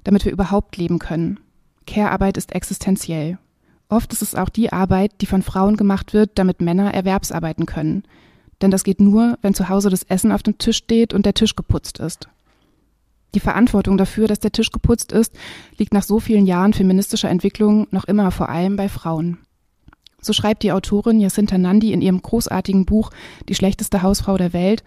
damit 0.05 0.25
wir 0.25 0.33
überhaupt 0.33 0.77
leben 0.77 0.99
können. 0.99 1.41
Care-Arbeit 1.87 2.37
ist 2.37 2.55
existenziell. 2.55 3.39
Oft 3.89 4.13
ist 4.13 4.23
es 4.23 4.35
auch 4.35 4.49
die 4.49 4.73
Arbeit, 4.73 5.13
die 5.21 5.27
von 5.27 5.43
Frauen 5.43 5.77
gemacht 5.77 6.13
wird, 6.13 6.33
damit 6.39 6.61
Männer 6.61 6.95
Erwerbsarbeiten 6.95 7.67
können. 7.67 8.05
Denn 8.61 8.71
das 8.71 8.85
geht 8.85 9.01
nur, 9.01 9.39
wenn 9.43 9.55
zu 9.55 9.69
Hause 9.69 9.91
das 9.91 10.03
Essen 10.05 10.33
auf 10.33 10.43
dem 10.43 10.59
Tisch 10.59 10.77
steht 10.77 11.13
und 11.13 11.27
der 11.27 11.35
Tisch 11.35 11.57
geputzt 11.57 11.99
ist. 11.99 12.29
Die 13.35 13.41
Verantwortung 13.41 13.97
dafür, 13.97 14.29
dass 14.29 14.41
der 14.41 14.53
Tisch 14.53 14.71
geputzt 14.71 15.13
ist, 15.13 15.35
liegt 15.79 15.95
nach 15.95 16.03
so 16.03 16.21
vielen 16.21 16.47
Jahren 16.47 16.73
feministischer 16.73 17.31
Entwicklung 17.31 17.87
noch 17.91 18.05
immer 18.05 18.31
vor 18.31 18.51
allem 18.51 18.77
bei 18.77 18.89
Frauen. 18.89 19.39
So 20.23 20.33
schreibt 20.33 20.63
die 20.63 20.73
Autorin 20.73 21.21
Jacinta 21.21 21.59
Nandi 21.59 21.93
in 21.93 22.01
ihrem 22.01 22.23
großartigen 22.23 22.87
Buch 22.87 23.11
Die 23.49 23.55
schlechteste 23.55 24.03
Hausfrau 24.03 24.39
der 24.39 24.53
Welt, 24.53 24.83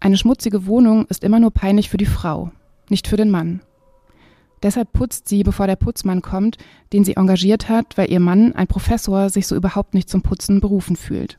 eine 0.00 0.16
schmutzige 0.16 0.66
Wohnung 0.66 1.06
ist 1.06 1.24
immer 1.24 1.40
nur 1.40 1.50
peinlich 1.50 1.88
für 1.88 1.96
die 1.96 2.06
Frau, 2.06 2.50
nicht 2.88 3.06
für 3.06 3.16
den 3.16 3.30
Mann. 3.30 3.60
Deshalb 4.62 4.92
putzt 4.92 5.28
sie, 5.28 5.42
bevor 5.42 5.66
der 5.66 5.76
Putzmann 5.76 6.22
kommt, 6.22 6.58
den 6.92 7.04
sie 7.04 7.16
engagiert 7.16 7.68
hat, 7.68 7.96
weil 7.96 8.10
ihr 8.10 8.20
Mann, 8.20 8.52
ein 8.54 8.66
Professor, 8.66 9.30
sich 9.30 9.46
so 9.46 9.54
überhaupt 9.54 9.94
nicht 9.94 10.08
zum 10.08 10.22
Putzen 10.22 10.60
berufen 10.60 10.96
fühlt. 10.96 11.38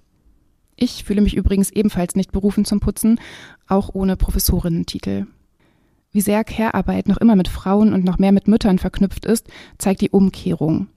Ich 0.75 1.03
fühle 1.03 1.21
mich 1.21 1.35
übrigens 1.35 1.71
ebenfalls 1.71 2.15
nicht 2.15 2.31
berufen 2.31 2.63
zum 2.63 2.79
Putzen, 2.79 3.19
auch 3.67 3.89
ohne 3.93 4.15
Professorinnentitel. 4.15 5.25
Wie 6.11 6.21
sehr 6.21 6.43
Care-Arbeit 6.43 7.07
noch 7.07 7.17
immer 7.17 7.35
mit 7.35 7.47
Frauen 7.47 7.93
und 7.93 8.03
noch 8.03 8.19
mehr 8.19 8.31
mit 8.31 8.47
Müttern 8.47 8.79
verknüpft 8.79 9.25
ist, 9.25 9.47
zeigt 9.77 10.01
die 10.01 10.11
Umkehrung. 10.11 10.87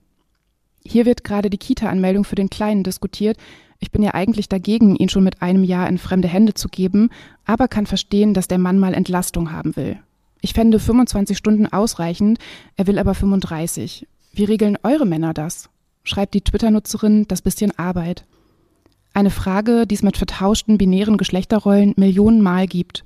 Hier 0.83 1.05
wird 1.05 1.23
gerade 1.23 1.49
die 1.49 1.57
Kita-Anmeldung 1.57 2.23
für 2.23 2.35
den 2.35 2.49
Kleinen 2.49 2.83
diskutiert. 2.83 3.37
Ich 3.79 3.91
bin 3.91 4.03
ja 4.03 4.13
eigentlich 4.13 4.49
dagegen, 4.49 4.95
ihn 4.95 5.09
schon 5.09 5.23
mit 5.23 5.41
einem 5.41 5.63
Jahr 5.63 5.87
in 5.89 5.97
fremde 5.97 6.27
Hände 6.27 6.53
zu 6.53 6.67
geben, 6.67 7.09
aber 7.45 7.67
kann 7.67 7.85
verstehen, 7.85 8.33
dass 8.33 8.47
der 8.47 8.59
Mann 8.59 8.79
mal 8.79 8.93
Entlastung 8.93 9.51
haben 9.51 9.75
will. 9.75 9.97
Ich 10.41 10.53
fände 10.53 10.79
25 10.79 11.37
Stunden 11.37 11.67
ausreichend, 11.67 12.39
er 12.75 12.87
will 12.87 12.99
aber 12.99 13.13
35. 13.13 14.07
Wie 14.33 14.43
regeln 14.43 14.77
eure 14.83 15.05
Männer 15.05 15.33
das? 15.33 15.69
Schreibt 16.03 16.33
die 16.33 16.41
Twitter-Nutzerin 16.41 17.27
das 17.27 17.41
bisschen 17.41 17.77
Arbeit. 17.77 18.25
Eine 19.13 19.29
Frage, 19.29 19.85
die 19.85 19.95
es 19.95 20.03
mit 20.03 20.17
vertauschten 20.17 20.77
binären 20.77 21.17
Geschlechterrollen 21.17 21.93
Millionenmal 21.97 22.65
gibt. 22.65 23.03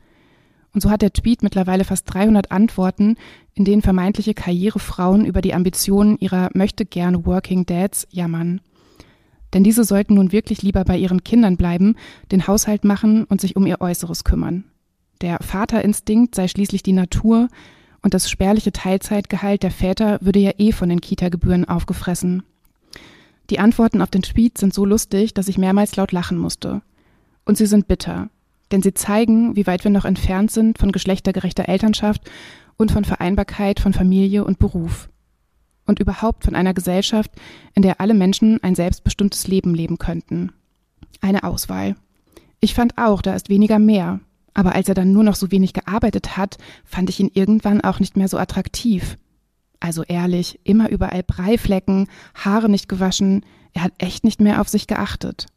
Und 0.75 0.81
so 0.81 0.89
hat 0.89 1.01
der 1.01 1.13
Tweet 1.13 1.41
mittlerweile 1.41 1.85
fast 1.85 2.13
300 2.13 2.51
Antworten, 2.51 3.15
in 3.53 3.63
denen 3.63 3.81
vermeintliche 3.81 4.33
Karrierefrauen 4.33 5.23
über 5.23 5.41
die 5.41 5.53
Ambitionen 5.53 6.17
ihrer 6.19 6.49
möchte 6.53 6.85
gern 6.85 7.25
Working 7.25 7.65
Dads 7.65 8.05
jammern. 8.11 8.59
Denn 9.53 9.63
diese 9.63 9.85
sollten 9.85 10.15
nun 10.15 10.33
wirklich 10.33 10.63
lieber 10.63 10.83
bei 10.83 10.97
ihren 10.97 11.23
Kindern 11.23 11.55
bleiben, 11.55 11.95
den 12.33 12.45
Haushalt 12.45 12.83
machen 12.83 13.23
und 13.23 13.39
sich 13.39 13.55
um 13.55 13.65
ihr 13.65 13.79
Äußeres 13.79 14.25
kümmern. 14.25 14.65
Der 15.21 15.37
Vaterinstinkt 15.39 16.35
sei 16.35 16.49
schließlich 16.49 16.83
die 16.83 16.91
Natur 16.91 17.47
und 18.01 18.13
das 18.13 18.29
spärliche 18.29 18.73
Teilzeitgehalt 18.73 19.63
der 19.63 19.71
Väter 19.71 20.19
würde 20.19 20.39
ja 20.39 20.51
eh 20.57 20.73
von 20.73 20.89
den 20.89 20.99
Kita-Gebühren 20.99 21.63
aufgefressen. 21.63 22.43
Die 23.49 23.59
Antworten 23.59 24.01
auf 24.01 24.09
den 24.09 24.23
Tweet 24.23 24.57
sind 24.57 24.73
so 24.73 24.83
lustig, 24.83 25.33
dass 25.33 25.47
ich 25.47 25.57
mehrmals 25.57 25.95
laut 25.95 26.11
lachen 26.11 26.37
musste. 26.37 26.81
Und 27.45 27.57
sie 27.57 27.65
sind 27.65 27.87
bitter, 27.87 28.29
denn 28.71 28.81
sie 28.81 28.93
zeigen, 28.93 29.55
wie 29.55 29.67
weit 29.67 29.83
wir 29.83 29.91
noch 29.91 30.05
entfernt 30.05 30.51
sind 30.51 30.77
von 30.77 30.91
geschlechtergerechter 30.91 31.67
Elternschaft 31.69 32.29
und 32.77 32.91
von 32.91 33.05
Vereinbarkeit 33.05 33.79
von 33.79 33.93
Familie 33.93 34.43
und 34.43 34.59
Beruf. 34.59 35.09
Und 35.85 35.99
überhaupt 35.99 36.43
von 36.43 36.55
einer 36.55 36.73
Gesellschaft, 36.73 37.31
in 37.75 37.83
der 37.83 38.01
alle 38.01 38.15
Menschen 38.15 38.61
ein 38.63 38.75
selbstbestimmtes 38.75 39.47
Leben 39.47 39.75
leben 39.75 39.97
könnten. 39.97 40.51
Eine 41.21 41.43
Auswahl. 41.43 41.95
Ich 42.59 42.73
fand 42.73 42.97
auch, 42.97 43.21
da 43.21 43.35
ist 43.35 43.49
weniger 43.49 43.77
mehr, 43.77 44.19
aber 44.55 44.73
als 44.73 44.89
er 44.89 44.95
dann 44.95 45.11
nur 45.11 45.23
noch 45.23 45.35
so 45.35 45.51
wenig 45.51 45.73
gearbeitet 45.73 46.37
hat, 46.37 46.57
fand 46.85 47.09
ich 47.09 47.19
ihn 47.19 47.29
irgendwann 47.33 47.81
auch 47.81 47.99
nicht 47.99 48.17
mehr 48.17 48.27
so 48.27 48.37
attraktiv. 48.37 49.17
Also 49.79 50.03
ehrlich, 50.03 50.59
immer 50.63 50.89
überall 50.89 51.21
Breiflecken, 51.21 52.07
Haare 52.33 52.69
nicht 52.69 52.89
gewaschen, 52.89 53.45
er 53.73 53.83
hat 53.83 53.93
echt 53.99 54.23
nicht 54.23 54.41
mehr 54.41 54.61
auf 54.61 54.69
sich 54.69 54.87
geachtet. 54.87 55.47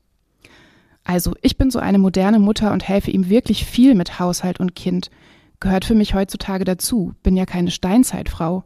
Also, 1.08 1.32
ich 1.40 1.56
bin 1.56 1.70
so 1.70 1.78
eine 1.78 1.96
moderne 1.96 2.38
Mutter 2.38 2.70
und 2.70 2.86
helfe 2.86 3.10
ihm 3.10 3.30
wirklich 3.30 3.64
viel 3.64 3.94
mit 3.94 4.20
Haushalt 4.20 4.60
und 4.60 4.74
Kind. 4.74 5.10
Gehört 5.58 5.86
für 5.86 5.94
mich 5.94 6.12
heutzutage 6.12 6.66
dazu, 6.66 7.14
bin 7.22 7.34
ja 7.34 7.46
keine 7.46 7.70
Steinzeitfrau. 7.70 8.62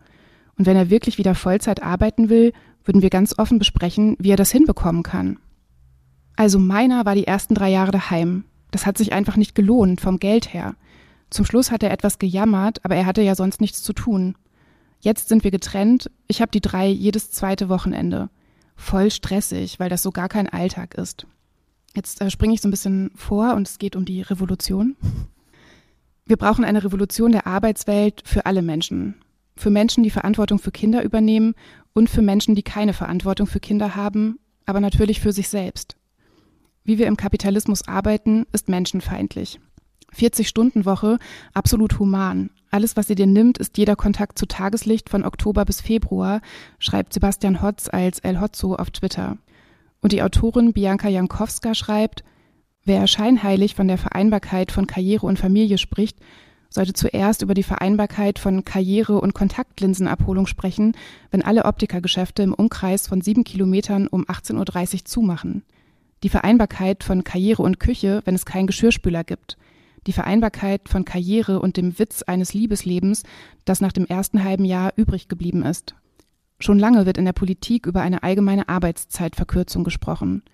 Und 0.59 0.67
wenn 0.67 0.77
er 0.77 0.91
wirklich 0.91 1.19
wieder 1.19 1.37
Vollzeit 1.37 1.85
arbeiten 1.85 2.31
will, 2.31 2.53
würden 2.83 3.01
wir 3.01 3.11
ganz 3.11 3.39
offen 3.39 3.61
besprechen, 3.61 4.17
wie 4.19 4.33
er 4.33 4.37
das 4.37 4.51
hinbekommen 4.51 5.05
kann. 5.05 5.39
Also 6.35 6.59
meiner 6.59 7.05
war 7.07 7.15
die 7.15 7.29
ersten 7.29 7.55
drei 7.55 7.71
Jahre 7.71 7.93
daheim, 7.93 8.45
das 8.73 8.87
hat 8.87 8.99
sich 8.99 9.13
einfach 9.13 9.37
nicht 9.37 9.55
gelohnt 9.55 10.01
vom 10.01 10.19
Geld 10.19 10.53
her. 10.53 10.75
Zum 11.31 11.45
Schluss 11.45 11.71
hat 11.71 11.85
er 11.85 11.93
etwas 11.93 12.19
gejammert, 12.19 12.85
aber 12.85 12.97
er 12.97 13.07
hatte 13.07 13.23
ja 13.23 13.37
sonst 13.37 13.61
nichts 13.61 13.85
zu 13.85 13.93
tun. 13.93 14.35
Jetzt 14.99 15.29
sind 15.29 15.45
wir 15.45 15.53
getrennt, 15.53 16.11
ich 16.27 16.41
habe 16.41 16.51
die 16.51 16.61
drei 16.61 16.89
jedes 16.89 17.31
zweite 17.31 17.69
Wochenende. 17.69 18.31
Voll 18.75 19.13
stressig, 19.13 19.79
weil 19.79 19.91
das 19.91 20.03
so 20.03 20.11
gar 20.11 20.29
kein 20.29 20.49
Alltag 20.49 20.95
ist. 20.95 21.25
Jetzt 21.95 22.21
äh, 22.21 22.31
springe 22.31 22.55
ich 22.55 22.61
so 22.61 22.69
ein 22.69 22.71
bisschen 22.71 23.11
vor 23.15 23.55
und 23.55 23.69
es 23.69 23.79
geht 23.79 23.97
um 23.97 24.05
die 24.05 24.23
Revolution. 24.23 24.97
Wir 26.25 26.37
brauchen 26.37 26.65
eine 26.65 26.85
Revolution 26.85 27.33
der 27.33 27.47
Arbeitswelt 27.47 28.23
für 28.25 28.47
alle 28.47 28.63
Menschen. 28.63 29.17
Für 29.57 29.71
Menschen, 29.71 30.03
die 30.03 30.11
Verantwortung 30.11 30.59
für 30.59 30.71
Kinder 30.71 31.03
übernehmen 31.03 31.55
und 31.93 32.09
für 32.09 32.23
Menschen, 32.23 32.55
die 32.55 32.63
keine 32.63 32.95
Verantwortung 32.95 33.47
für 33.47 33.61
Kinder 33.61 33.95
haben, 33.97 34.39
aber 34.65 34.81
natürlich 34.81 35.21
für 35.21 35.33
sich 35.33 35.49
selbst. 35.49 35.97
Wie 36.85 36.99
wir 36.99 37.07
im 37.07 37.17
Kapitalismus 37.17 37.87
arbeiten, 37.87 38.47
ist 38.53 38.69
menschenfeindlich. 38.69 39.61
40-Stunden-Woche, 40.17 41.19
absolut 41.55 41.99
human. 41.99 42.51
Alles, 42.71 42.97
was 42.97 43.07
sie 43.07 43.15
dir 43.15 43.27
nimmt, 43.27 43.59
ist 43.59 43.79
jeder 43.79 43.97
Kontakt 43.97 44.39
zu 44.39 44.47
Tageslicht 44.47 45.09
von 45.11 45.25
Oktober 45.25 45.65
bis 45.65 45.81
Februar, 45.81 46.41
schreibt 46.79 47.13
Sebastian 47.13 47.63
Hotz 47.63 47.89
als 47.89 48.19
El 48.21 48.41
Hotzo 48.41 48.75
auf 48.75 48.91
Twitter. 48.91 49.39
Und 50.03 50.13
die 50.13 50.23
Autorin 50.23 50.75
Bianca 50.75 51.09
Jankowska 51.09 51.75
schreibt, 51.75 52.23
wer 52.85 53.07
scheinheilig 53.07 53.75
von 53.75 53.89
der 53.89 53.97
Vereinbarkeit 53.97 54.71
von 54.71 54.87
Karriere 54.87 55.25
und 55.25 55.39
Familie 55.39 55.79
spricht, 55.79 56.19
sollte 56.69 56.93
zuerst 56.93 57.41
über 57.41 57.55
die 57.55 57.63
Vereinbarkeit 57.63 58.39
von 58.39 58.65
Karriere- 58.65 59.21
und 59.21 59.33
Kontaktlinsenabholung 59.33 60.47
sprechen, 60.47 60.95
wenn 61.31 61.43
alle 61.43 61.65
Optikergeschäfte 61.65 62.43
im 62.43 62.53
Umkreis 62.53 63.07
von 63.07 63.23
sieben 63.23 63.45
Kilometern 63.45 64.07
um 64.09 64.27
18.30 64.27 64.95
Uhr 64.95 65.05
zumachen 65.07 65.65
die 66.23 66.29
Vereinbarkeit 66.29 67.03
von 67.03 67.25
Karriere 67.25 67.63
und 67.63 67.81
Küche, 67.81 68.23
wenn 68.25 68.35
es 68.35 68.47
keinen 68.47 68.67
Geschirrspüler 68.67 69.25
gibt, 69.25 69.57
die 70.07 70.13
Vereinbarkeit 70.13 70.89
von 70.89 71.05
Karriere 71.05 71.61
und 71.61 71.77
dem 71.77 71.99
Witz 71.99 72.23
eines 72.23 72.55
Liebeslebens, 72.55 73.25
das 73.65 73.81
nach 73.81 73.93
dem 73.93 74.07
ersten 74.07 74.45
halben 74.45 74.65
Jahr 74.65 74.93
übrig 74.97 75.29
geblieben 75.29 75.65
ist. 75.65 75.95
Schon 76.63 76.79
lange 76.79 77.07
wird 77.07 77.19
in 77.19 77.25
der 77.25 77.33
Politik 77.33 77.87
über 77.87 78.03
eine 78.03 78.23
allgemeine 78.23 78.69
Arbeitszeitverkürzung 78.69 79.83
gesprochen. 79.83 80.45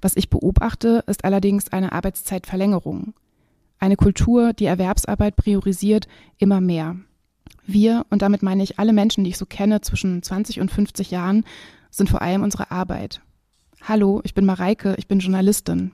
Was 0.00 0.16
ich 0.16 0.30
beobachte, 0.30 1.04
ist 1.06 1.26
allerdings 1.26 1.70
eine 1.70 1.92
Arbeitszeitverlängerung. 1.92 3.12
Eine 3.78 3.96
Kultur, 3.96 4.54
die 4.54 4.64
Erwerbsarbeit 4.64 5.36
priorisiert, 5.36 6.08
immer 6.38 6.62
mehr. 6.62 6.96
Wir, 7.66 8.06
und 8.08 8.22
damit 8.22 8.42
meine 8.42 8.62
ich 8.62 8.78
alle 8.78 8.94
Menschen, 8.94 9.24
die 9.24 9.30
ich 9.30 9.36
so 9.36 9.44
kenne, 9.44 9.82
zwischen 9.82 10.22
20 10.22 10.58
und 10.58 10.70
50 10.70 11.10
Jahren, 11.10 11.44
sind 11.90 12.08
vor 12.08 12.22
allem 12.22 12.42
unsere 12.42 12.70
Arbeit. 12.70 13.20
Hallo, 13.82 14.22
ich 14.24 14.32
bin 14.32 14.46
Mareike, 14.46 14.94
ich 14.96 15.06
bin 15.06 15.18
Journalistin. 15.18 15.92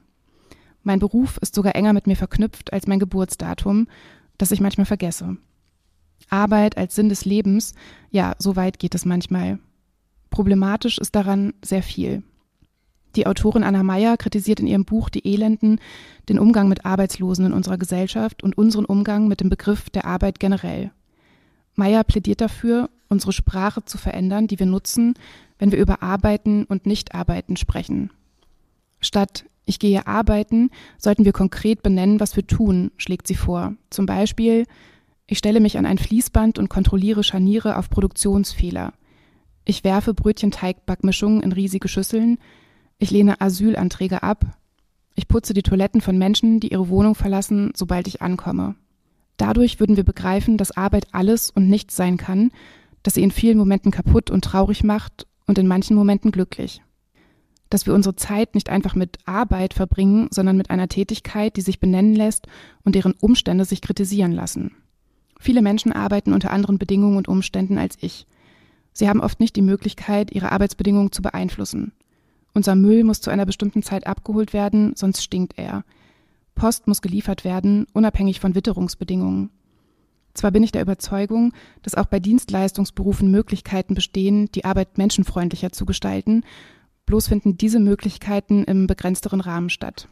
Mein 0.84 1.00
Beruf 1.00 1.36
ist 1.38 1.56
sogar 1.56 1.74
enger 1.74 1.94
mit 1.94 2.06
mir 2.06 2.16
verknüpft 2.16 2.72
als 2.72 2.86
mein 2.86 3.00
Geburtsdatum, 3.00 3.88
das 4.36 4.52
ich 4.52 4.60
manchmal 4.60 4.86
vergesse. 4.86 5.36
Arbeit 6.30 6.76
als 6.76 6.94
Sinn 6.94 7.08
des 7.08 7.24
Lebens, 7.24 7.74
ja, 8.10 8.34
so 8.38 8.56
weit 8.56 8.78
geht 8.78 8.94
es 8.94 9.04
manchmal. 9.04 9.58
Problematisch 10.30 10.98
ist 10.98 11.14
daran 11.14 11.54
sehr 11.62 11.82
viel. 11.82 12.22
Die 13.16 13.26
Autorin 13.26 13.64
Anna 13.64 13.82
Meyer 13.82 14.16
kritisiert 14.16 14.60
in 14.60 14.66
ihrem 14.66 14.84
Buch 14.84 15.08
Die 15.08 15.26
Elenden 15.26 15.80
den 16.28 16.38
Umgang 16.38 16.68
mit 16.68 16.84
Arbeitslosen 16.84 17.46
in 17.46 17.52
unserer 17.52 17.78
Gesellschaft 17.78 18.42
und 18.42 18.58
unseren 18.58 18.84
Umgang 18.84 19.28
mit 19.28 19.40
dem 19.40 19.48
Begriff 19.48 19.90
der 19.90 20.04
Arbeit 20.04 20.38
generell. 20.38 20.90
Meyer 21.74 22.04
plädiert 22.04 22.40
dafür, 22.40 22.90
unsere 23.08 23.32
Sprache 23.32 23.84
zu 23.84 23.98
verändern, 23.98 24.46
die 24.46 24.58
wir 24.58 24.66
nutzen, 24.66 25.14
wenn 25.58 25.72
wir 25.72 25.78
über 25.78 26.02
Arbeiten 26.02 26.64
und 26.64 26.86
Nichtarbeiten 26.86 27.56
sprechen. 27.56 28.10
Statt 29.00 29.44
ich 29.64 29.78
gehe 29.78 30.06
arbeiten, 30.06 30.70
sollten 30.96 31.24
wir 31.24 31.32
konkret 31.32 31.82
benennen, 31.82 32.20
was 32.20 32.36
wir 32.36 32.46
tun, 32.46 32.90
schlägt 32.96 33.26
sie 33.26 33.34
vor. 33.34 33.74
Zum 33.90 34.06
Beispiel, 34.06 34.64
ich 35.30 35.36
stelle 35.38 35.60
mich 35.60 35.76
an 35.76 35.84
ein 35.84 35.98
Fließband 35.98 36.58
und 36.58 36.70
kontrolliere 36.70 37.22
Scharniere 37.22 37.76
auf 37.76 37.90
Produktionsfehler. 37.90 38.94
Ich 39.66 39.84
werfe 39.84 40.14
Brötchenteigbackmischungen 40.14 41.42
in 41.42 41.52
riesige 41.52 41.86
Schüsseln. 41.86 42.38
Ich 42.98 43.10
lehne 43.10 43.38
Asylanträge 43.42 44.22
ab. 44.22 44.46
Ich 45.14 45.28
putze 45.28 45.52
die 45.52 45.62
Toiletten 45.62 46.00
von 46.00 46.16
Menschen, 46.16 46.60
die 46.60 46.72
ihre 46.72 46.88
Wohnung 46.88 47.14
verlassen, 47.14 47.72
sobald 47.76 48.08
ich 48.08 48.22
ankomme. 48.22 48.76
Dadurch 49.36 49.78
würden 49.78 49.98
wir 49.98 50.04
begreifen, 50.04 50.56
dass 50.56 50.74
Arbeit 50.74 51.08
alles 51.12 51.50
und 51.50 51.68
nichts 51.68 51.94
sein 51.94 52.16
kann, 52.16 52.50
dass 53.02 53.14
sie 53.14 53.22
in 53.22 53.30
vielen 53.30 53.58
Momenten 53.58 53.90
kaputt 53.90 54.30
und 54.30 54.42
traurig 54.42 54.82
macht 54.82 55.26
und 55.46 55.58
in 55.58 55.66
manchen 55.66 55.94
Momenten 55.94 56.32
glücklich. 56.32 56.80
Dass 57.68 57.84
wir 57.84 57.92
unsere 57.92 58.16
Zeit 58.16 58.54
nicht 58.54 58.70
einfach 58.70 58.94
mit 58.94 59.18
Arbeit 59.26 59.74
verbringen, 59.74 60.28
sondern 60.30 60.56
mit 60.56 60.70
einer 60.70 60.88
Tätigkeit, 60.88 61.56
die 61.56 61.60
sich 61.60 61.80
benennen 61.80 62.14
lässt 62.14 62.46
und 62.82 62.94
deren 62.94 63.12
Umstände 63.20 63.66
sich 63.66 63.82
kritisieren 63.82 64.32
lassen. 64.32 64.72
Viele 65.38 65.62
Menschen 65.62 65.92
arbeiten 65.92 66.32
unter 66.32 66.50
anderen 66.50 66.78
Bedingungen 66.78 67.16
und 67.16 67.28
Umständen 67.28 67.78
als 67.78 67.96
ich. 68.00 68.26
Sie 68.92 69.08
haben 69.08 69.20
oft 69.20 69.38
nicht 69.38 69.54
die 69.54 69.62
Möglichkeit, 69.62 70.32
ihre 70.32 70.50
Arbeitsbedingungen 70.50 71.12
zu 71.12 71.22
beeinflussen. 71.22 71.92
Unser 72.54 72.74
Müll 72.74 73.04
muss 73.04 73.20
zu 73.20 73.30
einer 73.30 73.46
bestimmten 73.46 73.82
Zeit 73.82 74.06
abgeholt 74.06 74.52
werden, 74.52 74.94
sonst 74.96 75.22
stinkt 75.22 75.56
er. 75.56 75.84
Post 76.56 76.88
muss 76.88 77.02
geliefert 77.02 77.44
werden, 77.44 77.86
unabhängig 77.92 78.40
von 78.40 78.56
Witterungsbedingungen. 78.56 79.50
Zwar 80.34 80.50
bin 80.50 80.64
ich 80.64 80.72
der 80.72 80.82
Überzeugung, 80.82 81.52
dass 81.82 81.94
auch 81.94 82.06
bei 82.06 82.18
Dienstleistungsberufen 82.18 83.30
Möglichkeiten 83.30 83.94
bestehen, 83.94 84.50
die 84.52 84.64
Arbeit 84.64 84.98
menschenfreundlicher 84.98 85.70
zu 85.70 85.86
gestalten, 85.86 86.42
bloß 87.06 87.28
finden 87.28 87.56
diese 87.56 87.80
Möglichkeiten 87.80 88.64
im 88.64 88.86
begrenzteren 88.86 89.40
Rahmen 89.40 89.70
statt. 89.70 90.08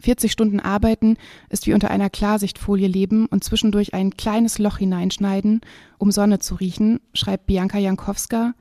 40 0.00 0.30
Stunden 0.30 0.60
arbeiten 0.60 1.16
ist 1.48 1.66
wie 1.66 1.74
unter 1.74 1.90
einer 1.90 2.10
Klarsichtfolie 2.10 2.86
leben 2.86 3.26
und 3.26 3.42
zwischendurch 3.42 3.94
ein 3.94 4.16
kleines 4.16 4.58
Loch 4.58 4.78
hineinschneiden, 4.78 5.60
um 5.98 6.12
Sonne 6.12 6.38
zu 6.38 6.54
riechen, 6.54 7.00
schreibt 7.14 7.46
Bianca 7.46 7.78
Jankowska. 7.78 8.54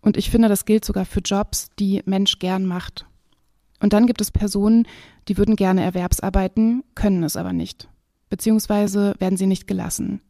Und 0.00 0.16
ich 0.16 0.30
finde, 0.30 0.48
das 0.48 0.64
gilt 0.64 0.84
sogar 0.84 1.04
für 1.04 1.20
Jobs, 1.20 1.70
die 1.78 2.02
Mensch 2.06 2.38
gern 2.38 2.66
macht. 2.66 3.06
Und 3.80 3.92
dann 3.92 4.06
gibt 4.06 4.20
es 4.20 4.30
Personen, 4.30 4.86
die 5.28 5.36
würden 5.36 5.56
gerne 5.56 5.82
Erwerbsarbeiten, 5.82 6.84
können 6.94 7.24
es 7.24 7.36
aber 7.36 7.52
nicht. 7.52 7.88
Beziehungsweise 8.30 9.14
werden 9.18 9.36
sie 9.36 9.46
nicht 9.46 9.66
gelassen. 9.66 10.20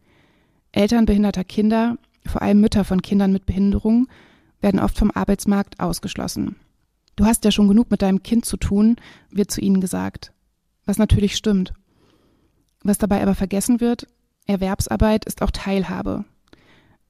Eltern 0.72 1.04
behinderter 1.04 1.44
Kinder, 1.44 1.98
vor 2.26 2.42
allem 2.42 2.60
Mütter 2.60 2.84
von 2.84 3.02
Kindern 3.02 3.32
mit 3.32 3.44
Behinderung, 3.46 4.08
werden 4.60 4.80
oft 4.80 4.98
vom 4.98 5.10
Arbeitsmarkt 5.10 5.80
ausgeschlossen. 5.80 6.56
Du 7.14 7.24
hast 7.24 7.44
ja 7.44 7.50
schon 7.50 7.68
genug 7.68 7.90
mit 7.90 8.02
deinem 8.02 8.22
Kind 8.22 8.46
zu 8.46 8.56
tun, 8.56 8.96
wird 9.30 9.50
zu 9.50 9.60
ihnen 9.60 9.80
gesagt 9.80 10.32
was 10.86 10.98
natürlich 10.98 11.36
stimmt. 11.36 11.74
Was 12.82 12.98
dabei 12.98 13.20
aber 13.20 13.34
vergessen 13.34 13.80
wird, 13.80 14.06
Erwerbsarbeit 14.46 15.24
ist 15.24 15.42
auch 15.42 15.50
Teilhabe. 15.50 16.24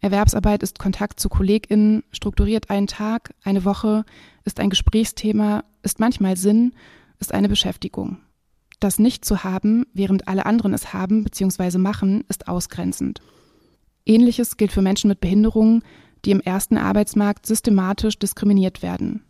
Erwerbsarbeit 0.00 0.62
ist 0.62 0.78
Kontakt 0.78 1.20
zu 1.20 1.28
KollegInnen, 1.28 2.02
strukturiert 2.10 2.70
einen 2.70 2.86
Tag, 2.86 3.34
eine 3.44 3.64
Woche, 3.64 4.04
ist 4.44 4.58
ein 4.60 4.70
Gesprächsthema, 4.70 5.64
ist 5.82 6.00
manchmal 6.00 6.36
Sinn, 6.36 6.74
ist 7.18 7.32
eine 7.32 7.48
Beschäftigung. 7.48 8.18
Das 8.80 8.98
nicht 8.98 9.24
zu 9.24 9.44
haben, 9.44 9.86
während 9.94 10.28
alle 10.28 10.46
anderen 10.46 10.74
es 10.74 10.92
haben 10.92 11.24
bzw. 11.24 11.78
machen, 11.78 12.24
ist 12.28 12.48
ausgrenzend. 12.48 13.20
Ähnliches 14.04 14.56
gilt 14.56 14.72
für 14.72 14.82
Menschen 14.82 15.08
mit 15.08 15.20
Behinderungen, 15.20 15.82
die 16.24 16.30
im 16.30 16.40
ersten 16.40 16.76
Arbeitsmarkt 16.76 17.46
systematisch 17.46 18.18
diskriminiert 18.18 18.82
werden 18.82 19.26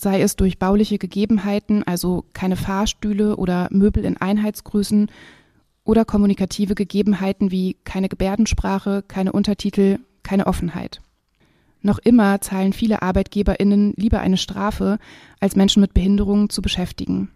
sei 0.00 0.22
es 0.22 0.34
durch 0.34 0.58
bauliche 0.58 0.98
Gegebenheiten, 0.98 1.82
also 1.82 2.24
keine 2.32 2.56
Fahrstühle 2.56 3.36
oder 3.36 3.68
Möbel 3.70 4.04
in 4.04 4.16
Einheitsgrößen, 4.16 5.10
oder 5.84 6.04
kommunikative 6.04 6.74
Gegebenheiten 6.74 7.50
wie 7.50 7.76
keine 7.84 8.08
Gebärdensprache, 8.08 9.02
keine 9.06 9.32
Untertitel, 9.32 9.98
keine 10.22 10.46
Offenheit. 10.46 11.00
Noch 11.82 11.98
immer 11.98 12.40
zahlen 12.40 12.72
viele 12.72 13.02
Arbeitgeberinnen 13.02 13.94
lieber 13.96 14.20
eine 14.20 14.36
Strafe, 14.36 14.98
als 15.40 15.56
Menschen 15.56 15.80
mit 15.80 15.94
Behinderungen 15.94 16.50
zu 16.50 16.62
beschäftigen. 16.62 17.30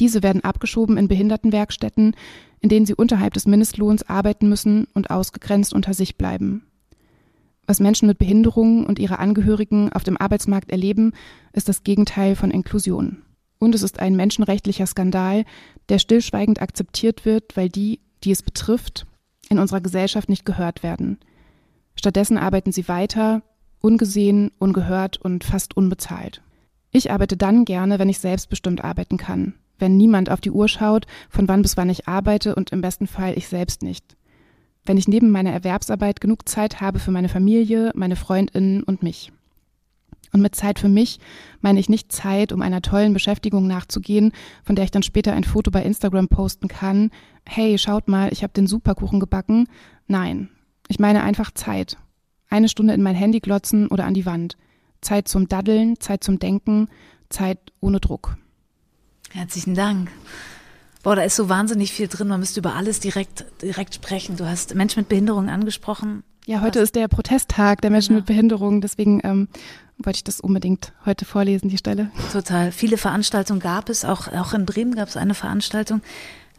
Diese 0.00 0.22
werden 0.22 0.44
abgeschoben 0.44 0.96
in 0.98 1.08
Behindertenwerkstätten, 1.08 2.14
in 2.60 2.68
denen 2.68 2.86
sie 2.86 2.94
unterhalb 2.94 3.34
des 3.34 3.46
Mindestlohns 3.46 4.08
arbeiten 4.08 4.48
müssen 4.48 4.86
und 4.94 5.10
ausgegrenzt 5.10 5.72
unter 5.72 5.94
sich 5.94 6.16
bleiben. 6.16 6.67
Was 7.68 7.80
Menschen 7.80 8.08
mit 8.08 8.16
Behinderungen 8.16 8.86
und 8.86 8.98
ihre 8.98 9.18
Angehörigen 9.18 9.92
auf 9.92 10.02
dem 10.02 10.16
Arbeitsmarkt 10.16 10.70
erleben, 10.70 11.12
ist 11.52 11.68
das 11.68 11.84
Gegenteil 11.84 12.34
von 12.34 12.50
Inklusion. 12.50 13.18
Und 13.58 13.74
es 13.74 13.82
ist 13.82 14.00
ein 14.00 14.16
menschenrechtlicher 14.16 14.86
Skandal, 14.86 15.44
der 15.90 15.98
stillschweigend 15.98 16.62
akzeptiert 16.62 17.26
wird, 17.26 17.58
weil 17.58 17.68
die, 17.68 18.00
die 18.24 18.30
es 18.30 18.42
betrifft, 18.42 19.06
in 19.50 19.58
unserer 19.58 19.82
Gesellschaft 19.82 20.30
nicht 20.30 20.46
gehört 20.46 20.82
werden. 20.82 21.18
Stattdessen 21.94 22.38
arbeiten 22.38 22.72
sie 22.72 22.88
weiter, 22.88 23.42
ungesehen, 23.80 24.50
ungehört 24.58 25.18
und 25.18 25.44
fast 25.44 25.76
unbezahlt. 25.76 26.40
Ich 26.90 27.10
arbeite 27.10 27.36
dann 27.36 27.66
gerne, 27.66 27.98
wenn 27.98 28.08
ich 28.08 28.18
selbstbestimmt 28.18 28.82
arbeiten 28.82 29.18
kann, 29.18 29.52
wenn 29.78 29.98
niemand 29.98 30.30
auf 30.30 30.40
die 30.40 30.52
Uhr 30.52 30.68
schaut, 30.68 31.06
von 31.28 31.48
wann 31.48 31.60
bis 31.60 31.76
wann 31.76 31.90
ich 31.90 32.08
arbeite 32.08 32.54
und 32.54 32.70
im 32.70 32.80
besten 32.80 33.06
Fall 33.06 33.36
ich 33.36 33.46
selbst 33.46 33.82
nicht 33.82 34.16
wenn 34.88 34.96
ich 34.96 35.06
neben 35.06 35.30
meiner 35.30 35.52
Erwerbsarbeit 35.52 36.20
genug 36.20 36.48
Zeit 36.48 36.80
habe 36.80 36.98
für 36.98 37.10
meine 37.10 37.28
Familie, 37.28 37.92
meine 37.94 38.16
Freundinnen 38.16 38.82
und 38.82 39.02
mich. 39.02 39.30
Und 40.32 40.42
mit 40.42 40.54
Zeit 40.54 40.78
für 40.78 40.88
mich 40.88 41.20
meine 41.60 41.80
ich 41.80 41.88
nicht 41.88 42.12
Zeit, 42.12 42.52
um 42.52 42.62
einer 42.62 42.82
tollen 42.82 43.12
Beschäftigung 43.12 43.66
nachzugehen, 43.66 44.32
von 44.62 44.76
der 44.76 44.84
ich 44.84 44.90
dann 44.90 45.02
später 45.02 45.32
ein 45.32 45.44
Foto 45.44 45.70
bei 45.70 45.82
Instagram 45.82 46.28
posten 46.28 46.68
kann. 46.68 47.10
Hey, 47.46 47.78
schaut 47.78 48.08
mal, 48.08 48.32
ich 48.32 48.42
habe 48.42 48.52
den 48.52 48.66
Superkuchen 48.66 49.20
gebacken. 49.20 49.68
Nein, 50.06 50.50
ich 50.88 50.98
meine 50.98 51.22
einfach 51.22 51.50
Zeit. 51.52 51.96
Eine 52.50 52.68
Stunde 52.68 52.94
in 52.94 53.02
mein 53.02 53.14
Handy 53.14 53.40
glotzen 53.40 53.88
oder 53.88 54.04
an 54.04 54.14
die 54.14 54.26
Wand. 54.26 54.56
Zeit 55.00 55.28
zum 55.28 55.48
Daddeln, 55.48 56.00
Zeit 56.00 56.24
zum 56.24 56.38
Denken, 56.38 56.88
Zeit 57.28 57.58
ohne 57.80 58.00
Druck. 58.00 58.36
Herzlichen 59.30 59.74
Dank. 59.74 60.10
Boah, 61.02 61.16
da 61.16 61.22
ist 61.22 61.36
so 61.36 61.48
wahnsinnig 61.48 61.92
viel 61.92 62.08
drin. 62.08 62.28
Man 62.28 62.40
müsste 62.40 62.60
über 62.60 62.74
alles 62.74 63.00
direkt, 63.00 63.44
direkt 63.62 63.94
sprechen. 63.94 64.36
Du 64.36 64.46
hast 64.46 64.74
Menschen 64.74 65.00
mit 65.00 65.08
Behinderungen 65.08 65.48
angesprochen. 65.48 66.24
Ja, 66.46 66.60
heute 66.60 66.80
Was? 66.80 66.84
ist 66.84 66.96
der 66.96 67.08
Protesttag 67.08 67.82
der 67.82 67.90
Menschen 67.90 68.14
genau. 68.14 68.20
mit 68.20 68.26
Behinderungen. 68.26 68.80
Deswegen 68.80 69.20
ähm, 69.22 69.48
wollte 69.98 70.18
ich 70.18 70.24
das 70.24 70.40
unbedingt 70.40 70.92
heute 71.04 71.24
vorlesen, 71.24 71.68
die 71.68 71.78
Stelle. 71.78 72.10
Total. 72.32 72.72
Viele 72.72 72.96
Veranstaltungen 72.96 73.60
gab 73.60 73.88
es. 73.88 74.04
Auch, 74.04 74.28
auch 74.28 74.54
in 74.54 74.64
Bremen 74.64 74.94
gab 74.94 75.08
es 75.08 75.16
eine 75.16 75.34
Veranstaltung. 75.34 76.00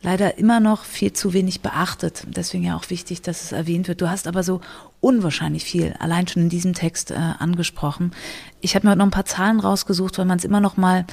Leider 0.01 0.37
immer 0.37 0.61
noch 0.61 0.83
viel 0.85 1.11
zu 1.11 1.33
wenig 1.33 1.61
beachtet. 1.61 2.23
Deswegen 2.27 2.63
ja 2.63 2.77
auch 2.77 2.89
wichtig, 2.89 3.21
dass 3.21 3.43
es 3.43 3.51
erwähnt 3.51 3.89
wird. 3.89 3.99
Du 3.99 4.09
hast 4.09 4.27
aber 4.27 4.43
so 4.43 4.61
unwahrscheinlich 5.01 5.65
viel 5.65 5.93
allein 5.99 6.27
schon 6.27 6.43
in 6.43 6.49
diesem 6.49 6.73
Text 6.73 7.11
äh, 7.11 7.15
angesprochen. 7.15 8.11
Ich 8.61 8.75
habe 8.75 8.87
mir 8.87 8.95
noch 8.95 9.05
ein 9.05 9.11
paar 9.11 9.25
Zahlen 9.25 9.59
rausgesucht, 9.59 10.17
weil 10.17 10.25
man 10.25 10.37
es 10.37 10.45
immer 10.45 10.61
noch 10.61 10.77
mal 10.77 11.05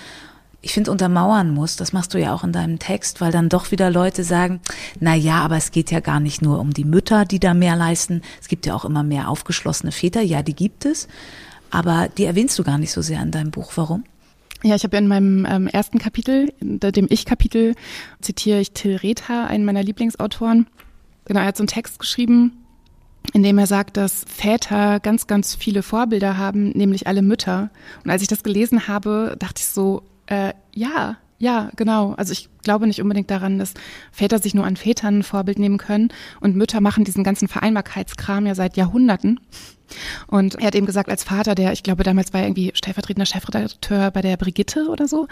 ich 0.66 0.74
finde, 0.74 0.90
untermauern 0.90 1.54
muss. 1.54 1.76
Das 1.76 1.92
machst 1.92 2.12
du 2.12 2.18
ja 2.18 2.34
auch 2.34 2.42
in 2.42 2.50
deinem 2.50 2.80
Text, 2.80 3.20
weil 3.20 3.30
dann 3.30 3.48
doch 3.48 3.70
wieder 3.70 3.88
Leute 3.88 4.24
sagen, 4.24 4.60
na 4.98 5.14
ja, 5.14 5.38
aber 5.38 5.56
es 5.56 5.70
geht 5.70 5.92
ja 5.92 6.00
gar 6.00 6.18
nicht 6.18 6.42
nur 6.42 6.58
um 6.58 6.72
die 6.72 6.84
Mütter, 6.84 7.24
die 7.24 7.38
da 7.38 7.54
mehr 7.54 7.76
leisten. 7.76 8.20
Es 8.40 8.48
gibt 8.48 8.66
ja 8.66 8.74
auch 8.74 8.84
immer 8.84 9.04
mehr 9.04 9.28
aufgeschlossene 9.28 9.92
Väter. 9.92 10.22
Ja, 10.22 10.42
die 10.42 10.56
gibt 10.56 10.84
es. 10.84 11.06
Aber 11.70 12.08
die 12.18 12.24
erwähnst 12.24 12.58
du 12.58 12.64
gar 12.64 12.78
nicht 12.78 12.90
so 12.90 13.00
sehr 13.00 13.22
in 13.22 13.30
deinem 13.30 13.52
Buch. 13.52 13.72
Warum? 13.76 14.02
Ja, 14.64 14.74
ich 14.74 14.82
habe 14.82 14.96
in 14.96 15.06
meinem 15.06 15.46
ähm, 15.48 15.68
ersten 15.68 16.00
Kapitel, 16.00 16.52
dem 16.60 17.06
Ich-Kapitel, 17.08 17.76
zitiere 18.20 18.58
ich 18.58 18.72
Till 18.72 18.96
Retha, 18.96 19.46
einen 19.46 19.64
meiner 19.64 19.84
Lieblingsautoren. 19.84 20.66
Genau, 21.26 21.40
er 21.40 21.46
hat 21.46 21.56
so 21.56 21.62
einen 21.62 21.68
Text 21.68 22.00
geschrieben, 22.00 22.64
in 23.32 23.44
dem 23.44 23.56
er 23.56 23.68
sagt, 23.68 23.96
dass 23.96 24.24
Väter 24.26 24.98
ganz, 24.98 25.28
ganz 25.28 25.54
viele 25.54 25.84
Vorbilder 25.84 26.36
haben, 26.36 26.70
nämlich 26.70 27.06
alle 27.06 27.22
Mütter. 27.22 27.70
Und 28.02 28.10
als 28.10 28.22
ich 28.22 28.28
das 28.28 28.42
gelesen 28.42 28.88
habe, 28.88 29.36
dachte 29.38 29.60
ich 29.60 29.66
so, 29.66 30.02
Äh, 30.26 30.52
ja, 30.72 31.16
ja, 31.38 31.70
genau. 31.76 32.12
Also 32.12 32.32
ich 32.32 32.48
glaube 32.62 32.86
nicht 32.86 33.02
unbedingt 33.02 33.30
daran, 33.30 33.58
dass 33.58 33.74
Väter 34.10 34.38
sich 34.38 34.54
nur 34.54 34.64
an 34.64 34.76
Vätern 34.76 35.18
ein 35.18 35.22
Vorbild 35.22 35.58
nehmen 35.58 35.78
können 35.78 36.08
und 36.40 36.56
Mütter 36.56 36.80
machen 36.80 37.04
diesen 37.04 37.24
ganzen 37.24 37.46
Vereinbarkeitskram 37.46 38.46
ja 38.46 38.54
seit 38.54 38.76
Jahrhunderten. 38.76 39.40
Und 40.26 40.56
er 40.56 40.68
hat 40.68 40.74
eben 40.74 40.86
gesagt, 40.86 41.08
als 41.08 41.22
Vater, 41.22 41.54
der, 41.54 41.72
ich 41.72 41.82
glaube, 41.82 42.02
damals 42.02 42.32
war 42.32 42.40
er 42.40 42.46
irgendwie 42.46 42.72
stellvertretender 42.74 43.26
Chefredakteur 43.26 44.10
bei 44.10 44.20
der 44.20 44.36
Brigitte 44.36 44.88
oder 44.88 45.06
so 45.06 45.28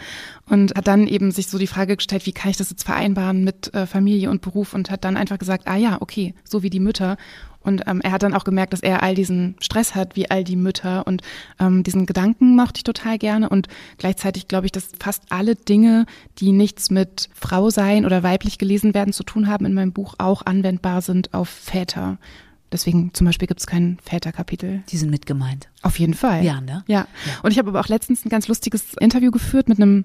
und 0.49 0.75
hat 0.77 0.87
dann 0.87 1.09
eben 1.09 1.33
sich 1.33 1.49
so 1.49 1.59
die 1.59 1.67
Frage 1.67 1.97
gestellt, 1.97 2.27
wie 2.27 2.33
kann 2.33 2.51
ich 2.51 2.57
das 2.57 2.71
jetzt 2.71 2.85
vereinbaren 2.85 3.43
mit 3.43 3.73
äh, 3.75 3.87
Familie 3.87 4.31
und 4.31 4.43
Beruf 4.43 4.75
und 4.75 4.91
hat 4.91 5.05
dann 5.05 5.17
einfach 5.17 5.39
gesagt, 5.39 5.67
ah 5.67 5.77
ja, 5.77 6.01
okay, 6.01 6.35
so 6.45 6.63
wie 6.63 6.71
die 6.71 6.81
Mütter. 6.81 7.17
Und 7.65 7.83
ähm, 7.87 8.01
er 8.03 8.13
hat 8.13 8.23
dann 8.23 8.35
auch 8.35 8.45
gemerkt, 8.45 8.73
dass 8.73 8.81
er 8.81 9.03
all 9.03 9.15
diesen 9.15 9.57
Stress 9.61 9.95
hat, 9.95 10.17
wie 10.17 10.31
all 10.31 10.45
die 10.45 10.57
Mütter. 10.57 11.07
Und 11.07 11.23
ähm, 11.59 11.83
diesen 11.83 12.07
Gedanken 12.07 12.55
mochte 12.55 12.79
ich 12.79 12.85
total 12.85 13.19
gerne. 13.19 13.49
Und 13.49 13.69
gleichzeitig 13.99 14.49
glaube 14.49 14.67
ich, 14.67 14.73
dass 14.73 14.91
fast 14.99 15.25
alle 15.31 15.57
Dinge, 15.57 16.07
die 16.39 16.53
nichts 16.53 16.91
mit 16.91 17.29
Frau 17.35 17.71
sein 17.71 18.05
oder 18.05 18.23
weiblich 18.23 18.59
gelesen 18.59 18.95
werden 18.95 19.13
zu 19.13 19.25
tun 19.25 19.49
haben, 19.49 19.67
in 19.67 19.75
meinem 19.75 19.93
Buch 19.93 20.15
auch 20.19 20.45
anwendbar 20.45 21.01
sind 21.01 21.33
auf 21.35 21.49
Väter. 21.49 22.19
Deswegen 22.71 23.15
zum 23.15 23.27
Beispiel 23.27 23.47
gibt 23.47 23.61
es 23.61 23.67
kein 23.67 23.99
Väterkapitel. 24.03 24.83
Die 24.89 24.97
sind 24.97 25.11
mit 25.11 25.27
gemeint. 25.27 25.69
Auf 25.83 25.99
jeden 25.99 26.15
Fall. 26.15 26.45
Ja, 26.45 26.61
ne? 26.61 26.83
Ja. 26.87 27.07
ja. 27.25 27.33
Und 27.43 27.53
ich 27.53 27.59
habe 27.59 27.71
aber 27.71 27.81
auch 27.81 27.89
letztens 27.89 28.25
ein 28.25 28.31
ganz 28.31 28.49
lustiges 28.49 28.95
Interview 28.95 29.31
geführt 29.31 29.69
mit 29.69 29.81
einem 29.81 30.05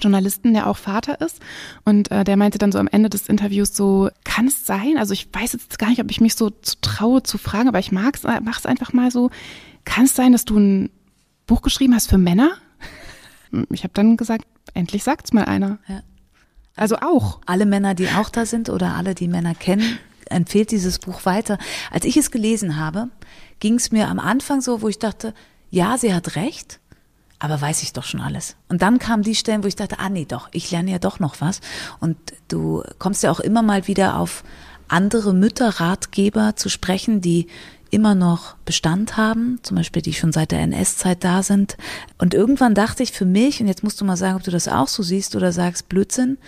Journalisten, 0.00 0.52
der 0.52 0.66
auch 0.66 0.76
Vater 0.76 1.20
ist. 1.20 1.40
Und 1.84 2.10
äh, 2.10 2.24
der 2.24 2.36
meinte 2.36 2.58
dann 2.58 2.72
so 2.72 2.78
am 2.78 2.88
Ende 2.88 3.08
des 3.08 3.28
Interviews 3.28 3.74
so, 3.74 4.10
kann 4.24 4.46
es 4.46 4.66
sein? 4.66 4.96
Also 4.98 5.12
ich 5.12 5.28
weiß 5.32 5.52
jetzt 5.54 5.78
gar 5.78 5.88
nicht, 5.88 6.00
ob 6.00 6.10
ich 6.10 6.20
mich 6.20 6.34
so 6.34 6.50
zu 6.50 6.76
traue 6.80 7.22
zu 7.22 7.38
fragen, 7.38 7.68
aber 7.68 7.78
ich 7.78 7.92
mag's, 7.92 8.24
äh, 8.24 8.40
mach's 8.42 8.66
einfach 8.66 8.92
mal 8.92 9.10
so. 9.10 9.30
Kann 9.84 10.04
es 10.04 10.14
sein, 10.14 10.32
dass 10.32 10.44
du 10.44 10.58
ein 10.58 10.90
Buch 11.46 11.62
geschrieben 11.62 11.94
hast 11.94 12.08
für 12.08 12.18
Männer? 12.18 12.52
Ich 13.70 13.82
habe 13.82 13.94
dann 13.94 14.18
gesagt, 14.18 14.44
endlich 14.74 15.02
sagt's 15.02 15.32
mal 15.32 15.46
einer. 15.46 15.78
Ja. 15.88 16.02
Also 16.76 16.96
auch. 16.96 17.40
Alle 17.46 17.64
Männer, 17.64 17.94
die 17.94 18.08
auch 18.08 18.28
da 18.28 18.44
sind 18.44 18.68
oder 18.68 18.94
alle, 18.94 19.14
die 19.14 19.26
Männer 19.26 19.54
kennen, 19.54 19.98
empfiehlt 20.28 20.70
dieses 20.70 20.98
Buch 20.98 21.24
weiter. 21.24 21.56
Als 21.90 22.04
ich 22.04 22.18
es 22.18 22.30
gelesen 22.30 22.76
habe, 22.76 23.08
ging 23.58 23.76
es 23.76 23.90
mir 23.90 24.08
am 24.08 24.18
Anfang 24.18 24.60
so, 24.60 24.82
wo 24.82 24.88
ich 24.88 24.98
dachte, 24.98 25.32
ja, 25.70 25.96
sie 25.96 26.12
hat 26.12 26.36
recht 26.36 26.78
aber 27.38 27.60
weiß 27.60 27.82
ich 27.82 27.92
doch 27.92 28.04
schon 28.04 28.20
alles. 28.20 28.56
Und 28.68 28.82
dann 28.82 28.98
kamen 28.98 29.22
die 29.22 29.34
Stellen, 29.34 29.62
wo 29.62 29.68
ich 29.68 29.76
dachte, 29.76 29.98
ah 29.98 30.08
nee, 30.08 30.24
doch, 30.24 30.48
ich 30.52 30.70
lerne 30.70 30.90
ja 30.90 30.98
doch 30.98 31.20
noch 31.20 31.40
was. 31.40 31.60
Und 32.00 32.16
du 32.48 32.82
kommst 32.98 33.22
ja 33.22 33.30
auch 33.30 33.40
immer 33.40 33.62
mal 33.62 33.86
wieder 33.86 34.18
auf 34.18 34.42
andere 34.88 35.34
Mütterratgeber 35.34 36.56
zu 36.56 36.68
sprechen, 36.68 37.20
die 37.20 37.46
immer 37.90 38.14
noch 38.14 38.56
Bestand 38.64 39.16
haben, 39.16 39.60
zum 39.62 39.76
Beispiel 39.76 40.02
die 40.02 40.12
schon 40.12 40.32
seit 40.32 40.50
der 40.50 40.60
NS-Zeit 40.60 41.24
da 41.24 41.42
sind. 41.42 41.76
Und 42.18 42.34
irgendwann 42.34 42.74
dachte 42.74 43.02
ich 43.02 43.12
für 43.12 43.24
mich, 43.24 43.60
und 43.60 43.66
jetzt 43.66 43.82
musst 43.82 44.00
du 44.00 44.04
mal 44.04 44.16
sagen, 44.16 44.36
ob 44.36 44.42
du 44.42 44.50
das 44.50 44.68
auch 44.68 44.88
so 44.88 45.02
siehst 45.02 45.36
oder 45.36 45.52
sagst 45.52 45.88
Blödsinn, 45.88 46.38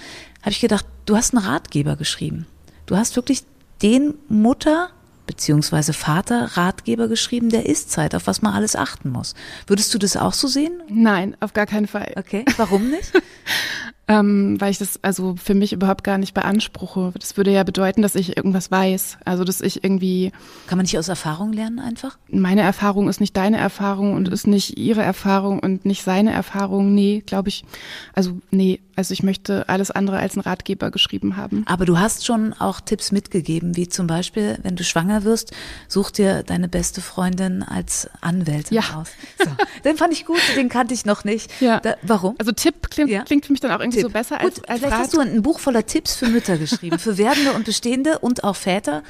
habe 0.42 0.50
ich 0.50 0.61
gedacht, 0.61 0.85
du 1.07 1.16
hast 1.16 1.35
einen 1.35 1.44
Ratgeber 1.44 1.96
geschrieben. 1.96 2.46
Du 2.87 2.96
hast 2.96 3.16
wirklich 3.16 3.44
den 3.83 4.14
Mutter 4.29 4.90
beziehungsweise 5.30 5.92
Vater 5.92 6.56
Ratgeber 6.56 7.06
geschrieben, 7.06 7.50
der 7.50 7.66
Ist-Zeit, 7.66 8.16
auf 8.16 8.26
was 8.26 8.42
man 8.42 8.52
alles 8.52 8.74
achten 8.74 9.10
muss. 9.10 9.34
Würdest 9.68 9.94
du 9.94 9.98
das 9.98 10.16
auch 10.16 10.32
so 10.32 10.48
sehen? 10.48 10.82
Nein, 10.88 11.36
auf 11.38 11.52
gar 11.52 11.66
keinen 11.66 11.86
Fall. 11.86 12.14
Okay, 12.16 12.44
warum 12.56 12.90
nicht? 12.90 13.12
ähm, 14.11 14.61
weil 14.61 14.73
ich 14.73 14.79
das 14.79 14.99
also 15.03 15.37
für 15.37 15.55
mich 15.55 15.73
überhaupt 15.73 16.03
gar 16.03 16.18
nicht 16.18 16.35
beanspruche. 16.35 17.12
Das 17.16 17.37
würde 17.37 17.53
ja 17.53 17.62
bedeuten, 17.62 18.03
dass 18.03 18.16
ich 18.16 18.37
irgendwas 18.37 18.68
weiß. 18.73 19.18
Also 19.25 19.44
dass 19.44 19.61
ich 19.61 19.85
irgendwie. 19.85 20.33
Kann 20.66 20.79
man 20.79 20.83
nicht 20.83 20.99
aus 20.99 21.07
Erfahrung 21.07 21.53
lernen 21.53 21.79
einfach? 21.79 22.18
Meine 22.29 22.62
Erfahrung 22.62 23.09
ist 23.09 23.20
nicht 23.20 23.37
deine 23.37 23.59
Erfahrung 23.59 24.14
und 24.14 24.27
ist 24.27 24.49
nicht 24.49 24.77
ihre 24.77 25.03
Erfahrung 25.03 25.61
und 25.61 25.85
nicht 25.85 26.03
seine 26.03 26.33
Erfahrung. 26.33 26.92
Nee, 26.92 27.23
glaube 27.25 27.51
ich. 27.51 27.64
Also 28.12 28.40
nee, 28.51 28.81
also 28.96 29.12
ich 29.14 29.23
möchte 29.23 29.68
alles 29.68 29.90
andere 29.90 30.18
als 30.18 30.35
einen 30.35 30.42
Ratgeber 30.42 30.90
geschrieben 30.90 31.37
haben. 31.37 31.62
Aber 31.66 31.87
du 31.87 31.99
hast 31.99 32.27
schon 32.27 32.53
auch 32.53 32.81
Tipps 32.81 33.12
mitgegeben, 33.12 33.77
wie 33.77 33.88
zum 33.88 34.07
Beispiel, 34.07 34.59
wenn 34.62 34.77
du 34.77 34.85
schwanger 34.85 35.25
wirst, 35.25 35.53
such 35.88 36.11
dir 36.11 36.42
deine 36.42 36.68
beste 36.68 37.01
Freundin 37.01 37.62
als 37.62 38.11
Anwältin 38.20 38.77
ja. 38.77 38.83
aus. 38.96 39.09
So. 39.38 39.51
Den 39.85 39.96
fand 39.96 40.12
ich 40.12 40.27
gut, 40.27 40.40
den 40.57 40.68
kannte 40.68 40.92
ich 40.92 41.07
noch 41.07 41.25
nicht. 41.25 41.51
Ja. 41.61 41.81
Da, 41.81 41.94
warum? 42.03 42.35
Also 42.38 42.53
Tipp 42.53 42.90
klingt, 42.90 43.09
ja. 43.09 43.23
klingt 43.23 43.46
für 43.46 43.53
mich 43.53 43.61
dann 43.61 43.70
auch 43.70 43.81
irgendwie 43.81 43.99
Tipp. 44.02 44.06
so 44.06 44.12
besser 44.12 44.36
gut, 44.38 44.44
als, 44.44 44.64
als 44.64 44.78
Vielleicht 44.80 44.94
Rat. 44.94 45.00
hast 45.00 45.14
du 45.14 45.20
ein 45.20 45.42
Buch 45.42 45.60
voller 45.60 45.86
Tipps 45.86 46.14
für 46.16 46.26
Mütter 46.26 46.58
geschrieben, 46.58 46.98
für 46.98 47.18
werdende 47.18 47.52
und 47.52 47.64
bestehende 47.64 48.18
und 48.18 48.44
auch 48.44 48.56
Väter. 48.56 49.02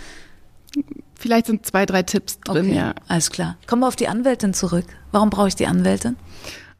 Vielleicht 1.18 1.46
sind 1.46 1.66
zwei, 1.66 1.84
drei 1.86 2.02
Tipps 2.02 2.40
drin, 2.40 2.66
okay, 2.66 2.76
ja. 2.76 2.94
Alles 3.08 3.30
klar. 3.30 3.56
Kommen 3.66 3.82
wir 3.82 3.88
auf 3.88 3.96
die 3.96 4.08
Anwältin 4.08 4.54
zurück. 4.54 4.86
Warum 5.12 5.30
brauche 5.30 5.48
ich 5.48 5.56
die 5.56 5.66
Anwältin? 5.66 6.16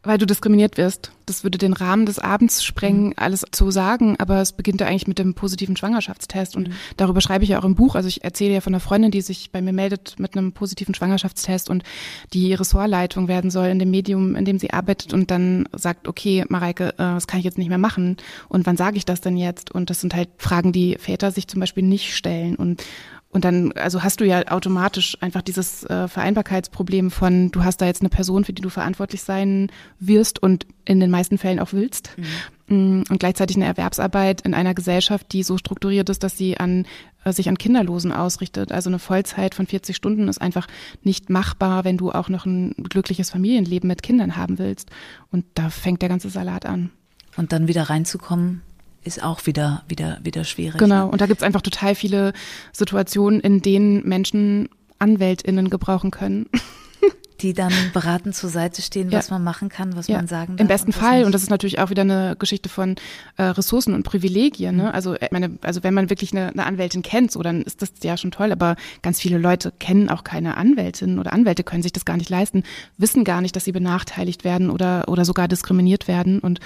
Weil 0.02 0.16
du 0.16 0.26
diskriminiert 0.26 0.78
wirst. 0.78 1.12
Das 1.26 1.44
würde 1.44 1.58
den 1.58 1.74
Rahmen 1.74 2.06
des 2.06 2.18
Abends 2.18 2.64
sprengen, 2.64 3.08
mhm. 3.08 3.14
alles 3.16 3.44
zu 3.52 3.70
sagen, 3.70 4.16
aber 4.18 4.40
es 4.40 4.52
beginnt 4.52 4.80
ja 4.80 4.86
eigentlich 4.86 5.06
mit 5.06 5.18
dem 5.18 5.34
positiven 5.34 5.76
Schwangerschaftstest 5.76 6.56
und 6.56 6.68
mhm. 6.68 6.72
darüber 6.96 7.20
schreibe 7.20 7.44
ich 7.44 7.50
ja 7.50 7.60
auch 7.60 7.64
im 7.64 7.74
Buch. 7.74 7.94
Also 7.94 8.08
ich 8.08 8.24
erzähle 8.24 8.54
ja 8.54 8.60
von 8.62 8.72
einer 8.72 8.80
Freundin, 8.80 9.10
die 9.10 9.20
sich 9.20 9.52
bei 9.52 9.60
mir 9.60 9.74
meldet 9.74 10.18
mit 10.18 10.36
einem 10.36 10.52
positiven 10.52 10.94
Schwangerschaftstest 10.94 11.68
und 11.68 11.84
die 12.32 12.54
Ressortleitung 12.54 13.28
werden 13.28 13.50
soll 13.50 13.66
in 13.66 13.78
dem 13.78 13.90
Medium, 13.90 14.36
in 14.36 14.44
dem 14.44 14.58
sie 14.58 14.72
arbeitet 14.72 15.12
und 15.12 15.30
dann 15.30 15.68
sagt, 15.72 16.08
okay, 16.08 16.44
Mareike, 16.48 16.94
äh, 16.94 16.96
das 16.96 17.26
kann 17.26 17.38
ich 17.38 17.44
jetzt 17.44 17.58
nicht 17.58 17.68
mehr 17.68 17.78
machen 17.78 18.16
und 18.48 18.66
wann 18.66 18.78
sage 18.78 18.96
ich 18.96 19.04
das 19.04 19.20
denn 19.20 19.36
jetzt? 19.36 19.70
Und 19.70 19.90
das 19.90 20.00
sind 20.00 20.14
halt 20.14 20.30
Fragen, 20.38 20.72
die 20.72 20.96
Väter 20.98 21.30
sich 21.30 21.46
zum 21.46 21.60
Beispiel 21.60 21.84
nicht 21.84 22.16
stellen 22.16 22.56
und 22.56 22.82
und 23.32 23.44
dann, 23.44 23.70
also 23.72 24.02
hast 24.02 24.20
du 24.20 24.26
ja 24.26 24.50
automatisch 24.50 25.16
einfach 25.20 25.42
dieses 25.42 25.84
äh, 25.84 26.08
Vereinbarkeitsproblem 26.08 27.12
von, 27.12 27.52
du 27.52 27.62
hast 27.62 27.80
da 27.80 27.86
jetzt 27.86 28.02
eine 28.02 28.08
Person, 28.08 28.44
für 28.44 28.52
die 28.52 28.62
du 28.62 28.70
verantwortlich 28.70 29.22
sein 29.22 29.70
wirst 30.00 30.42
und 30.42 30.66
in 30.84 30.98
den 30.98 31.10
meisten 31.10 31.38
Fällen 31.38 31.60
auch 31.60 31.72
willst. 31.72 32.10
Mhm. 32.66 33.04
Und 33.08 33.20
gleichzeitig 33.20 33.56
eine 33.56 33.66
Erwerbsarbeit 33.66 34.40
in 34.40 34.52
einer 34.52 34.74
Gesellschaft, 34.74 35.32
die 35.32 35.44
so 35.44 35.58
strukturiert 35.58 36.08
ist, 36.08 36.24
dass 36.24 36.36
sie 36.36 36.58
an, 36.58 36.86
äh, 37.24 37.32
sich 37.32 37.48
an 37.48 37.56
Kinderlosen 37.56 38.10
ausrichtet. 38.10 38.72
Also 38.72 38.90
eine 38.90 38.98
Vollzeit 38.98 39.54
von 39.54 39.66
40 39.66 39.94
Stunden 39.94 40.26
ist 40.26 40.40
einfach 40.40 40.66
nicht 41.04 41.30
machbar, 41.30 41.84
wenn 41.84 41.98
du 41.98 42.10
auch 42.10 42.28
noch 42.28 42.46
ein 42.46 42.74
glückliches 42.88 43.30
Familienleben 43.30 43.86
mit 43.86 44.02
Kindern 44.02 44.36
haben 44.36 44.58
willst. 44.58 44.90
Und 45.30 45.44
da 45.54 45.70
fängt 45.70 46.02
der 46.02 46.08
ganze 46.08 46.30
Salat 46.30 46.66
an. 46.66 46.90
Und 47.36 47.52
dann 47.52 47.68
wieder 47.68 47.84
reinzukommen 47.84 48.62
ist 49.04 49.22
auch 49.22 49.46
wieder, 49.46 49.82
wieder, 49.88 50.18
wieder 50.22 50.44
schwierig. 50.44 50.78
Genau, 50.78 51.06
ne? 51.06 51.10
und 51.12 51.20
da 51.20 51.26
gibt's 51.26 51.42
einfach 51.42 51.62
total 51.62 51.94
viele 51.94 52.32
Situationen, 52.72 53.40
in 53.40 53.62
denen 53.62 54.06
Menschen 54.06 54.68
AnwältInnen 54.98 55.70
gebrauchen 55.70 56.10
können. 56.10 56.46
die 57.42 57.54
dann 57.54 57.72
beratend 57.92 58.34
zur 58.34 58.50
Seite 58.50 58.82
stehen, 58.82 59.12
was 59.12 59.28
ja. 59.28 59.34
man 59.34 59.44
machen 59.44 59.68
kann, 59.68 59.96
was 59.96 60.08
ja. 60.08 60.16
man 60.16 60.26
sagen 60.26 60.56
darf. 60.56 60.60
Im 60.60 60.68
besten 60.68 60.92
Fall. 60.92 61.18
Nicht. 61.18 61.26
Und 61.26 61.32
das 61.32 61.42
ist 61.42 61.50
natürlich 61.50 61.78
auch 61.78 61.90
wieder 61.90 62.02
eine 62.02 62.36
Geschichte 62.38 62.68
von 62.68 62.96
äh, 63.36 63.42
Ressourcen 63.42 63.94
und 63.94 64.02
Privilegien. 64.02 64.76
Ne? 64.76 64.84
Mhm. 64.84 64.88
Also, 64.90 65.14
äh, 65.14 65.28
meine, 65.30 65.58
also 65.62 65.82
wenn 65.82 65.94
man 65.94 66.10
wirklich 66.10 66.32
eine, 66.32 66.48
eine 66.48 66.66
Anwältin 66.66 67.02
kennt, 67.02 67.32
so 67.32 67.42
dann 67.42 67.62
ist 67.62 67.82
das 67.82 67.92
ja 68.02 68.16
schon 68.16 68.30
toll. 68.30 68.52
Aber 68.52 68.76
ganz 69.02 69.20
viele 69.20 69.38
Leute 69.38 69.72
kennen 69.78 70.08
auch 70.08 70.24
keine 70.24 70.56
Anwältin 70.56 71.18
oder 71.18 71.32
Anwälte 71.32 71.64
können 71.64 71.82
sich 71.82 71.92
das 71.92 72.04
gar 72.04 72.16
nicht 72.16 72.30
leisten, 72.30 72.62
wissen 72.98 73.24
gar 73.24 73.40
nicht, 73.40 73.56
dass 73.56 73.64
sie 73.64 73.72
benachteiligt 73.72 74.44
werden 74.44 74.70
oder 74.70 75.04
oder 75.08 75.24
sogar 75.24 75.48
diskriminiert 75.48 76.08
werden. 76.08 76.40
Und 76.40 76.60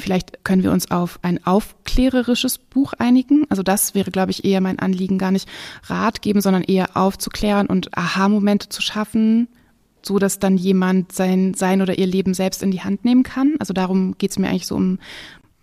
Vielleicht 0.00 0.44
können 0.44 0.62
wir 0.62 0.72
uns 0.72 0.90
auf 0.90 1.18
ein 1.22 1.44
aufklärerisches 1.46 2.58
Buch 2.58 2.94
einigen. 2.98 3.44
Also 3.48 3.62
das 3.62 3.94
wäre, 3.94 4.10
glaube 4.10 4.30
ich, 4.30 4.44
eher 4.44 4.60
mein 4.60 4.78
Anliegen, 4.78 5.18
gar 5.18 5.30
nicht 5.30 5.48
Rat 5.84 6.22
geben, 6.22 6.40
sondern 6.40 6.62
eher 6.62 6.96
aufzuklären 6.96 7.66
und 7.66 7.96
Aha-Momente 7.96 8.68
zu 8.68 8.82
schaffen, 8.82 9.48
so 10.02 10.18
dass 10.18 10.38
dann 10.38 10.56
jemand 10.56 11.12
sein, 11.12 11.54
sein 11.54 11.82
oder 11.82 11.98
ihr 11.98 12.06
Leben 12.06 12.34
selbst 12.34 12.62
in 12.62 12.70
die 12.70 12.82
Hand 12.82 13.04
nehmen 13.04 13.22
kann. 13.22 13.54
Also 13.58 13.72
darum 13.72 14.16
geht 14.18 14.30
es 14.30 14.38
mir 14.38 14.48
eigentlich 14.48 14.66
so 14.66 14.76
um 14.76 14.98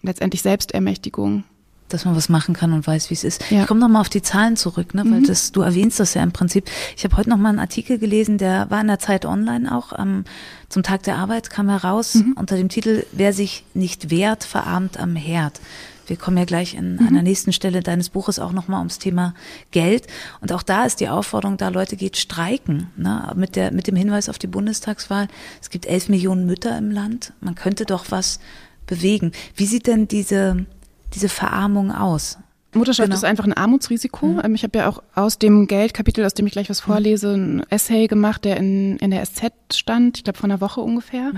letztendlich 0.02 0.42
Selbstermächtigung 0.42 1.44
dass 1.90 2.06
man 2.06 2.16
was 2.16 2.30
machen 2.30 2.54
kann 2.54 2.74
und 2.74 2.86
weiß, 2.86 3.10
wie 3.10 3.14
es 3.14 3.24
ist. 3.24 3.50
Ja. 3.50 3.62
Ich 3.62 3.68
komme 3.68 3.80
nochmal 3.80 4.02
auf 4.02 4.10
die 4.10 4.22
Zahlen 4.22 4.58
zurück, 4.58 4.94
ne, 4.94 5.04
weil 5.06 5.22
mhm. 5.22 5.28
das, 5.28 5.52
du 5.52 5.62
erwähnst 5.62 6.00
das 6.00 6.14
ja 6.14 6.24
im 6.24 6.32
Prinzip. 6.32 6.70
Ich 6.96 7.04
habe 7.04 7.16
heute 7.16 7.30
nochmal 7.30 7.52
einen 7.52 7.60
Artikel 7.60 7.98
gelesen, 7.98 8.38
der 8.38 8.70
war 8.70 8.82
in 8.82 8.88
der 8.88 9.00
Zeit 9.00 9.26
online 9.26 9.74
auch. 9.74 9.98
Ähm, 9.98 10.26
zum 10.70 10.84
Tag 10.84 11.04
der 11.04 11.16
Arbeit 11.16 11.50
kam 11.50 11.70
heraus 11.70 12.16
mhm. 12.16 12.34
unter 12.38 12.58
dem 12.58 12.70
Titel 12.70 13.06
Wer 13.14 13.32
sich 13.32 13.64
nicht 13.74 14.10
wehrt, 14.10 14.44
verarmt 14.44 15.00
am 15.00 15.16
Herd. 15.16 15.62
Wir 16.08 16.18
kommen 16.18 16.38
ja 16.38 16.46
gleich 16.46 16.74
in 16.74 16.96
mhm. 16.96 17.08
einer 17.08 17.22
nächsten 17.22 17.54
Stelle 17.54 17.82
deines 17.82 18.10
Buches 18.10 18.40
auch 18.40 18.52
nochmal 18.52 18.80
ums 18.80 18.98
Thema 18.98 19.34
Geld. 19.72 20.08
Und 20.42 20.52
auch 20.52 20.64
da 20.64 20.86
ist 20.86 21.00
die 21.00 21.10
Aufforderung 21.10 21.58
da, 21.58 21.70
Leute 21.70 21.98
geht 21.98 22.18
streiken. 22.18 22.90
Ne? 22.98 23.32
Mit, 23.36 23.56
der, 23.56 23.72
mit 23.72 23.88
dem 23.88 23.96
Hinweis 23.96 24.30
auf 24.30 24.40
die 24.40 24.48
Bundestagswahl. 24.48 25.28
Es 25.62 25.70
gibt 25.70 25.86
elf 25.86 26.10
Millionen 26.10 26.46
Mütter 26.46 26.78
im 26.78 26.92
Land. 26.92 27.34
Man 27.42 27.56
könnte 27.56 27.86
doch 27.86 28.06
was 28.10 28.40
bewegen. 28.86 29.34
Wie 29.56 29.66
sieht 29.66 29.86
denn 29.88 30.08
diese 30.08 30.66
diese 31.14 31.30
Verarmung 31.30 31.92
aus? 31.92 32.38
Mutterschaft 32.78 33.08
genau. 33.08 33.16
ist 33.16 33.24
einfach 33.24 33.46
ein 33.46 33.54
Armutsrisiko. 33.54 34.26
Mhm. 34.28 34.42
Ähm, 34.44 34.56
ich 34.56 34.64
habe 34.64 34.78
ja 34.78 34.90
auch 34.90 35.04
aus 35.16 35.40
dem 35.40 35.68
Geldkapitel, 35.68 36.26
aus 36.26 36.34
dem 36.34 36.48
ich 36.48 36.54
gleich 36.54 36.70
was 36.70 36.80
vorlese, 36.80 37.34
ein 37.34 37.64
Essay 37.70 38.08
gemacht, 38.08 38.46
der 38.46 38.58
in, 38.58 38.98
in 38.98 39.12
der 39.12 39.26
SZ 39.26 39.52
stand, 39.74 40.18
ich 40.18 40.24
glaube 40.24 40.40
vor 40.40 40.46
einer 40.46 40.62
Woche 40.62 40.82
ungefähr. 40.82 41.34
Mhm. 41.34 41.38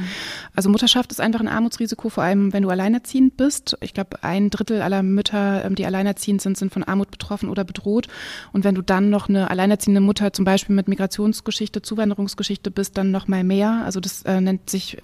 Also 0.56 0.70
Mutterschaft 0.70 1.12
ist 1.12 1.20
einfach 1.20 1.40
ein 1.40 1.48
Armutsrisiko, 1.48 2.10
vor 2.10 2.24
allem 2.24 2.54
wenn 2.54 2.64
du 2.64 2.70
alleinerziehend 2.70 3.38
bist. 3.38 3.78
Ich 3.82 3.94
glaube, 3.94 4.24
ein 4.24 4.50
Drittel 4.50 4.82
aller 4.82 5.04
Mütter, 5.04 5.66
ähm, 5.66 5.76
die 5.76 5.86
alleinerziehend 5.86 6.42
sind, 6.42 6.58
sind 6.58 6.74
von 6.74 6.84
Armut 6.84 7.12
betroffen 7.12 7.50
oder 7.50 7.64
bedroht. 7.64 8.08
Und 8.54 8.64
wenn 8.64 8.76
du 8.76 8.82
dann 8.82 9.10
noch 9.10 9.30
eine 9.30 9.50
alleinerziehende 9.50 10.02
Mutter 10.02 10.34
zum 10.34 10.46
Beispiel 10.46 10.76
mit 10.76 10.88
Migrationsgeschichte, 10.88 11.82
Zuwanderungsgeschichte 11.82 12.72
bist, 12.72 12.98
dann 12.98 13.12
noch 13.12 13.28
mal 13.28 13.44
mehr. 13.44 13.84
Also 13.86 14.00
das 14.00 14.24
äh, 14.24 14.42
nennt 14.42 14.70
sich 14.70 14.98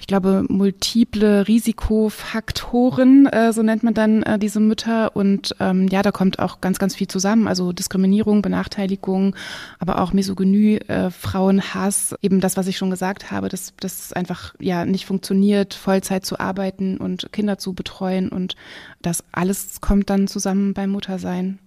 ich 0.00 0.06
glaube, 0.06 0.44
multiple 0.48 1.48
Risikofaktoren, 1.48 3.26
äh, 3.26 3.52
so 3.52 3.62
nennt 3.62 3.82
man 3.82 3.94
dann 3.94 4.22
äh, 4.22 4.38
diese 4.38 4.60
Mütter. 4.60 5.16
Und 5.16 5.56
ähm, 5.58 5.88
ja, 5.88 6.02
da 6.02 6.12
kommt 6.12 6.38
auch 6.38 6.60
ganz, 6.60 6.78
ganz 6.78 6.94
viel 6.94 7.08
zusammen. 7.08 7.48
Also 7.48 7.72
Diskriminierung, 7.72 8.40
Benachteiligung, 8.40 9.34
aber 9.80 10.00
auch 10.00 10.12
Misogynie, 10.12 10.76
äh, 10.86 11.10
Frauenhass, 11.10 12.14
eben 12.22 12.40
das, 12.40 12.56
was 12.56 12.68
ich 12.68 12.78
schon 12.78 12.90
gesagt 12.90 13.32
habe, 13.32 13.48
dass 13.48 13.72
das 13.80 14.12
einfach 14.12 14.54
ja 14.60 14.84
nicht 14.84 15.04
funktioniert, 15.04 15.74
Vollzeit 15.74 16.24
zu 16.24 16.38
arbeiten 16.38 16.98
und 16.98 17.32
Kinder 17.32 17.58
zu 17.58 17.72
betreuen. 17.72 18.28
Und 18.28 18.54
das 19.02 19.24
alles 19.32 19.80
kommt 19.80 20.10
dann 20.10 20.28
zusammen 20.28 20.74
beim 20.74 20.90
Muttersein. 20.90 21.58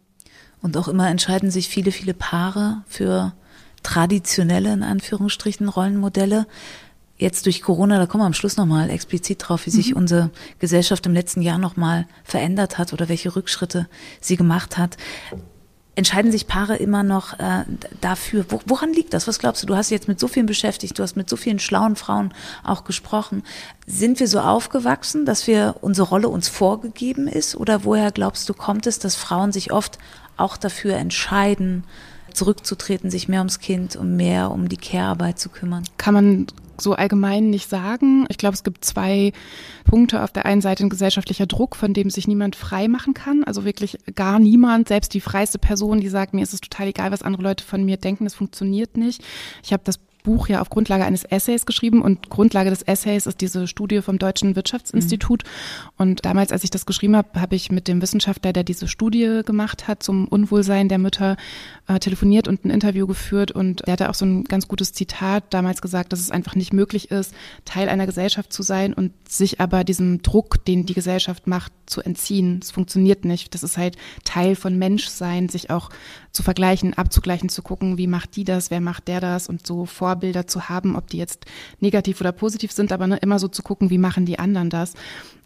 Und 0.61 0.77
auch 0.77 0.87
immer 0.87 1.09
entscheiden 1.09 1.51
sich 1.51 1.67
viele, 1.67 1.91
viele 1.91 2.13
Paare 2.13 2.83
für 2.87 3.33
traditionelle, 3.83 4.71
in 4.71 4.83
Anführungsstrichen, 4.83 5.67
Rollenmodelle 5.67 6.47
jetzt 7.21 7.45
durch 7.45 7.61
Corona, 7.61 7.99
da 7.99 8.07
kommen 8.07 8.23
wir 8.23 8.25
am 8.25 8.33
Schluss 8.33 8.57
nochmal 8.57 8.89
explizit 8.89 9.47
drauf, 9.47 9.65
wie 9.65 9.69
mhm. 9.69 9.75
sich 9.75 9.95
unsere 9.95 10.31
Gesellschaft 10.59 11.05
im 11.05 11.13
letzten 11.13 11.41
Jahr 11.41 11.59
nochmal 11.59 12.07
verändert 12.23 12.77
hat 12.77 12.93
oder 12.93 13.07
welche 13.07 13.35
Rückschritte 13.35 13.87
sie 14.19 14.35
gemacht 14.35 14.77
hat. 14.77 14.97
Entscheiden 15.93 16.31
sich 16.31 16.47
Paare 16.47 16.77
immer 16.77 17.03
noch 17.03 17.37
äh, 17.37 17.65
dafür? 17.99 18.45
Wo, 18.49 18.61
woran 18.65 18.91
liegt 18.93 19.13
das? 19.13 19.27
Was 19.27 19.39
glaubst 19.39 19.61
du? 19.61 19.67
Du 19.67 19.75
hast 19.75 19.91
jetzt 19.91 20.07
mit 20.07 20.19
so 20.19 20.27
vielen 20.27 20.45
beschäftigt, 20.45 20.97
du 20.97 21.03
hast 21.03 21.15
mit 21.15 21.29
so 21.29 21.35
vielen 21.35 21.59
schlauen 21.59 21.95
Frauen 21.95 22.33
auch 22.63 22.85
gesprochen. 22.85 23.43
Sind 23.85 24.19
wir 24.19 24.27
so 24.27 24.39
aufgewachsen, 24.39 25.25
dass 25.25 25.45
wir 25.47 25.75
unsere 25.81 26.07
Rolle 26.07 26.29
uns 26.29 26.47
vorgegeben 26.47 27.27
ist? 27.27 27.55
Oder 27.55 27.83
woher 27.83 28.11
glaubst 28.11 28.49
du, 28.49 28.53
kommt 28.53 28.87
es, 28.87 28.99
dass 28.99 29.15
Frauen 29.15 29.51
sich 29.51 29.71
oft 29.71 29.99
auch 30.37 30.57
dafür 30.57 30.95
entscheiden, 30.95 31.83
zurückzutreten, 32.33 33.09
sich 33.09 33.27
mehr 33.27 33.39
ums 33.39 33.59
Kind 33.59 33.95
und 33.95 34.15
mehr 34.15 34.51
um 34.51 34.69
die 34.69 34.77
Care-Arbeit 34.77 35.39
zu 35.39 35.49
kümmern? 35.49 35.83
Kann 35.97 36.13
man 36.13 36.47
so 36.81 36.93
allgemein 36.93 37.49
nicht 37.49 37.69
sagen. 37.69 38.25
Ich 38.29 38.37
glaube, 38.37 38.55
es 38.55 38.63
gibt 38.63 38.83
zwei 38.83 39.31
Punkte. 39.85 40.23
Auf 40.23 40.31
der 40.31 40.45
einen 40.45 40.61
Seite 40.61 40.83
ein 40.83 40.89
gesellschaftlicher 40.89 41.45
Druck, 41.45 41.75
von 41.75 41.93
dem 41.93 42.09
sich 42.09 42.27
niemand 42.27 42.55
frei 42.55 42.87
machen 42.87 43.13
kann. 43.13 43.43
Also 43.43 43.65
wirklich 43.65 43.97
gar 44.15 44.39
niemand, 44.39 44.87
selbst 44.87 45.13
die 45.13 45.21
freiste 45.21 45.59
Person, 45.59 46.01
die 46.01 46.09
sagt, 46.09 46.33
mir 46.33 46.43
ist 46.43 46.53
es 46.53 46.61
total 46.61 46.87
egal, 46.87 47.11
was 47.11 47.23
andere 47.23 47.43
Leute 47.43 47.63
von 47.63 47.83
mir 47.83 47.97
denken, 47.97 48.23
das 48.23 48.33
funktioniert 48.33 48.97
nicht. 48.97 49.23
Ich 49.63 49.73
habe 49.73 49.83
das 49.85 49.99
Buch 50.23 50.47
ja 50.47 50.61
auf 50.61 50.69
Grundlage 50.69 51.05
eines 51.05 51.23
Essays 51.23 51.65
geschrieben 51.65 52.01
und 52.01 52.29
Grundlage 52.29 52.69
des 52.69 52.81
Essays 52.81 53.25
ist 53.25 53.41
diese 53.41 53.67
Studie 53.67 54.01
vom 54.01 54.17
Deutschen 54.17 54.55
Wirtschaftsinstitut. 54.55 55.43
Mhm. 55.43 55.91
Und 55.97 56.25
damals, 56.25 56.51
als 56.51 56.63
ich 56.63 56.69
das 56.69 56.85
geschrieben 56.85 57.15
habe, 57.15 57.39
habe 57.39 57.55
ich 57.55 57.71
mit 57.71 57.87
dem 57.87 58.01
Wissenschaftler, 58.01 58.53
der 58.53 58.63
diese 58.63 58.87
Studie 58.87 59.41
gemacht 59.45 59.87
hat 59.87 60.03
zum 60.03 60.27
Unwohlsein 60.27 60.89
der 60.89 60.97
Mütter, 60.97 61.37
äh, 61.87 61.99
telefoniert 61.99 62.47
und 62.47 62.65
ein 62.65 62.69
Interview 62.69 63.07
geführt. 63.07 63.51
Und 63.51 63.85
der 63.85 63.93
hatte 63.93 64.09
auch 64.09 64.15
so 64.15 64.25
ein 64.25 64.43
ganz 64.43 64.67
gutes 64.67 64.93
Zitat 64.93 65.53
damals 65.53 65.81
gesagt, 65.81 66.13
dass 66.13 66.19
es 66.19 66.31
einfach 66.31 66.55
nicht 66.55 66.73
möglich 66.73 67.11
ist, 67.11 67.33
Teil 67.65 67.89
einer 67.89 68.05
Gesellschaft 68.05 68.53
zu 68.53 68.63
sein 68.63 68.93
und 68.93 69.11
sich 69.27 69.59
aber 69.59 69.83
diesem 69.83 70.21
Druck, 70.21 70.63
den 70.65 70.85
die 70.85 70.93
Gesellschaft 70.93 71.47
macht, 71.47 71.71
zu 71.85 72.01
entziehen. 72.01 72.59
Es 72.61 72.71
funktioniert 72.71 73.25
nicht. 73.25 73.53
Das 73.53 73.63
ist 73.63 73.77
halt 73.77 73.97
Teil 74.23 74.55
von 74.55 74.77
Menschsein, 74.77 75.49
sich 75.49 75.69
auch 75.69 75.89
zu 76.31 76.43
vergleichen, 76.43 76.93
abzugleichen, 76.93 77.49
zu 77.49 77.61
gucken, 77.61 77.97
wie 77.97 78.07
macht 78.07 78.35
die 78.35 78.43
das, 78.43 78.71
wer 78.71 78.81
macht 78.81 79.07
der 79.07 79.19
das 79.19 79.49
und 79.49 79.67
so 79.67 79.85
Vorbilder 80.11 80.45
zu 80.45 80.67
haben, 80.67 80.95
ob 80.95 81.07
die 81.07 81.17
jetzt 81.17 81.45
negativ 81.79 82.19
oder 82.19 82.33
positiv 82.33 82.71
sind, 82.71 82.91
aber 82.91 83.07
ne, 83.07 83.17
immer 83.17 83.39
so 83.39 83.47
zu 83.47 83.63
gucken, 83.63 83.89
wie 83.89 83.97
machen 83.97 84.25
die 84.25 84.39
anderen 84.39 84.69
das. 84.69 84.93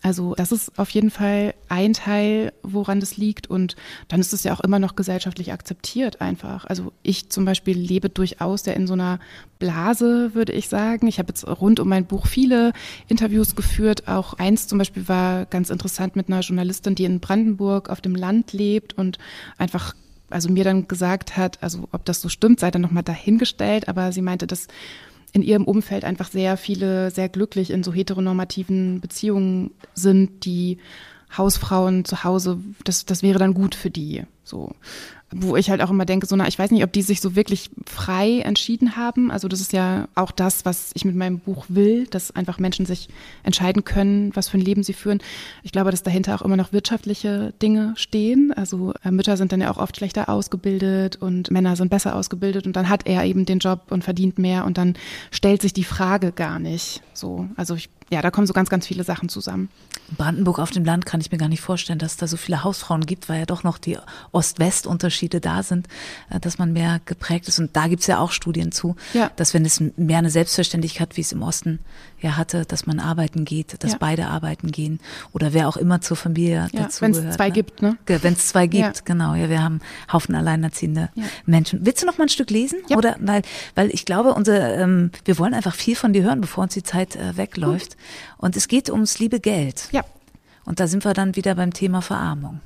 Also 0.02 0.36
das 0.36 0.52
ist 0.52 0.78
auf 0.78 0.90
jeden 0.90 1.10
Fall 1.10 1.54
ein 1.70 1.94
Teil, 1.94 2.54
woran 2.64 3.00
das 3.00 3.18
liegt. 3.18 3.48
Und 3.48 3.76
dann 4.08 4.20
ist 4.20 4.34
es 4.34 4.44
ja 4.44 4.54
auch 4.54 4.60
immer 4.60 4.80
noch 4.80 4.96
gesellschaftlich 4.96 5.52
akzeptiert 5.52 6.22
einfach. 6.22 6.66
Also 6.66 6.94
ich 7.04 7.30
zum 7.30 7.46
Beispiel 7.46 7.78
lebe 7.78 8.10
durchaus 8.10 8.66
ja 8.66 8.74
in 8.74 8.88
so 8.88 8.94
einer 8.94 9.20
Blase, 9.58 10.36
würde 10.36 10.54
ich 10.54 10.68
sagen. 10.68 11.08
Ich 11.08 11.18
habe 11.18 11.30
jetzt 11.30 11.48
rund 11.48 11.80
um 11.80 11.90
mein 11.90 12.06
Buch 12.06 12.28
viele 12.28 12.74
Interviews 13.08 13.56
geführt. 13.56 14.08
Auch 14.08 14.34
eins 14.34 14.68
zum 14.68 14.78
Beispiel 14.78 15.08
war 15.08 15.46
ganz 15.46 15.70
interessant 15.70 16.16
mit 16.16 16.28
einer 16.28 16.42
Journalistin, 16.42 16.96
die 16.96 17.06
in 17.06 17.20
Brandenburg 17.20 17.90
auf 17.90 18.02
dem 18.02 18.16
Land 18.16 18.54
lebt 18.54 18.94
und 18.98 19.18
einfach 19.58 19.96
also 20.30 20.50
mir 20.50 20.64
dann 20.64 20.88
gesagt 20.88 21.38
hat, 21.38 21.62
also 21.62 21.88
ob 21.92 22.06
das 22.06 22.22
so 22.22 22.30
stimmt, 22.30 22.60
sei 22.60 22.72
dann 22.72 22.82
nochmal 22.82 23.04
dahingestellt, 23.04 23.88
aber 23.88 24.12
sie 24.12 24.22
meinte, 24.22 24.48
dass 24.48 24.68
in 25.34 25.42
ihrem 25.42 25.66
Umfeld 25.66 26.06
einfach 26.06 26.30
sehr 26.30 26.56
viele 26.56 27.12
sehr 27.12 27.30
glücklich 27.30 27.72
in 27.72 27.84
so 27.84 27.94
heteronormativen 27.94 29.02
Beziehungen 29.02 29.72
sind, 29.94 30.46
die 30.46 30.78
Hausfrauen 31.38 32.06
zu 32.06 32.24
Hause, 32.24 32.60
das, 32.84 33.06
das 33.06 33.22
wäre 33.22 33.40
dann 33.40 33.54
gut 33.54 33.76
für 33.76 33.90
die. 33.90 34.24
So 34.44 34.74
wo 35.32 35.56
ich 35.56 35.70
halt 35.70 35.82
auch 35.82 35.90
immer 35.90 36.06
denke, 36.06 36.28
so, 36.28 36.36
na, 36.36 36.48
ich 36.48 36.58
weiß 36.58 36.72
nicht, 36.72 36.84
ob 36.84 36.94
die 36.94 37.02
sich 37.02 37.20
so 37.20 37.36
wirklich 37.36 37.72
frei 37.86 38.40
entschieden 38.40 38.96
haben. 38.96 39.32
Also 39.32 39.48
das 39.48 39.60
ist 39.60 39.74
ja 39.74 40.08
auch 40.14 40.32
das, 40.32 40.66
was 40.66 40.92
ich 40.94 41.04
mit 41.04 41.16
meinem 41.16 41.40
Buch 41.40 41.66
will, 41.68 42.06
dass 42.08 42.32
einfach 42.32 42.60
Menschen 42.60 42.86
sich 42.86 43.10
entscheiden 43.44 43.84
können, 43.84 44.36
was 44.36 44.50
für 44.50 44.58
ein 44.58 44.62
Leben 44.62 44.84
sie 44.84 44.94
führen. 44.94 45.20
Ich 45.64 45.72
glaube, 45.72 45.92
dass 45.92 46.04
dahinter 46.04 46.36
auch 46.36 46.44
immer 46.44 46.58
noch 46.58 46.74
wirtschaftliche 46.74 47.54
Dinge 47.62 47.94
stehen. 47.98 48.54
Also 48.54 48.94
äh, 49.04 49.12
Mütter 49.12 49.36
sind 49.36 49.52
dann 49.52 49.62
ja 49.62 49.72
auch 49.72 49.78
oft 49.78 49.98
schlechter 49.98 50.30
ausgebildet 50.30 51.16
und 51.18 51.50
Männer 51.50 51.76
sind 51.76 51.90
besser 51.90 52.16
ausgebildet 52.16 52.68
und 52.68 52.76
dann 52.76 52.88
hat 52.88 53.08
er 53.08 53.26
eben 53.26 53.46
den 53.46 53.60
Job 53.60 53.82
und 53.90 54.04
verdient 54.04 54.38
mehr 54.38 54.64
und 54.64 54.78
dann 54.78 54.94
stellt 55.32 55.62
sich 55.62 55.74
die 55.74 55.84
Frage 55.84 56.32
gar 56.32 56.60
nicht. 56.60 57.02
So, 57.14 57.48
also 57.56 57.76
ich 57.76 57.90
ja, 58.12 58.22
da 58.22 58.30
kommen 58.30 58.46
so 58.46 58.54
ganz, 58.54 58.70
ganz 58.70 58.86
viele 58.86 59.04
Sachen 59.04 59.30
zusammen. 59.30 59.70
Brandenburg 60.16 60.60
auf 60.60 60.70
dem 60.70 60.86
Land 60.86 61.08
kann 61.08 61.22
ich 61.22 61.32
mir 61.32 61.40
gar 61.40 61.50
nicht 61.50 61.62
vorstellen, 61.62 61.98
dass 61.98 62.12
es 62.12 62.18
da 62.18 62.28
so 62.28 62.38
viele 62.38 62.64
Hausfrauen 62.64 63.06
gibt, 63.06 63.28
weil 63.30 63.40
ja 63.40 63.46
doch 63.46 63.64
noch 63.64 63.80
die 63.80 63.98
Ost-West-Unterschiede 64.32 65.40
da 65.42 65.64
sind, 65.64 65.88
äh, 66.30 66.40
dass 66.40 66.60
man 66.60 66.74
mehr 66.74 67.02
geprägt 67.06 67.48
ist. 67.48 67.58
Und 67.60 67.76
da 67.76 67.88
gibt's 67.88 68.06
ja 68.06 68.20
auch 68.20 68.32
Studien 68.32 68.72
zu, 68.72 68.96
ja. 69.14 69.32
dass 69.36 69.56
wenn 69.56 69.66
es 69.66 69.82
mehr 69.98 70.20
eine 70.20 70.30
Selbstverständlichkeit, 70.30 71.18
wie 71.18 71.22
es 71.22 71.32
im 71.32 71.42
Osten 71.42 71.80
ja 72.22 72.38
hatte, 72.38 72.66
dass 72.66 72.86
man 72.86 73.00
arbeiten 73.00 73.46
geht, 73.46 73.84
dass 73.84 73.94
ja. 73.94 73.98
beide 74.00 74.28
arbeiten 74.28 74.72
gehen 74.72 75.00
oder 75.32 75.54
wer 75.54 75.68
auch 75.68 75.78
immer 75.78 76.02
zur 76.02 76.18
Familie 76.18 76.70
ja, 76.72 76.84
dazu 76.84 77.02
Wenn 77.02 77.12
es 77.12 77.36
zwei 77.36 77.48
ne? 77.48 77.54
gibt, 77.54 77.82
ne? 77.82 77.98
Wenn 78.06 78.34
es 78.34 78.48
zwei 78.48 78.68
gibt, 78.68 79.06
genau. 79.06 79.34
Ja, 79.34 79.50
wir 79.50 79.64
haben 79.64 79.80
Haufen 80.12 80.36
alleinerziehende 80.36 81.10
Menschen. 81.46 81.86
Willst 81.86 82.04
du 82.04 82.06
noch 82.06 82.18
mal 82.18 82.26
ein 82.26 82.30
Stück 82.30 82.52
lesen? 82.52 82.80
Oder 82.96 83.16
weil, 83.20 83.42
weil 83.74 83.90
ich 83.90 84.06
glaube, 84.06 84.34
unser, 84.34 84.78
ähm, 84.78 85.12
wir 85.26 85.38
wollen 85.40 85.54
einfach 85.54 85.74
viel 85.76 85.96
von 85.96 86.14
dir 86.14 86.24
hören, 86.24 86.42
bevor 86.42 86.64
uns 86.64 86.74
die 86.74 86.84
Zeit 86.84 87.16
äh, 87.16 87.38
wegläuft. 87.38 87.92
Gut. 87.92 87.95
Und 88.38 88.56
es 88.56 88.68
geht 88.68 88.90
ums 88.90 89.20
liebe 89.20 89.40
Geld. 89.40 89.90
Ja. 89.92 90.04
Und 90.66 90.80
da 90.80 90.88
sind 90.88 91.06
wir 91.06 91.14
dann 91.14 91.36
wieder 91.36 91.56
beim 91.56 91.74
Thema 91.74 92.02
Verarmung. 92.02 92.60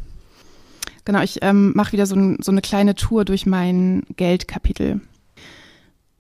Genau, 1.06 1.22
ich 1.22 1.39
ähm, 1.42 1.74
mache 1.76 1.94
wieder 1.94 2.06
so, 2.06 2.15
ein, 2.15 2.38
so 2.42 2.52
eine 2.52 2.62
kleine 2.62 2.96
Tour 2.96 3.26
durch 3.26 3.46
mein 3.46 4.04
Geldkapitel. 4.15 5.02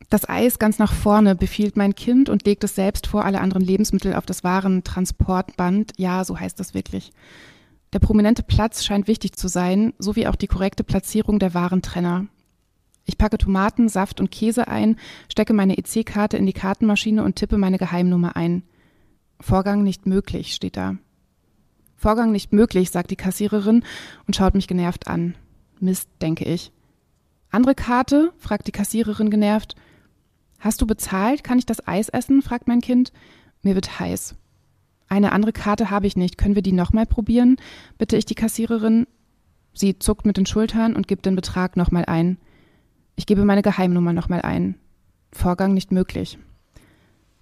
Das 0.09 0.27
Eis 0.27 0.57
ganz 0.57 0.79
nach 0.79 0.93
vorne 0.93 1.35
befiehlt 1.35 1.77
mein 1.77 1.93
Kind 1.93 2.29
und 2.29 2.45
legt 2.45 2.63
es 2.63 2.73
selbst 2.73 3.05
vor 3.05 3.25
alle 3.25 3.41
anderen 3.41 3.63
Lebensmittel 3.63 4.15
auf 4.15 4.25
das 4.25 4.43
Warentransportband. 4.43 5.93
Ja, 5.97 6.25
so 6.25 6.39
heißt 6.39 6.59
das 6.59 6.73
wirklich. 6.73 7.11
Der 7.93 7.99
prominente 7.99 8.43
Platz 8.43 8.83
scheint 8.83 9.07
wichtig 9.07 9.35
zu 9.35 9.47
sein, 9.47 9.93
sowie 9.99 10.27
auch 10.27 10.35
die 10.35 10.47
korrekte 10.47 10.83
Platzierung 10.83 11.37
der 11.37 11.53
Warentrenner. 11.53 12.25
Ich 13.05 13.17
packe 13.17 13.37
Tomaten, 13.37 13.89
Saft 13.89 14.19
und 14.19 14.29
Käse 14.31 14.67
ein, 14.67 14.97
stecke 15.31 15.53
meine 15.53 15.77
EC-Karte 15.77 16.37
in 16.37 16.45
die 16.45 16.53
Kartenmaschine 16.53 17.23
und 17.23 17.35
tippe 17.35 17.57
meine 17.57 17.77
Geheimnummer 17.77 18.35
ein. 18.35 18.63
Vorgang 19.39 19.83
nicht 19.83 20.05
möglich, 20.05 20.53
steht 20.53 20.77
da. 20.77 20.95
Vorgang 21.95 22.31
nicht 22.31 22.53
möglich, 22.53 22.91
sagt 22.91 23.11
die 23.11 23.15
Kassiererin 23.15 23.83
und 24.25 24.35
schaut 24.35 24.53
mich 24.55 24.67
genervt 24.67 25.07
an. 25.07 25.35
Mist, 25.79 26.09
denke 26.21 26.45
ich. 26.45 26.71
Andere 27.49 27.75
Karte? 27.75 28.31
fragt 28.37 28.67
die 28.67 28.71
Kassiererin 28.71 29.29
genervt. 29.29 29.75
Hast 30.59 30.81
du 30.81 30.87
bezahlt? 30.87 31.43
Kann 31.43 31.57
ich 31.57 31.65
das 31.65 31.85
Eis 31.87 32.09
essen? 32.09 32.41
fragt 32.41 32.67
mein 32.67 32.81
Kind. 32.81 33.11
Mir 33.61 33.75
wird 33.75 33.99
heiß. 33.99 34.35
Eine 35.07 35.31
andere 35.31 35.53
Karte 35.53 35.89
habe 35.89 36.07
ich 36.07 36.15
nicht. 36.15 36.37
Können 36.37 36.55
wir 36.55 36.61
die 36.61 36.71
nochmal 36.71 37.05
probieren? 37.05 37.57
bitte 37.97 38.17
ich 38.17 38.25
die 38.25 38.35
Kassiererin. 38.35 39.07
Sie 39.73 39.99
zuckt 39.99 40.25
mit 40.25 40.37
den 40.37 40.45
Schultern 40.45 40.95
und 40.95 41.07
gibt 41.07 41.25
den 41.25 41.35
Betrag 41.35 41.77
nochmal 41.77 42.05
ein. 42.05 42.37
Ich 43.15 43.25
gebe 43.25 43.45
meine 43.45 43.61
Geheimnummer 43.61 44.13
nochmal 44.13 44.41
ein. 44.41 44.75
Vorgang 45.31 45.73
nicht 45.73 45.91
möglich. 45.91 46.37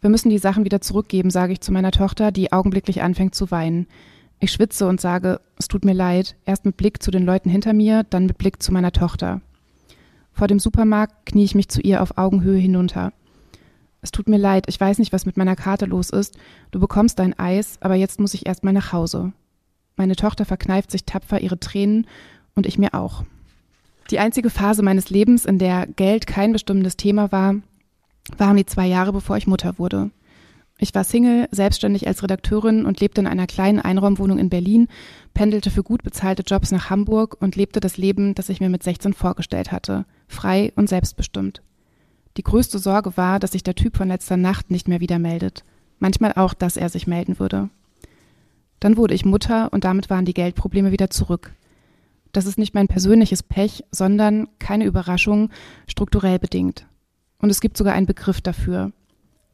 Wir 0.08 0.12
müssen 0.12 0.30
die 0.30 0.38
Sachen 0.38 0.64
wieder 0.64 0.80
zurückgeben, 0.80 1.30
sage 1.32 1.52
ich 1.52 1.60
zu 1.60 1.74
meiner 1.74 1.92
Tochter, 1.92 2.32
die 2.32 2.54
augenblicklich 2.54 3.02
anfängt 3.02 3.36
zu 3.36 3.52
weinen. 3.52 3.88
Ich 4.40 4.54
schwitze 4.54 4.88
und 4.88 5.02
sage, 5.02 5.42
es 5.58 5.68
tut 5.68 5.84
mir 5.84 5.92
leid, 5.92 6.38
erst 6.46 6.64
mit 6.64 6.78
Blick 6.78 7.04
zu 7.04 7.12
den 7.12 7.26
Leuten 7.26 7.50
hinter 7.50 7.74
mir, 7.74 8.06
dann 8.06 8.26
mit 8.26 8.38
Blick 8.38 8.64
zu 8.64 8.72
meiner 8.72 8.94
Tochter. 8.94 9.42
Vor 10.32 10.48
dem 10.48 10.60
Supermarkt 10.60 11.26
knie 11.26 11.44
ich 11.44 11.56
mich 11.56 11.68
zu 11.68 11.82
ihr 11.82 12.02
auf 12.02 12.18
Augenhöhe 12.18 12.58
hinunter. 12.58 13.12
Es 14.02 14.12
tut 14.12 14.30
mir 14.30 14.38
leid, 14.38 14.68
ich 14.70 14.80
weiß 14.80 14.98
nicht, 15.00 15.12
was 15.12 15.26
mit 15.26 15.36
meiner 15.36 15.58
Karte 15.58 15.88
los 15.88 16.10
ist. 16.10 16.38
Du 16.72 16.80
bekommst 16.80 17.20
dein 17.20 17.38
Eis, 17.38 17.78
aber 17.82 17.96
jetzt 17.96 18.22
muss 18.22 18.34
ich 18.34 18.46
erst 18.46 18.64
mal 18.64 18.72
nach 18.72 18.94
Hause. 18.94 19.34
Meine 19.98 20.16
Tochter 20.16 20.46
verkneift 20.46 20.90
sich 20.90 21.04
tapfer 21.04 21.42
ihre 21.42 21.60
Tränen 21.60 22.08
und 22.56 22.66
ich 22.66 22.78
mir 22.78 22.94
auch. 22.94 23.26
Die 24.10 24.20
einzige 24.20 24.52
Phase 24.52 24.84
meines 24.84 25.10
Lebens, 25.10 25.44
in 25.44 25.60
der 25.60 25.86
Geld 25.86 26.28
kein 26.28 26.54
bestimmendes 26.54 26.96
Thema 26.96 27.34
war, 27.34 27.56
waren 28.38 28.58
die 28.58 28.66
zwei 28.66 28.88
Jahre, 28.88 29.14
bevor 29.14 29.38
ich 29.38 29.48
Mutter 29.48 29.78
wurde. 29.78 30.12
Ich 30.80 30.94
war 30.94 31.04
Single, 31.04 31.48
selbstständig 31.52 32.08
als 32.08 32.22
Redakteurin 32.22 32.86
und 32.86 33.00
lebte 33.00 33.22
in 33.22 33.28
einer 33.28 33.48
kleinen 33.48 33.80
Einraumwohnung 33.80 34.38
in 34.38 34.50
Berlin, 34.50 34.88
pendelte 35.34 35.72
für 35.72 35.82
gut 35.82 36.04
bezahlte 36.04 36.44
Jobs 36.44 36.72
nach 36.72 36.90
Hamburg 36.90 37.38
und 37.40 37.56
lebte 37.56 37.80
das 37.80 37.98
Leben, 37.98 38.36
das 38.36 38.50
ich 38.50 38.60
mir 38.60 38.70
mit 38.70 38.84
16 38.84 39.14
vorgestellt 39.14 39.72
hatte, 39.72 40.06
frei 40.28 40.72
und 40.76 40.88
selbstbestimmt. 40.88 41.64
Die 42.38 42.44
größte 42.44 42.78
Sorge 42.78 43.18
war, 43.18 43.40
dass 43.40 43.54
sich 43.54 43.64
der 43.64 43.74
Typ 43.74 43.98
von 43.98 44.08
letzter 44.08 44.38
Nacht 44.38 44.70
nicht 44.70 44.88
mehr 44.88 45.00
wieder 45.00 45.18
meldet. 45.18 45.64
Manchmal 45.98 46.34
auch, 46.34 46.54
dass 46.54 46.78
er 46.78 46.90
sich 46.90 47.08
melden 47.08 47.40
würde. 47.40 47.70
Dann 48.80 48.98
wurde 48.98 49.16
ich 49.16 49.26
Mutter 49.26 49.74
und 49.74 49.84
damit 49.84 50.12
waren 50.12 50.26
die 50.26 50.36
Geldprobleme 50.36 50.92
wieder 50.92 51.10
zurück. 51.10 51.54
Das 52.32 52.46
ist 52.46 52.60
nicht 52.60 52.76
mein 52.76 52.88
persönliches 52.88 53.42
Pech, 53.42 53.84
sondern, 53.90 54.48
keine 54.60 54.86
Überraschung, 54.86 55.50
strukturell 55.88 56.38
bedingt. 56.38 56.86
Und 57.40 57.50
es 57.50 57.62
gibt 57.62 57.78
sogar 57.78 57.94
einen 57.94 58.06
Begriff 58.06 58.42
dafür. 58.42 58.92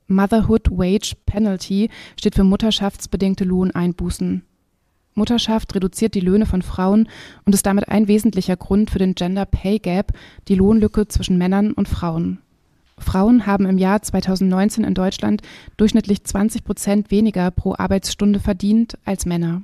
Motherhood 0.08 0.70
Wage 0.72 1.16
Penalty 1.26 1.90
steht 2.20 2.36
für 2.36 2.44
mutterschaftsbedingte 2.44 3.44
Lohneinbußen. 3.44 4.44
Mutterschaft 5.16 5.76
reduziert 5.76 6.16
die 6.16 6.20
Löhne 6.20 6.46
von 6.46 6.62
Frauen 6.62 7.08
und 7.46 7.54
ist 7.54 7.66
damit 7.66 7.90
ein 7.90 8.08
wesentlicher 8.08 8.58
Grund 8.58 8.90
für 8.90 9.00
den 9.00 9.16
Gender 9.16 9.46
Pay 9.46 9.80
Gap, 9.80 10.12
die 10.48 10.56
Lohnlücke 10.56 11.08
zwischen 11.08 11.38
Männern 11.38 11.72
und 11.72 11.88
Frauen. 11.88 12.40
Frauen 12.98 13.46
haben 13.46 13.66
im 13.66 13.78
Jahr 13.78 14.02
2019 14.02 14.84
in 14.84 14.94
Deutschland 14.94 15.42
durchschnittlich 15.78 16.24
20 16.24 16.64
Prozent 16.64 17.12
weniger 17.12 17.52
pro 17.52 17.76
Arbeitsstunde 17.78 18.40
verdient 18.40 18.98
als 19.06 19.26
Männer. 19.26 19.64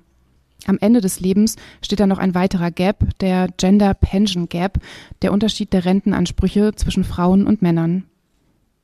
Am 0.66 0.78
Ende 0.82 1.00
des 1.00 1.20
Lebens 1.20 1.56
steht 1.82 2.00
da 2.00 2.08
noch 2.08 2.18
ein 2.18 2.36
weiterer 2.36 2.70
Gap, 2.70 3.18
der 3.20 3.48
Gender 3.58 3.94
Pension 3.94 4.50
Gap, 4.50 4.80
der 5.22 5.32
Unterschied 5.32 5.72
der 5.74 5.86
Rentenansprüche 5.86 6.74
zwischen 6.76 7.04
Frauen 7.06 7.48
und 7.48 7.62
Männern. 7.62 8.09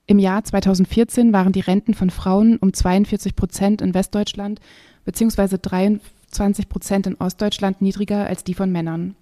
Im 0.07 0.19
Jahr 0.19 0.43
2014 0.43 1.33
waren 1.33 1.51
die 1.51 1.61
Renten 1.61 1.95
von 1.95 2.11
Frauen 2.11 2.57
um 2.57 2.73
42 2.73 3.35
Prozent 3.35 3.81
in 3.81 3.95
Westdeutschland 3.95 4.59
bzw. 5.03 5.57
23 5.59 6.69
Prozent 6.69 7.07
in 7.07 7.15
Ostdeutschland 7.15 7.81
niedriger 7.81 8.27
als 8.27 8.43
die 8.43 8.53
von 8.53 8.71
Männern. 8.71 9.15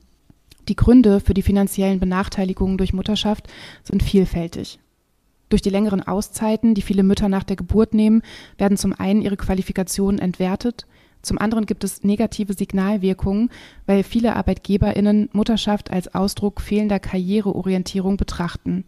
Die 0.67 0.75
Gründe 0.75 1.21
für 1.21 1.33
die 1.33 1.41
finanziellen 1.41 2.01
Benachteiligungen 2.01 2.77
durch 2.77 2.91
Mutterschaft 2.91 3.47
sind 3.83 4.03
vielfältig. 4.03 4.79
Durch 5.47 5.61
die 5.61 5.69
längeren 5.69 6.01
Auszeiten, 6.01 6.73
die 6.73 6.81
viele 6.81 7.03
Mütter 7.03 7.29
nach 7.29 7.43
der 7.43 7.55
Geburt 7.55 7.93
nehmen, 7.93 8.21
werden 8.57 8.77
zum 8.77 8.91
einen 8.93 9.21
ihre 9.21 9.37
Qualifikationen 9.37 10.19
entwertet, 10.19 10.85
zum 11.21 11.37
anderen 11.37 11.65
gibt 11.65 11.85
es 11.85 12.03
negative 12.03 12.53
Signalwirkungen, 12.53 13.49
weil 13.85 14.03
viele 14.03 14.35
Arbeitgeberinnen 14.35 15.29
Mutterschaft 15.31 15.89
als 15.89 16.13
Ausdruck 16.13 16.59
fehlender 16.59 16.99
Karriereorientierung 16.99 18.17
betrachten, 18.17 18.83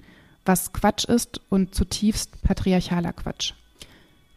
was 0.45 0.73
Quatsch 0.73 1.05
ist 1.05 1.41
und 1.49 1.75
zutiefst 1.75 2.41
patriarchaler 2.43 3.13
Quatsch. 3.13 3.53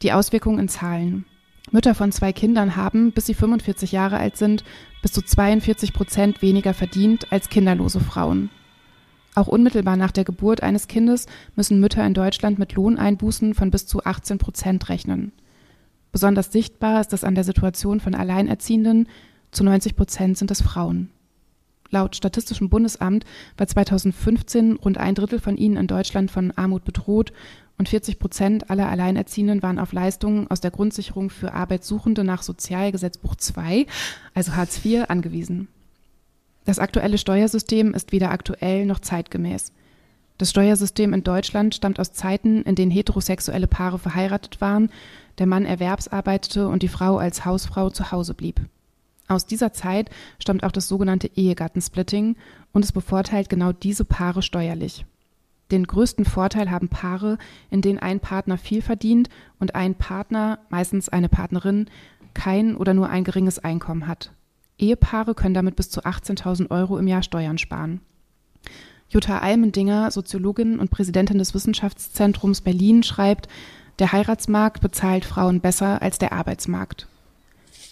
Die 0.02 0.12
Auswirkungen 0.12 0.58
in 0.58 0.68
Zahlen. 0.68 1.24
Mütter 1.70 1.94
von 1.94 2.12
zwei 2.12 2.32
Kindern 2.32 2.76
haben, 2.76 3.12
bis 3.12 3.26
sie 3.26 3.34
45 3.34 3.92
Jahre 3.92 4.18
alt 4.18 4.36
sind, 4.36 4.64
bis 5.02 5.12
zu 5.12 5.22
42 5.22 5.92
Prozent 5.92 6.40
weniger 6.40 6.72
verdient 6.72 7.30
als 7.30 7.48
kinderlose 7.48 8.00
Frauen. 8.00 8.50
Auch 9.34 9.46
unmittelbar 9.46 9.96
nach 9.96 10.10
der 10.10 10.24
Geburt 10.24 10.62
eines 10.62 10.88
Kindes 10.88 11.26
müssen 11.54 11.78
Mütter 11.78 12.04
in 12.04 12.14
Deutschland 12.14 12.58
mit 12.58 12.72
Lohneinbußen 12.72 13.54
von 13.54 13.70
bis 13.70 13.86
zu 13.86 14.04
18 14.04 14.38
Prozent 14.38 14.88
rechnen. 14.88 15.32
Besonders 16.10 16.50
sichtbar 16.50 17.00
ist 17.00 17.12
das 17.12 17.22
an 17.22 17.34
der 17.34 17.44
Situation 17.44 18.00
von 18.00 18.14
Alleinerziehenden. 18.14 19.08
Zu 19.50 19.64
90 19.64 19.94
Prozent 19.94 20.38
sind 20.38 20.50
es 20.50 20.62
Frauen. 20.62 21.10
Laut 21.90 22.16
Statistischem 22.16 22.68
Bundesamt 22.68 23.24
war 23.56 23.66
2015 23.66 24.76
rund 24.76 24.98
ein 24.98 25.14
Drittel 25.14 25.40
von 25.40 25.56
ihnen 25.56 25.76
in 25.76 25.86
Deutschland 25.86 26.30
von 26.30 26.52
Armut 26.52 26.84
bedroht 26.84 27.32
und 27.78 27.88
40 27.88 28.18
Prozent 28.18 28.70
aller 28.70 28.88
Alleinerziehenden 28.88 29.62
waren 29.62 29.78
auf 29.78 29.92
Leistungen 29.92 30.50
aus 30.50 30.60
der 30.60 30.70
Grundsicherung 30.70 31.30
für 31.30 31.54
Arbeitssuchende 31.54 32.24
nach 32.24 32.42
Sozialgesetzbuch 32.42 33.36
II, 33.56 33.86
also 34.34 34.54
Hartz 34.56 34.84
IV, 34.84 35.04
angewiesen. 35.08 35.68
Das 36.64 36.78
aktuelle 36.78 37.16
Steuersystem 37.16 37.94
ist 37.94 38.12
weder 38.12 38.30
aktuell 38.30 38.84
noch 38.84 38.98
zeitgemäß. 38.98 39.72
Das 40.36 40.50
Steuersystem 40.50 41.14
in 41.14 41.24
Deutschland 41.24 41.74
stammt 41.74 41.98
aus 41.98 42.12
Zeiten, 42.12 42.62
in 42.62 42.74
denen 42.74 42.92
heterosexuelle 42.92 43.66
Paare 43.66 43.98
verheiratet 43.98 44.60
waren, 44.60 44.90
der 45.38 45.46
Mann 45.46 45.64
erwerbsarbeitete 45.64 46.68
und 46.68 46.82
die 46.82 46.88
Frau 46.88 47.16
als 47.16 47.44
Hausfrau 47.44 47.90
zu 47.90 48.12
Hause 48.12 48.34
blieb. 48.34 48.60
Aus 49.28 49.46
dieser 49.46 49.72
Zeit 49.72 50.10
stammt 50.40 50.64
auch 50.64 50.72
das 50.72 50.88
sogenannte 50.88 51.30
Ehegattensplitting 51.36 52.36
und 52.72 52.84
es 52.84 52.92
bevorteilt 52.92 53.48
genau 53.50 53.72
diese 53.72 54.04
Paare 54.04 54.42
steuerlich. 54.42 55.04
Den 55.70 55.86
größten 55.86 56.24
Vorteil 56.24 56.70
haben 56.70 56.88
Paare, 56.88 57.36
in 57.70 57.82
denen 57.82 57.98
ein 57.98 58.20
Partner 58.20 58.56
viel 58.56 58.80
verdient 58.80 59.28
und 59.60 59.74
ein 59.74 59.94
Partner, 59.94 60.60
meistens 60.70 61.10
eine 61.10 61.28
Partnerin, 61.28 61.90
kein 62.32 62.74
oder 62.74 62.94
nur 62.94 63.10
ein 63.10 63.24
geringes 63.24 63.58
Einkommen 63.58 64.06
hat. 64.06 64.32
Ehepaare 64.78 65.34
können 65.34 65.54
damit 65.54 65.76
bis 65.76 65.90
zu 65.90 66.02
18.000 66.02 66.70
Euro 66.70 66.96
im 66.96 67.06
Jahr 67.06 67.22
Steuern 67.22 67.58
sparen. 67.58 68.00
Jutta 69.10 69.38
Almendinger, 69.38 70.10
Soziologin 70.10 70.78
und 70.78 70.90
Präsidentin 70.90 71.38
des 71.38 71.54
Wissenschaftszentrums 71.54 72.60
Berlin, 72.62 73.02
schreibt, 73.02 73.48
der 73.98 74.12
Heiratsmarkt 74.12 74.80
bezahlt 74.80 75.24
Frauen 75.24 75.60
besser 75.60 76.00
als 76.00 76.18
der 76.18 76.32
Arbeitsmarkt. 76.32 77.08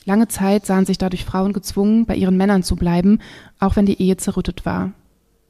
Lange 0.06 0.28
Zeit 0.28 0.64
sahen 0.64 0.86
sich 0.86 0.98
dadurch 0.98 1.24
Frauen 1.24 1.52
gezwungen, 1.52 2.06
bei 2.06 2.14
ihren 2.14 2.36
Männern 2.36 2.62
zu 2.62 2.76
bleiben, 2.76 3.18
auch 3.58 3.74
wenn 3.74 3.86
die 3.86 4.00
Ehe 4.00 4.16
zerrüttet 4.16 4.64
war. 4.64 4.92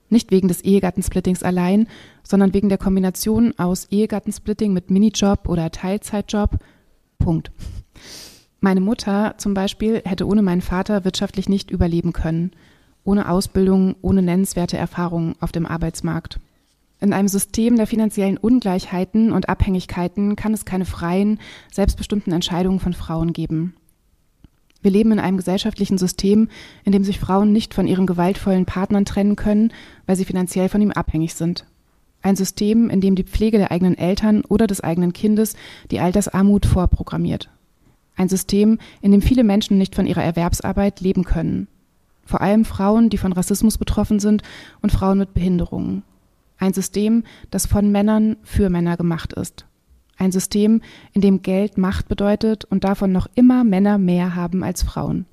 Nicht 0.08 0.30
wegen 0.30 0.48
des 0.48 0.62
Ehegattensplittings 0.62 1.42
allein, 1.42 1.88
sondern 2.22 2.54
wegen 2.54 2.70
der 2.70 2.78
Kombination 2.78 3.52
aus 3.58 3.84
Ehegattensplitting 3.90 4.72
mit 4.72 4.90
Minijob 4.90 5.46
oder 5.46 5.70
Teilzeitjob. 5.70 6.58
Punkt. 7.18 7.52
Meine 8.60 8.80
Mutter 8.80 9.34
zum 9.36 9.52
Beispiel 9.52 10.00
hätte 10.06 10.26
ohne 10.26 10.40
meinen 10.40 10.62
Vater 10.62 11.04
wirtschaftlich 11.04 11.50
nicht 11.50 11.70
überleben 11.70 12.14
können. 12.14 12.52
Ohne 13.04 13.28
Ausbildung, 13.28 13.94
ohne 14.00 14.22
nennenswerte 14.22 14.78
Erfahrungen 14.78 15.34
auf 15.38 15.52
dem 15.52 15.66
Arbeitsmarkt. 15.66 16.40
In 16.98 17.12
einem 17.12 17.28
System 17.28 17.76
der 17.76 17.86
finanziellen 17.86 18.38
Ungleichheiten 18.38 19.32
und 19.32 19.50
Abhängigkeiten 19.50 20.34
kann 20.34 20.54
es 20.54 20.64
keine 20.64 20.86
freien, 20.86 21.40
selbstbestimmten 21.70 22.32
Entscheidungen 22.32 22.80
von 22.80 22.94
Frauen 22.94 23.34
geben. 23.34 23.74
Wir 24.86 24.92
leben 24.92 25.10
in 25.10 25.18
einem 25.18 25.36
gesellschaftlichen 25.36 25.98
System, 25.98 26.48
in 26.84 26.92
dem 26.92 27.02
sich 27.02 27.18
Frauen 27.18 27.52
nicht 27.52 27.74
von 27.74 27.88
ihren 27.88 28.06
gewaltvollen 28.06 28.66
Partnern 28.66 29.04
trennen 29.04 29.34
können, 29.34 29.72
weil 30.06 30.14
sie 30.14 30.24
finanziell 30.24 30.68
von 30.68 30.80
ihm 30.80 30.92
abhängig 30.92 31.34
sind. 31.34 31.66
Ein 32.22 32.36
System, 32.36 32.88
in 32.88 33.00
dem 33.00 33.16
die 33.16 33.24
Pflege 33.24 33.58
der 33.58 33.72
eigenen 33.72 33.98
Eltern 33.98 34.42
oder 34.42 34.68
des 34.68 34.82
eigenen 34.82 35.12
Kindes 35.12 35.56
die 35.90 35.98
Altersarmut 35.98 36.66
vorprogrammiert. 36.66 37.50
Ein 38.14 38.28
System, 38.28 38.78
in 39.02 39.10
dem 39.10 39.22
viele 39.22 39.42
Menschen 39.42 39.76
nicht 39.76 39.96
von 39.96 40.06
ihrer 40.06 40.22
Erwerbsarbeit 40.22 41.00
leben 41.00 41.24
können. 41.24 41.66
Vor 42.24 42.40
allem 42.40 42.64
Frauen, 42.64 43.10
die 43.10 43.18
von 43.18 43.32
Rassismus 43.32 43.78
betroffen 43.78 44.20
sind 44.20 44.44
und 44.82 44.92
Frauen 44.92 45.18
mit 45.18 45.34
Behinderungen. 45.34 46.04
Ein 46.58 46.74
System, 46.74 47.24
das 47.50 47.66
von 47.66 47.90
Männern 47.90 48.36
für 48.44 48.70
Männer 48.70 48.96
gemacht 48.96 49.32
ist. 49.32 49.66
Ein 50.18 50.32
System, 50.32 50.80
in 51.12 51.20
dem 51.20 51.42
Geld 51.42 51.76
Macht 51.76 52.08
bedeutet 52.08 52.64
und 52.64 52.84
davon 52.84 53.12
noch 53.12 53.26
immer 53.34 53.64
Männer 53.64 53.98
mehr 53.98 54.34
haben 54.34 54.64
als 54.64 54.82
Frauen. 54.82 55.26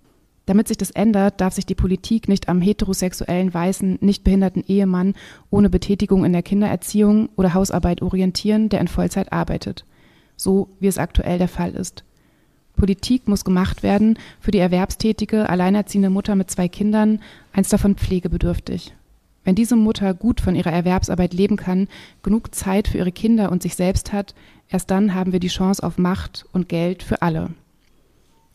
Damit 0.45 0.67
sich 0.67 0.77
das 0.77 0.91
ändert, 0.91 1.39
darf 1.39 1.53
sich 1.53 1.65
die 1.65 1.75
Politik 1.75 2.27
nicht 2.27 2.49
am 2.49 2.61
heterosexuellen, 2.61 3.53
weißen, 3.53 3.99
nicht 4.01 4.25
behinderten 4.25 4.63
Ehemann 4.67 5.13
ohne 5.49 5.69
Betätigung 5.69 6.25
in 6.25 6.33
der 6.33 6.43
Kindererziehung 6.43 7.29
oder 7.37 7.53
Hausarbeit 7.53 8.01
orientieren, 8.01 8.67
der 8.67 8.81
in 8.81 8.89
Vollzeit 8.89 9.31
arbeitet. 9.31 9.85
So 10.35 10.67
wie 10.81 10.87
es 10.87 10.97
aktuell 10.97 11.37
der 11.37 11.47
Fall 11.47 11.71
ist. 11.71 12.03
Politik 12.75 13.27
muss 13.27 13.45
gemacht 13.45 13.83
werden 13.83 14.17
für 14.41 14.51
die 14.51 14.57
erwerbstätige, 14.57 15.47
alleinerziehende 15.47 16.09
Mutter 16.09 16.35
mit 16.35 16.49
zwei 16.49 16.67
Kindern, 16.67 17.21
eins 17.53 17.69
davon 17.69 17.95
pflegebedürftig. 17.95 18.93
Wenn 19.45 19.55
diese 19.55 19.75
Mutter 19.75 20.13
gut 20.13 20.41
von 20.41 20.55
ihrer 20.55 20.71
Erwerbsarbeit 20.71 21.33
leben 21.33 21.57
kann, 21.57 21.87
genug 22.23 22.55
Zeit 22.55 22.87
für 22.87 22.97
ihre 22.97 23.11
Kinder 23.11 23.51
und 23.51 23.61
sich 23.61 23.75
selbst 23.75 24.11
hat, 24.13 24.33
erst 24.73 24.91
dann 24.91 25.13
haben 25.13 25.31
wir 25.31 25.39
die 25.39 25.47
Chance 25.47 25.83
auf 25.83 25.97
Macht 25.97 26.45
und 26.51 26.67
Geld 26.67 27.03
für 27.03 27.21
alle. 27.21 27.51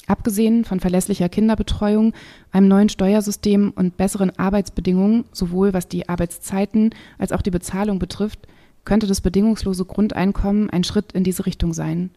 Abgesehen 0.08 0.64
von 0.64 0.80
verlässlicher 0.80 1.28
Kinderbetreuung, 1.28 2.14
einem 2.50 2.66
neuen 2.66 2.88
Steuersystem 2.88 3.72
und 3.76 3.98
besseren 3.98 4.36
Arbeitsbedingungen, 4.38 5.24
sowohl 5.32 5.74
was 5.74 5.86
die 5.86 6.08
Arbeitszeiten 6.08 6.94
als 7.18 7.30
auch 7.30 7.42
die 7.42 7.50
Bezahlung 7.50 7.98
betrifft, 7.98 8.48
könnte 8.86 9.06
das 9.06 9.20
bedingungslose 9.20 9.84
Grundeinkommen 9.84 10.70
ein 10.70 10.82
Schritt 10.82 11.12
in 11.12 11.24
diese 11.24 11.44
Richtung 11.44 11.74
sein. 11.74 12.10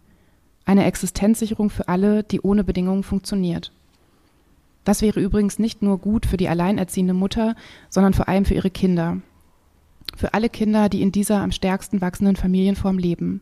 Eine 0.64 0.86
Existenzsicherung 0.86 1.70
für 1.70 1.90
alle, 1.90 2.24
die 2.24 2.40
ohne 2.40 2.64
Bedingungen 2.64 3.04
funktioniert. 3.04 3.74
Das 4.86 5.02
wäre 5.02 5.20
übrigens 5.20 5.60
nicht 5.60 5.82
nur 5.82 5.98
gut 5.98 6.26
für 6.26 6.38
die 6.38 6.48
alleinerziehende 6.48 7.14
Mutter, 7.14 7.56
sondern 7.90 8.14
vor 8.14 8.30
allem 8.30 8.46
für 8.46 8.54
ihre 8.54 8.72
Kinder. 8.72 9.18
Für 10.16 10.34
alle 10.34 10.50
Kinder, 10.50 10.88
die 10.88 11.02
in 11.02 11.12
dieser 11.12 11.42
am 11.42 11.52
stärksten 11.52 12.00
wachsenden 12.00 12.38
Familienform 12.38 12.98
leben. 12.98 13.42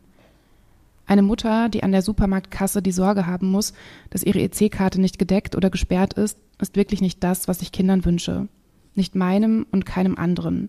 Eine 1.10 1.22
Mutter, 1.22 1.68
die 1.68 1.82
an 1.82 1.90
der 1.90 2.02
Supermarktkasse 2.02 2.82
die 2.82 2.92
Sorge 2.92 3.26
haben 3.26 3.50
muss, 3.50 3.72
dass 4.10 4.22
ihre 4.22 4.38
EC-Karte 4.42 5.00
nicht 5.00 5.18
gedeckt 5.18 5.56
oder 5.56 5.68
gesperrt 5.68 6.12
ist, 6.12 6.38
ist 6.60 6.76
wirklich 6.76 7.00
nicht 7.00 7.24
das, 7.24 7.48
was 7.48 7.62
ich 7.62 7.72
Kindern 7.72 8.04
wünsche. 8.04 8.46
Nicht 8.94 9.16
meinem 9.16 9.66
und 9.72 9.84
keinem 9.84 10.16
anderen. 10.16 10.68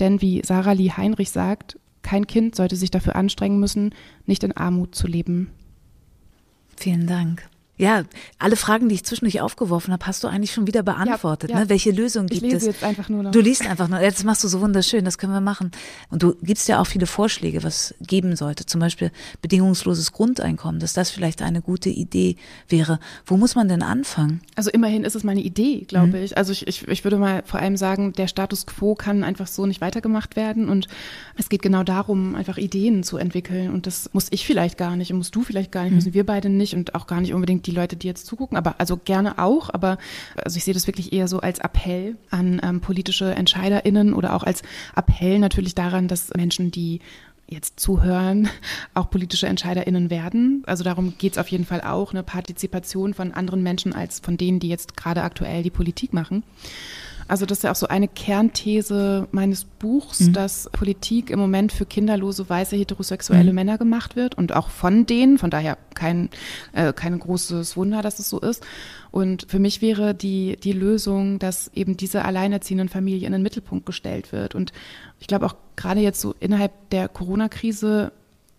Denn 0.00 0.20
wie 0.20 0.42
Sarah 0.44 0.72
Lee 0.72 0.90
Heinrich 0.90 1.30
sagt, 1.30 1.78
kein 2.02 2.26
Kind 2.26 2.56
sollte 2.56 2.74
sich 2.74 2.90
dafür 2.90 3.14
anstrengen 3.14 3.60
müssen, 3.60 3.94
nicht 4.26 4.42
in 4.42 4.50
Armut 4.50 4.96
zu 4.96 5.06
leben. 5.06 5.52
Vielen 6.76 7.06
Dank. 7.06 7.48
Ja, 7.82 8.04
alle 8.38 8.54
Fragen, 8.54 8.88
die 8.88 8.94
ich 8.94 9.02
zwischendurch 9.02 9.40
aufgeworfen 9.40 9.92
habe, 9.92 10.06
hast 10.06 10.22
du 10.22 10.28
eigentlich 10.28 10.52
schon 10.52 10.68
wieder 10.68 10.84
beantwortet. 10.84 11.50
Ja, 11.50 11.56
ja. 11.56 11.62
Ne? 11.64 11.68
Welche 11.68 11.90
Lösung 11.90 12.28
gibt 12.28 12.40
es? 12.40 12.46
Ich 12.46 12.52
lese 12.52 12.70
es? 12.70 12.76
jetzt 12.76 12.84
einfach 12.84 13.08
nur 13.08 13.24
noch. 13.24 13.32
Du 13.32 13.40
liest 13.40 13.66
einfach 13.66 13.88
nur. 13.88 13.98
Das 13.98 14.22
machst 14.22 14.44
du 14.44 14.48
so 14.48 14.60
wunderschön, 14.60 15.04
das 15.04 15.18
können 15.18 15.32
wir 15.32 15.40
machen. 15.40 15.72
Und 16.08 16.22
du 16.22 16.36
gibst 16.42 16.68
ja 16.68 16.80
auch 16.80 16.86
viele 16.86 17.06
Vorschläge, 17.06 17.64
was 17.64 17.92
geben 18.00 18.36
sollte. 18.36 18.66
Zum 18.66 18.80
Beispiel 18.80 19.10
bedingungsloses 19.40 20.12
Grundeinkommen, 20.12 20.78
dass 20.78 20.92
das 20.92 21.10
vielleicht 21.10 21.42
eine 21.42 21.60
gute 21.60 21.90
Idee 21.90 22.36
wäre. 22.68 23.00
Wo 23.26 23.36
muss 23.36 23.56
man 23.56 23.66
denn 23.66 23.82
anfangen? 23.82 24.42
Also 24.54 24.70
immerhin 24.70 25.02
ist 25.02 25.16
es 25.16 25.24
mal 25.24 25.32
eine 25.32 25.42
Idee, 25.42 25.80
glaube 25.80 26.18
mhm. 26.18 26.22
ich. 26.22 26.36
Also 26.36 26.52
ich, 26.52 26.68
ich, 26.68 26.86
ich 26.86 27.02
würde 27.02 27.16
mal 27.16 27.42
vor 27.44 27.58
allem 27.58 27.76
sagen, 27.76 28.12
der 28.12 28.28
Status 28.28 28.64
quo 28.64 28.94
kann 28.94 29.24
einfach 29.24 29.48
so 29.48 29.66
nicht 29.66 29.80
weitergemacht 29.80 30.36
werden. 30.36 30.68
Und 30.68 30.86
es 31.36 31.48
geht 31.48 31.62
genau 31.62 31.82
darum, 31.82 32.36
einfach 32.36 32.58
Ideen 32.58 33.02
zu 33.02 33.16
entwickeln. 33.16 33.72
Und 33.72 33.88
das 33.88 34.08
muss 34.12 34.28
ich 34.30 34.46
vielleicht 34.46 34.78
gar 34.78 34.94
nicht 34.94 35.10
und 35.10 35.18
musst 35.18 35.34
du 35.34 35.42
vielleicht 35.42 35.72
gar 35.72 35.82
nicht, 35.82 35.90
mhm. 35.90 35.96
müssen 35.96 36.14
wir 36.14 36.24
beide 36.24 36.48
nicht 36.48 36.76
und 36.76 36.94
auch 36.94 37.08
gar 37.08 37.20
nicht 37.20 37.34
unbedingt 37.34 37.66
die 37.66 37.71
Leute, 37.72 37.96
die 37.96 38.06
jetzt 38.06 38.26
zugucken, 38.26 38.56
aber 38.56 38.76
also 38.78 38.96
gerne 38.96 39.38
auch. 39.38 39.70
Aber 39.70 39.98
also 40.36 40.56
ich 40.56 40.64
sehe 40.64 40.74
das 40.74 40.86
wirklich 40.86 41.12
eher 41.12 41.28
so 41.28 41.40
als 41.40 41.58
Appell 41.58 42.16
an 42.30 42.60
ähm, 42.62 42.80
politische 42.80 43.34
EntscheiderInnen 43.34 44.14
oder 44.14 44.34
auch 44.34 44.44
als 44.44 44.62
Appell 44.94 45.38
natürlich 45.38 45.74
daran, 45.74 46.08
dass 46.08 46.30
Menschen, 46.34 46.70
die 46.70 47.00
jetzt 47.48 47.78
zuhören, 47.78 48.48
auch 48.94 49.10
politische 49.10 49.46
EntscheiderInnen 49.46 50.10
werden. 50.10 50.62
Also 50.66 50.84
darum 50.84 51.14
geht 51.18 51.32
es 51.32 51.38
auf 51.38 51.48
jeden 51.48 51.64
Fall 51.64 51.82
auch, 51.82 52.12
eine 52.12 52.22
Partizipation 52.22 53.14
von 53.14 53.32
anderen 53.32 53.62
Menschen 53.62 53.92
als 53.92 54.20
von 54.20 54.36
denen, 54.36 54.60
die 54.60 54.68
jetzt 54.68 54.96
gerade 54.96 55.22
aktuell 55.22 55.62
die 55.62 55.70
Politik 55.70 56.12
machen. 56.12 56.42
Also 57.28 57.46
das 57.46 57.58
ist 57.58 57.64
ja 57.64 57.70
auch 57.70 57.76
so 57.76 57.88
eine 57.88 58.08
Kernthese 58.08 59.28
meines 59.30 59.64
Buchs, 59.64 60.20
mhm. 60.20 60.32
dass 60.32 60.68
Politik 60.72 61.30
im 61.30 61.38
Moment 61.38 61.72
für 61.72 61.86
kinderlose, 61.86 62.48
weiße, 62.48 62.76
heterosexuelle 62.76 63.50
mhm. 63.50 63.54
Männer 63.54 63.78
gemacht 63.78 64.16
wird 64.16 64.36
und 64.36 64.54
auch 64.54 64.68
von 64.68 65.06
denen, 65.06 65.38
von 65.38 65.50
daher 65.50 65.78
kein, 65.94 66.30
äh, 66.72 66.92
kein 66.92 67.18
großes 67.18 67.76
Wunder, 67.76 68.02
dass 68.02 68.18
es 68.18 68.28
so 68.28 68.40
ist. 68.40 68.64
Und 69.10 69.46
für 69.48 69.58
mich 69.58 69.82
wäre 69.82 70.14
die, 70.14 70.56
die 70.56 70.72
Lösung, 70.72 71.38
dass 71.38 71.70
eben 71.74 71.96
diese 71.96 72.24
alleinerziehenden 72.24 72.88
Familie 72.88 73.26
in 73.26 73.32
den 73.32 73.42
Mittelpunkt 73.42 73.86
gestellt 73.86 74.32
wird. 74.32 74.54
Und 74.54 74.72
ich 75.20 75.26
glaube 75.26 75.46
auch 75.46 75.56
gerade 75.76 76.00
jetzt 76.00 76.20
so 76.20 76.34
innerhalb 76.40 76.72
der 76.90 77.08
Corona-Krise 77.08 78.12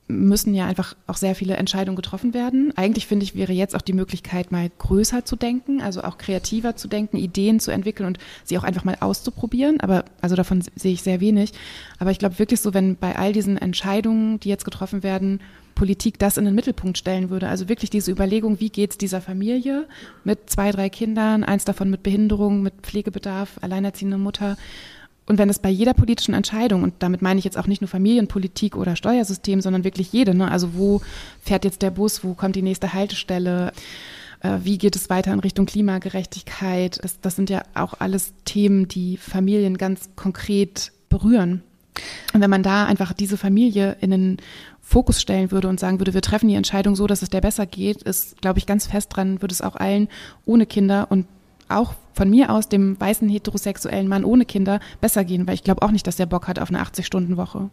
müssen 0.08 0.54
ja 0.54 0.68
einfach 0.68 0.96
auch 1.08 1.16
sehr 1.16 1.34
viele 1.34 1.56
Entscheidungen 1.56 1.96
getroffen 1.96 2.34
werden. 2.34 2.74
Eigentlich 2.76 3.08
finde 3.08 3.24
ich, 3.24 3.36
wäre 3.36 3.54
jetzt 3.54 3.76
auch 3.76 3.82
die 3.82 3.94
Möglichkeit, 3.94 4.52
mal 4.52 4.70
größer 4.78 5.24
zu 5.26 5.36
denken, 5.36 5.82
also 5.82 6.04
auch 6.04 6.18
kreativer 6.18 6.76
zu 6.76 6.88
denken, 6.88 7.18
Ideen 7.18 7.60
zu 7.60 7.72
entwickeln 7.72 8.08
und 8.08 8.20
sie 8.44 8.58
auch 8.58 8.64
einfach 8.64 8.84
mal 8.84 8.98
auszuprobieren. 9.00 9.80
Aber 9.80 10.04
also 10.22 10.36
davon 10.36 10.64
sehe 10.76 10.94
ich 10.94 11.04
sehr 11.04 11.22
wenig. 11.22 11.54
Aber 12.00 12.12
ich 12.12 12.20
glaube 12.20 12.40
wirklich 12.40 12.60
so, 12.60 12.74
wenn 12.74 12.98
bei 12.98 13.16
all 13.16 13.32
diesen 13.32 13.58
Entscheidungen, 13.58 14.40
die 14.40 14.50
jetzt 14.50 14.66
getroffen 14.66 15.04
werden, 15.04 15.40
Politik 15.74 16.20
das 16.20 16.38
in 16.38 16.46
den 16.46 16.54
Mittelpunkt 16.54 16.98
stellen 16.98 17.30
würde. 17.30 17.48
Also 17.48 17.70
wirklich 17.70 17.90
diese 17.90 18.12
Überlegung, 18.12 18.60
wie 18.60 18.70
geht 18.70 18.92
es 18.92 18.98
dieser 18.98 19.22
Familie 19.22 19.88
mit 20.24 20.50
zwei, 20.50 20.72
drei 20.72 20.90
Kindern, 20.90 21.44
eins 21.44 21.66
davon 21.66 21.90
mit 21.90 22.04
Behinderung, 22.04 22.62
mit 22.62 22.74
Pflegebedarf, 22.84 23.58
alleinerziehende 23.62 24.18
Mutter 24.18 24.58
und 25.26 25.38
wenn 25.38 25.50
es 25.50 25.60
bei 25.60 25.70
jeder 25.70 25.94
politischen 25.94 26.34
Entscheidung, 26.34 26.84
und 26.84 26.96
damit 27.00 27.22
meine 27.22 27.40
ich 27.40 27.46
jetzt 27.46 27.58
auch 27.58 27.68
nicht 27.68 27.82
nur 27.82 27.88
Familienpolitik 27.88 28.76
oder 28.76 28.96
Steuersystem, 28.96 29.62
sondern 29.62 29.84
wirklich 29.84 30.12
jede, 30.12 30.36
ne? 30.36 30.52
also 30.52 30.74
wo 30.74 31.02
fährt 31.42 31.64
jetzt 31.64 31.82
der 31.82 31.92
Bus, 31.92 32.24
wo 32.24 32.34
kommt 32.34 32.56
die 32.56 32.62
nächste 32.62 32.94
Haltestelle, 32.94 33.72
äh, 34.42 34.58
wie 34.64 34.78
geht 34.78 34.96
es 34.96 35.10
weiter 35.10 35.32
in 35.32 35.40
Richtung 35.40 35.66
Klimagerechtigkeit, 35.66 37.00
das, 37.02 37.20
das 37.22 37.36
sind 37.36 37.50
ja 37.50 37.64
auch 37.74 37.96
alles 38.00 38.34
Themen, 38.44 38.88
die 38.88 39.18
Familien 39.18 39.78
ganz 39.78 40.10
konkret 40.16 40.92
berühren. 41.08 41.64
Und 42.34 42.42
wenn 42.42 42.50
man 42.50 42.64
da 42.64 42.86
einfach 42.86 43.14
diese 43.14 43.38
Familie 43.38 43.98
in 44.02 44.12
den 44.12 44.38
Fokus 44.82 45.22
stellen 45.22 45.52
würde 45.52 45.70
und 45.70 45.80
sagen 45.80 46.00
würde, 46.00 46.14
wir 46.14 46.22
treffen 46.22 46.50
die 46.50 46.56
Entscheidung 46.56 46.96
so, 46.96 47.08
dass 47.08 47.22
es 47.22 47.30
der 47.30 47.40
besser 47.40 47.66
geht, 47.66 48.04
ist, 48.04 48.42
glaube 48.42 48.60
ich, 48.60 48.66
ganz 48.66 48.88
fest 48.88 49.16
dran, 49.16 49.42
würde 49.42 49.54
es 49.54 49.62
auch 49.62 49.76
allen 49.76 50.10
ohne 50.46 50.66
Kinder 50.66 51.08
und 51.10 51.26
auch 51.78 51.94
von 52.14 52.30
mir 52.30 52.52
aus 52.52 52.70
dem 52.70 53.00
weißen 53.00 53.28
heterosexuellen 53.28 54.08
Mann 54.08 54.24
ohne 54.24 54.46
Kinder 54.46 54.80
besser 55.02 55.24
gehen, 55.24 55.48
weil 55.48 55.56
ich 55.56 55.64
glaube 55.64 55.82
auch 55.82 55.92
nicht, 55.92 56.06
dass 56.08 56.16
der 56.16 56.26
Bock 56.26 56.48
hat 56.48 56.60
auf 56.60 56.70
eine 56.70 56.82
80-Stunden-Woche. 56.82 57.70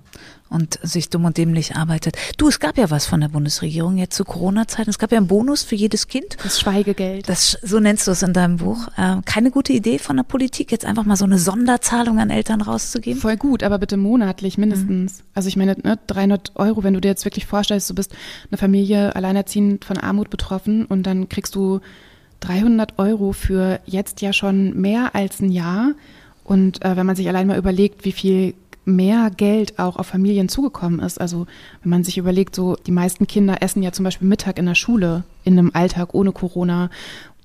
Und 0.48 0.80
sich 0.82 1.10
dumm 1.10 1.26
und 1.26 1.36
dämlich 1.36 1.76
arbeitet. 1.76 2.16
Du, 2.36 2.48
es 2.48 2.58
gab 2.58 2.76
ja 2.76 2.90
was 2.90 3.06
von 3.06 3.20
der 3.20 3.28
Bundesregierung 3.28 3.98
jetzt 3.98 4.16
zu 4.16 4.24
Corona-Zeiten. 4.24 4.90
Es 4.90 4.98
gab 4.98 5.12
ja 5.12 5.18
einen 5.18 5.28
Bonus 5.28 5.62
für 5.62 5.76
jedes 5.76 6.08
Kind. 6.08 6.36
Das 6.42 6.58
Schweigegeld. 6.58 7.28
Das, 7.28 7.56
so 7.62 7.78
nennst 7.78 8.08
du 8.08 8.10
es 8.10 8.22
in 8.22 8.32
deinem 8.32 8.56
Buch. 8.56 8.88
Äh, 8.96 9.18
keine 9.24 9.52
gute 9.52 9.72
Idee 9.72 9.98
von 9.98 10.16
der 10.16 10.24
Politik, 10.24 10.72
jetzt 10.72 10.84
einfach 10.84 11.04
mal 11.04 11.16
so 11.16 11.24
eine 11.24 11.38
Sonderzahlung 11.38 12.18
an 12.18 12.30
Eltern 12.30 12.62
rauszugeben? 12.62 13.20
Voll 13.20 13.36
gut, 13.36 13.62
aber 13.62 13.78
bitte 13.78 13.96
monatlich 13.96 14.58
mindestens. 14.58 15.18
Mhm. 15.18 15.24
Also 15.34 15.48
ich 15.48 15.56
meine, 15.56 15.76
ne, 15.84 15.98
300 16.08 16.52
Euro, 16.56 16.82
wenn 16.82 16.94
du 16.94 17.00
dir 17.00 17.08
jetzt 17.08 17.24
wirklich 17.24 17.46
vorstellst, 17.46 17.88
du 17.88 17.94
bist 17.94 18.12
eine 18.50 18.58
Familie 18.58 19.14
alleinerziehend 19.14 19.84
von 19.84 19.98
Armut 19.98 20.30
betroffen 20.30 20.84
und 20.86 21.04
dann 21.04 21.28
kriegst 21.28 21.54
du 21.54 21.80
300 22.40 22.98
Euro 22.98 23.32
für 23.32 23.80
jetzt 23.86 24.20
ja 24.20 24.32
schon 24.32 24.80
mehr 24.80 25.14
als 25.14 25.40
ein 25.40 25.50
Jahr. 25.50 25.92
Und 26.44 26.84
äh, 26.84 26.96
wenn 26.96 27.06
man 27.06 27.16
sich 27.16 27.28
allein 27.28 27.46
mal 27.46 27.58
überlegt, 27.58 28.04
wie 28.04 28.12
viel 28.12 28.54
mehr 28.84 29.30
Geld 29.30 29.78
auch 29.78 29.96
auf 29.96 30.06
Familien 30.06 30.48
zugekommen 30.48 31.00
ist. 31.00 31.20
Also 31.20 31.46
wenn 31.82 31.90
man 31.90 32.04
sich 32.04 32.18
überlegt, 32.18 32.54
so 32.54 32.76
die 32.76 32.90
meisten 32.90 33.26
Kinder 33.26 33.62
essen 33.62 33.82
ja 33.82 33.92
zum 33.92 34.04
Beispiel 34.04 34.28
Mittag 34.28 34.58
in 34.58 34.66
der 34.66 34.74
Schule, 34.74 35.24
in 35.44 35.58
einem 35.58 35.70
Alltag 35.74 36.14
ohne 36.14 36.32
Corona. 36.32 36.90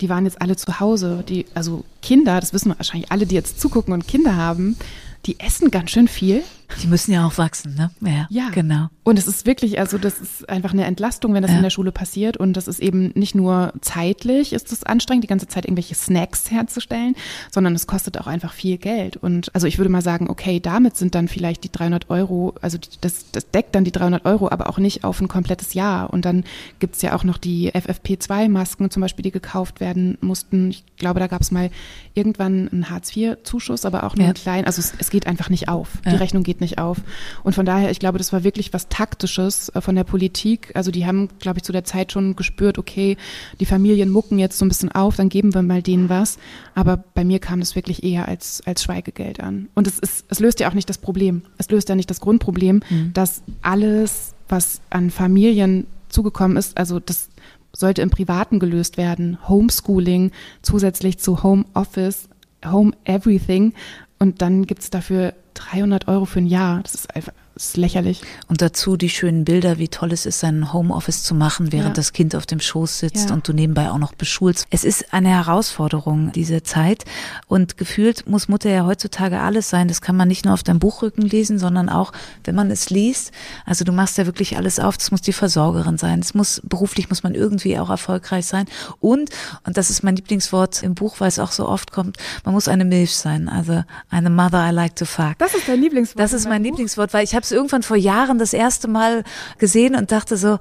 Die 0.01 0.09
waren 0.09 0.25
jetzt 0.25 0.41
alle 0.41 0.55
zu 0.55 0.79
Hause. 0.79 1.23
Die, 1.27 1.45
also 1.53 1.83
Kinder, 2.01 2.39
das 2.39 2.53
wissen 2.53 2.73
wahrscheinlich 2.75 3.11
alle, 3.11 3.25
die 3.25 3.35
jetzt 3.35 3.59
zugucken 3.59 3.93
und 3.93 4.07
Kinder 4.07 4.35
haben, 4.35 4.77
die 5.25 5.39
essen 5.39 5.71
ganz 5.71 5.91
schön 5.91 6.07
viel. 6.07 6.43
Die 6.81 6.87
müssen 6.87 7.11
ja 7.11 7.25
auch 7.25 7.37
wachsen, 7.37 7.75
ne? 7.75 7.91
Ja, 8.01 8.27
ja. 8.29 8.49
genau. 8.49 8.87
Und 9.03 9.19
es 9.19 9.27
ist 9.27 9.45
wirklich, 9.45 9.79
also 9.79 9.97
das 9.97 10.19
ist 10.19 10.49
einfach 10.49 10.73
eine 10.73 10.85
Entlastung, 10.85 11.33
wenn 11.33 11.43
das 11.43 11.51
ja. 11.51 11.57
in 11.57 11.63
der 11.63 11.69
Schule 11.69 11.91
passiert. 11.91 12.37
Und 12.37 12.53
das 12.53 12.67
ist 12.67 12.79
eben 12.79 13.11
nicht 13.13 13.35
nur 13.35 13.73
zeitlich, 13.81 14.51
ist 14.51 14.71
es 14.71 14.83
anstrengend, 14.83 15.23
die 15.23 15.27
ganze 15.27 15.47
Zeit 15.47 15.65
irgendwelche 15.65 15.95
Snacks 15.95 16.49
herzustellen, 16.49 17.15
sondern 17.51 17.75
es 17.75 17.85
kostet 17.85 18.17
auch 18.17 18.27
einfach 18.27 18.53
viel 18.53 18.77
Geld. 18.77 19.17
Und 19.17 19.53
also 19.53 19.67
ich 19.67 19.77
würde 19.77 19.89
mal 19.89 20.01
sagen, 20.01 20.29
okay, 20.29 20.59
damit 20.59 20.97
sind 20.97 21.13
dann 21.13 21.27
vielleicht 21.27 21.63
die 21.63 21.71
300 21.71 22.09
Euro, 22.09 22.55
also 22.61 22.77
das, 23.01 23.31
das 23.31 23.51
deckt 23.51 23.75
dann 23.75 23.83
die 23.83 23.91
300 23.91 24.25
Euro, 24.25 24.49
aber 24.49 24.69
auch 24.69 24.79
nicht 24.79 25.03
auf 25.03 25.21
ein 25.21 25.27
komplettes 25.27 25.75
Jahr. 25.75 26.11
Und 26.11 26.25
dann 26.25 26.43
gibt's 26.79 27.01
ja 27.01 27.15
auch 27.15 27.23
noch 27.23 27.37
die 27.37 27.71
FFP2-Masken 27.71 28.89
zum 28.89 29.01
Beispiel, 29.01 29.23
die 29.23 29.31
gekauft 29.31 29.79
werden 29.79 30.17
mussten. 30.21 30.71
Ich 30.71 30.83
glaube, 30.97 31.19
da 31.19 31.27
gab's 31.27 31.51
mal 31.51 31.69
irgendwann 32.15 32.69
einen 32.69 32.89
Hartz-IV-Zuschuss, 32.89 33.85
aber 33.85 34.03
auch 34.03 34.15
nur 34.15 34.23
ja. 34.23 34.29
einen 34.29 34.33
kleinen. 34.33 34.65
Also 34.65 34.79
es, 34.79 34.93
es, 34.97 35.09
geht 35.09 35.27
einfach 35.27 35.49
nicht 35.49 35.69
auf. 35.69 35.99
Die 36.05 36.15
Rechnung 36.15 36.43
geht 36.43 36.54
nicht 36.61 36.77
auf. 36.77 36.97
Und 37.43 37.53
von 37.53 37.65
daher, 37.65 37.91
ich 37.91 37.99
glaube, 37.99 38.17
das 38.17 38.33
war 38.33 38.43
wirklich 38.43 38.73
was 38.73 38.89
Taktisches 38.89 39.69
äh, 39.69 39.81
von 39.81 39.95
der 39.95 40.03
Politik. 40.03 40.71
Also 40.73 40.91
die 40.91 41.05
haben, 41.05 41.29
glaube 41.39 41.59
ich, 41.59 41.63
zu 41.63 41.71
der 41.71 41.83
Zeit 41.83 42.11
schon 42.11 42.35
gespürt, 42.35 42.77
okay, 42.77 43.17
die 43.59 43.65
Familien 43.65 44.09
mucken 44.09 44.39
jetzt 44.39 44.57
so 44.57 44.65
ein 44.65 44.69
bisschen 44.69 44.91
auf, 44.91 45.15
dann 45.15 45.29
geben 45.29 45.53
wir 45.53 45.61
mal 45.61 45.81
denen 45.81 46.09
was. 46.09 46.37
Aber 46.73 46.97
bei 46.97 47.23
mir 47.23 47.39
kam 47.39 47.59
das 47.59 47.75
wirklich 47.75 48.03
eher 48.03 48.27
als, 48.27 48.61
als 48.65 48.83
Schweigegeld 48.83 49.39
an. 49.39 49.69
Und 49.75 49.87
es, 49.87 49.99
ist, 49.99 50.25
es 50.29 50.39
löst 50.39 50.59
ja 50.59 50.69
auch 50.69 50.73
nicht 50.73 50.89
das 50.89 50.97
Problem. 50.97 51.43
Es 51.57 51.69
löst 51.69 51.89
ja 51.89 51.95
nicht 51.95 52.09
das 52.09 52.19
Grundproblem, 52.19 52.81
mhm. 52.89 53.13
dass 53.13 53.43
alles, 53.61 54.33
was 54.47 54.81
an 54.89 55.09
Familien 55.09 55.87
zugekommen 56.09 56.57
ist, 56.57 56.77
also 56.77 56.99
das 56.99 57.29
sollte 57.75 58.01
im 58.01 58.09
Privaten 58.09 58.59
gelöst 58.59 58.97
werden. 58.97 59.37
Homeschooling 59.47 60.31
zusätzlich 60.61 61.19
zu 61.19 61.43
Home 61.43 61.65
Office, 61.73 62.29
Home 62.65 62.93
Everything. 63.03 63.73
Und 64.19 64.41
dann 64.41 64.65
gibt 64.65 64.81
es 64.81 64.89
dafür 64.89 65.33
300 65.55 66.07
Euro 66.07 66.25
für 66.25 66.39
ein 66.39 66.45
Jahr. 66.45 66.81
Das 66.83 66.93
ist 66.93 67.15
einfach 67.15 67.33
das 67.55 67.67
ist 67.67 67.77
lächerlich. 67.77 68.21
Und 68.49 68.61
dazu 68.61 68.97
die 68.97 69.09
schönen 69.09 69.45
Bilder, 69.45 69.77
wie 69.77 69.87
toll 69.87 70.11
es 70.11 70.25
ist, 70.25 70.41
sein 70.41 70.73
Homeoffice 70.73 71.23
zu 71.23 71.33
machen, 71.33 71.71
während 71.71 71.89
ja. 71.89 71.93
das 71.93 72.11
Kind 72.11 72.35
auf 72.35 72.45
dem 72.45 72.59
Schoß 72.59 72.99
sitzt 72.99 73.29
ja. 73.29 73.33
und 73.33 73.47
du 73.47 73.53
nebenbei 73.53 73.89
auch 73.89 73.97
noch 73.97 74.13
beschulst. 74.13 74.67
Es 74.71 74.83
ist 74.83 75.13
eine 75.13 75.29
Herausforderung, 75.29 76.33
diese 76.33 76.63
Zeit. 76.63 77.05
Und 77.47 77.77
gefühlt 77.77 78.27
muss 78.27 78.49
Mutter 78.49 78.69
ja 78.69 78.85
heutzutage 78.85 79.39
alles 79.39 79.69
sein. 79.69 79.87
Das 79.87 80.01
kann 80.01 80.17
man 80.17 80.27
nicht 80.27 80.43
nur 80.43 80.53
auf 80.53 80.63
deinem 80.63 80.79
Buchrücken 80.79 81.23
lesen, 81.23 81.57
sondern 81.57 81.87
auch, 81.87 82.11
wenn 82.43 82.55
man 82.55 82.69
es 82.71 82.89
liest. 82.89 83.31
Also 83.65 83.85
du 83.85 83.93
machst 83.93 84.17
ja 84.17 84.25
wirklich 84.25 84.57
alles 84.57 84.77
auf. 84.77 84.97
Das 84.97 85.11
muss 85.11 85.21
die 85.21 85.31
Versorgerin 85.31 85.97
sein. 85.97 86.19
Es 86.19 86.33
muss, 86.33 86.61
beruflich 86.65 87.07
muss 87.07 87.23
man 87.23 87.35
irgendwie 87.35 87.79
auch 87.79 87.89
erfolgreich 87.89 88.47
sein. 88.47 88.65
Und, 88.99 89.29
und 89.65 89.77
das 89.77 89.89
ist 89.89 90.03
mein 90.03 90.17
Lieblingswort 90.17 90.83
im 90.83 90.93
Buch, 90.93 91.21
weil 91.21 91.29
es 91.29 91.39
auch 91.39 91.53
so 91.53 91.69
oft 91.69 91.93
kommt, 91.93 92.17
man 92.43 92.53
muss 92.53 92.67
eine 92.67 92.83
Milf 92.83 93.13
sein. 93.13 93.47
Also 93.47 93.85
eine 94.09 94.29
Mother 94.29 94.67
I 94.69 94.73
like 94.73 94.97
to 94.97 95.05
fuck. 95.05 95.37
Das 95.37 95.55
ist 95.55 95.69
dein 95.69 95.79
Lieblingswort. 95.79 96.19
Das 96.19 96.33
ist 96.33 96.49
mein 96.49 96.61
Lieblingswort, 96.61 97.13
weil 97.13 97.23
ich 97.23 97.33
habe 97.33 97.44
es 97.45 97.51
irgendwann 97.51 97.83
vor 97.83 97.97
Jahren 97.97 98.37
das 98.37 98.53
erste 98.53 98.87
Mal 98.87 99.23
gesehen 99.57 99.95
und 99.95 100.11
dachte 100.11 100.37
so, 100.37 100.59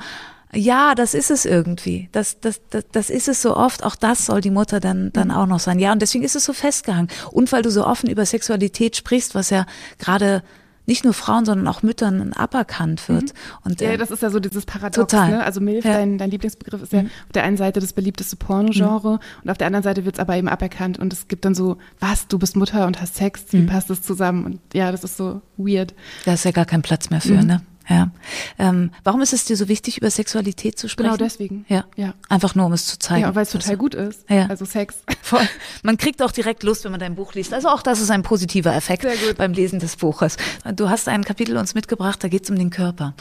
ja, 0.53 0.95
das 0.95 1.15
ist 1.15 1.31
es 1.31 1.45
irgendwie. 1.45 2.09
Das, 2.13 2.41
das, 2.41 2.61
das, 2.71 2.85
das 2.93 3.11
ist 3.11 3.29
es 3.29 3.43
so 3.43 3.57
oft. 3.57 3.83
Auch 3.83 3.97
das 3.97 4.27
soll 4.27 4.41
die 4.41 4.51
Mutter 4.51 4.81
dann, 4.81 5.13
dann 5.13 5.31
auch 5.31 5.47
noch 5.47 5.61
sein. 5.61 5.79
Ja, 5.79 5.93
und 5.93 6.01
deswegen 6.01 6.25
ist 6.25 6.37
es 6.37 6.45
so 6.45 6.53
festgehangen. 6.53 7.09
Und 7.33 7.51
weil 7.53 7.63
du 7.63 7.71
so 7.71 7.85
offen 7.85 8.09
über 8.09 8.25
Sexualität 8.25 8.97
sprichst, 8.97 9.35
was 9.35 9.51
ja 9.51 9.67
gerade 9.99 10.43
nicht 10.87 11.05
nur 11.05 11.15
Frauen, 11.15 11.45
sondern 11.45 11.67
auch 11.69 11.83
Müttern 11.83 12.33
aberkannt 12.33 13.09
wird. 13.09 13.23
Mhm. 13.23 13.31
Und, 13.65 13.81
ja, 13.81 13.91
äh, 13.91 13.97
das 13.97 14.11
ist 14.11 14.23
ja 14.23 14.31
so 14.31 14.41
dieses 14.41 14.67
Paradox. 14.67 14.97
Total. 14.97 15.31
Ne? 15.31 15.45
Also 15.45 15.61
MILF, 15.61 15.85
ja. 15.85 15.95
dein, 15.95 16.19
dein 16.19 16.31
Lieblingsbegriff, 16.31 16.83
ist 16.83 16.93
ja 16.93 17.03
mhm. 17.03 17.11
auf 17.27 17.33
der 17.33 17.45
einen 17.45 17.57
Seite 17.57 17.81
das 17.81 17.93
beliebteste 17.93 18.37
Pornogenre 18.37 19.15
mhm. 19.15 19.19
und 19.43 19.51
auf 19.51 19.59
der 19.59 19.67
anderen 19.67 19.83
Seite 19.83 20.05
wird 20.05 20.17
es 20.17 20.21
aber 20.21 20.37
eben 20.37 20.49
aberkannt 20.49 20.99
und 20.99 21.13
es 21.13 21.29
gibt 21.29 21.45
dann 21.45 21.55
so, 21.55 21.79
was, 22.01 22.29
du 22.29 22.39
bist 22.39 22.57
Mutter 22.57 22.87
und 22.87 23.01
hast 23.01 23.17
Sex, 23.17 23.47
wie 23.51 23.59
mhm. 23.59 23.67
passt 23.67 23.91
das 23.91 24.03
zusammen? 24.03 24.45
Und 24.45 24.61
ja, 24.73 24.93
das 24.93 25.05
ist 25.05 25.17
so 25.17 25.41
weird. 25.57 25.95
Da 26.25 26.35
ist 26.35 26.45
ja 26.45 26.51
gar 26.51 26.67
kein 26.67 26.83
Platz 26.83 27.11
mehr 27.11 27.21
für, 27.21 27.41
mhm. 27.41 27.47
ne? 27.47 27.63
Ja. 27.89 28.11
Ähm, 28.59 28.91
warum 29.05 29.21
ist 29.21 29.33
es 29.33 29.45
dir 29.45 29.57
so 29.57 29.69
wichtig, 29.69 29.99
über 29.99 30.11
Sexualität 30.11 30.79
zu 30.79 30.89
sprechen? 30.89 31.11
Genau 31.11 31.17
deswegen. 31.17 31.67
Ja. 31.69 31.85
Ja. 31.97 32.15
Einfach 32.29 32.55
nur, 32.55 32.67
um 32.67 32.73
es 32.73 32.87
zu 32.87 32.99
zeigen. 32.99 33.23
Ja, 33.23 33.35
weil 33.35 33.43
es 33.43 33.51
total 33.51 33.71
Also, 33.71 33.79
gut 33.79 33.95
ist. 33.95 34.25
Ja. 34.31 34.47
Also 34.47 34.65
Sex. 34.65 34.97
Voll. 35.23 35.47
Man 35.83 35.97
kriegt 35.97 36.23
auch 36.23 36.33
direkt 36.33 36.63
Lust, 36.63 36.85
wenn 36.85 36.91
man 36.93 37.01
dein 37.01 37.15
Buch 37.15 37.35
liest. 37.35 37.53
Also 37.53 37.69
auch 37.69 37.83
das 37.83 38.01
ist 38.01 38.11
ein 38.11 38.23
positiver 38.23 38.75
Effekt 38.75 39.07
beim 39.37 39.53
Lesen 39.53 39.79
des 39.79 39.97
Buches. 39.97 40.37
Du 40.75 40.89
hast 40.89 41.09
ein 41.09 41.25
Kapitel 41.25 41.57
uns 41.57 41.75
mitgebracht, 41.75 42.23
da 42.25 42.29
geht 42.29 42.45
es 42.45 42.51
um 42.51 42.57
den 42.57 42.71
Körper. 42.71 43.15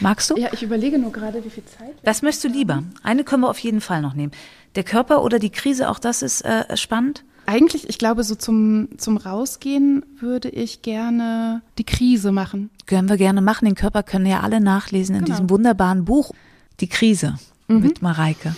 Magst 0.00 0.30
du? 0.30 0.36
Ja, 0.36 0.48
ich 0.52 0.62
überlege 0.62 0.98
nur 0.98 1.12
gerade, 1.12 1.44
wie 1.44 1.50
viel 1.50 1.64
Zeit. 1.64 1.94
Was 2.02 2.22
möchtest 2.22 2.44
du 2.44 2.48
lieber? 2.48 2.82
Eine 3.02 3.24
können 3.24 3.42
wir 3.42 3.50
auf 3.50 3.58
jeden 3.58 3.80
Fall 3.80 4.00
noch 4.02 4.14
nehmen. 4.14 4.32
Der 4.76 4.84
Körper 4.84 5.22
oder 5.22 5.38
die 5.38 5.50
Krise, 5.50 5.88
auch 5.88 5.98
das 5.98 6.22
ist 6.22 6.42
äh, 6.42 6.76
spannend. 6.76 7.24
Eigentlich, 7.46 7.88
ich 7.88 7.98
glaube, 7.98 8.24
so 8.24 8.34
zum, 8.34 8.88
zum 8.98 9.16
Rausgehen 9.16 10.04
würde 10.20 10.48
ich 10.48 10.82
gerne 10.82 11.62
die 11.78 11.84
Krise 11.84 12.32
machen. 12.32 12.70
Können 12.86 13.08
wir 13.08 13.16
gerne 13.16 13.40
machen. 13.40 13.64
Den 13.64 13.74
Körper 13.74 14.02
können 14.02 14.26
ja 14.26 14.40
alle 14.40 14.60
nachlesen 14.60 15.14
in 15.14 15.24
Genau. 15.24 15.34
diesem 15.34 15.50
wunderbaren 15.50 16.04
Buch. 16.04 16.32
Die 16.80 16.88
Krise 16.88 17.38
mit 17.68 18.02
Mareike. 18.02 18.54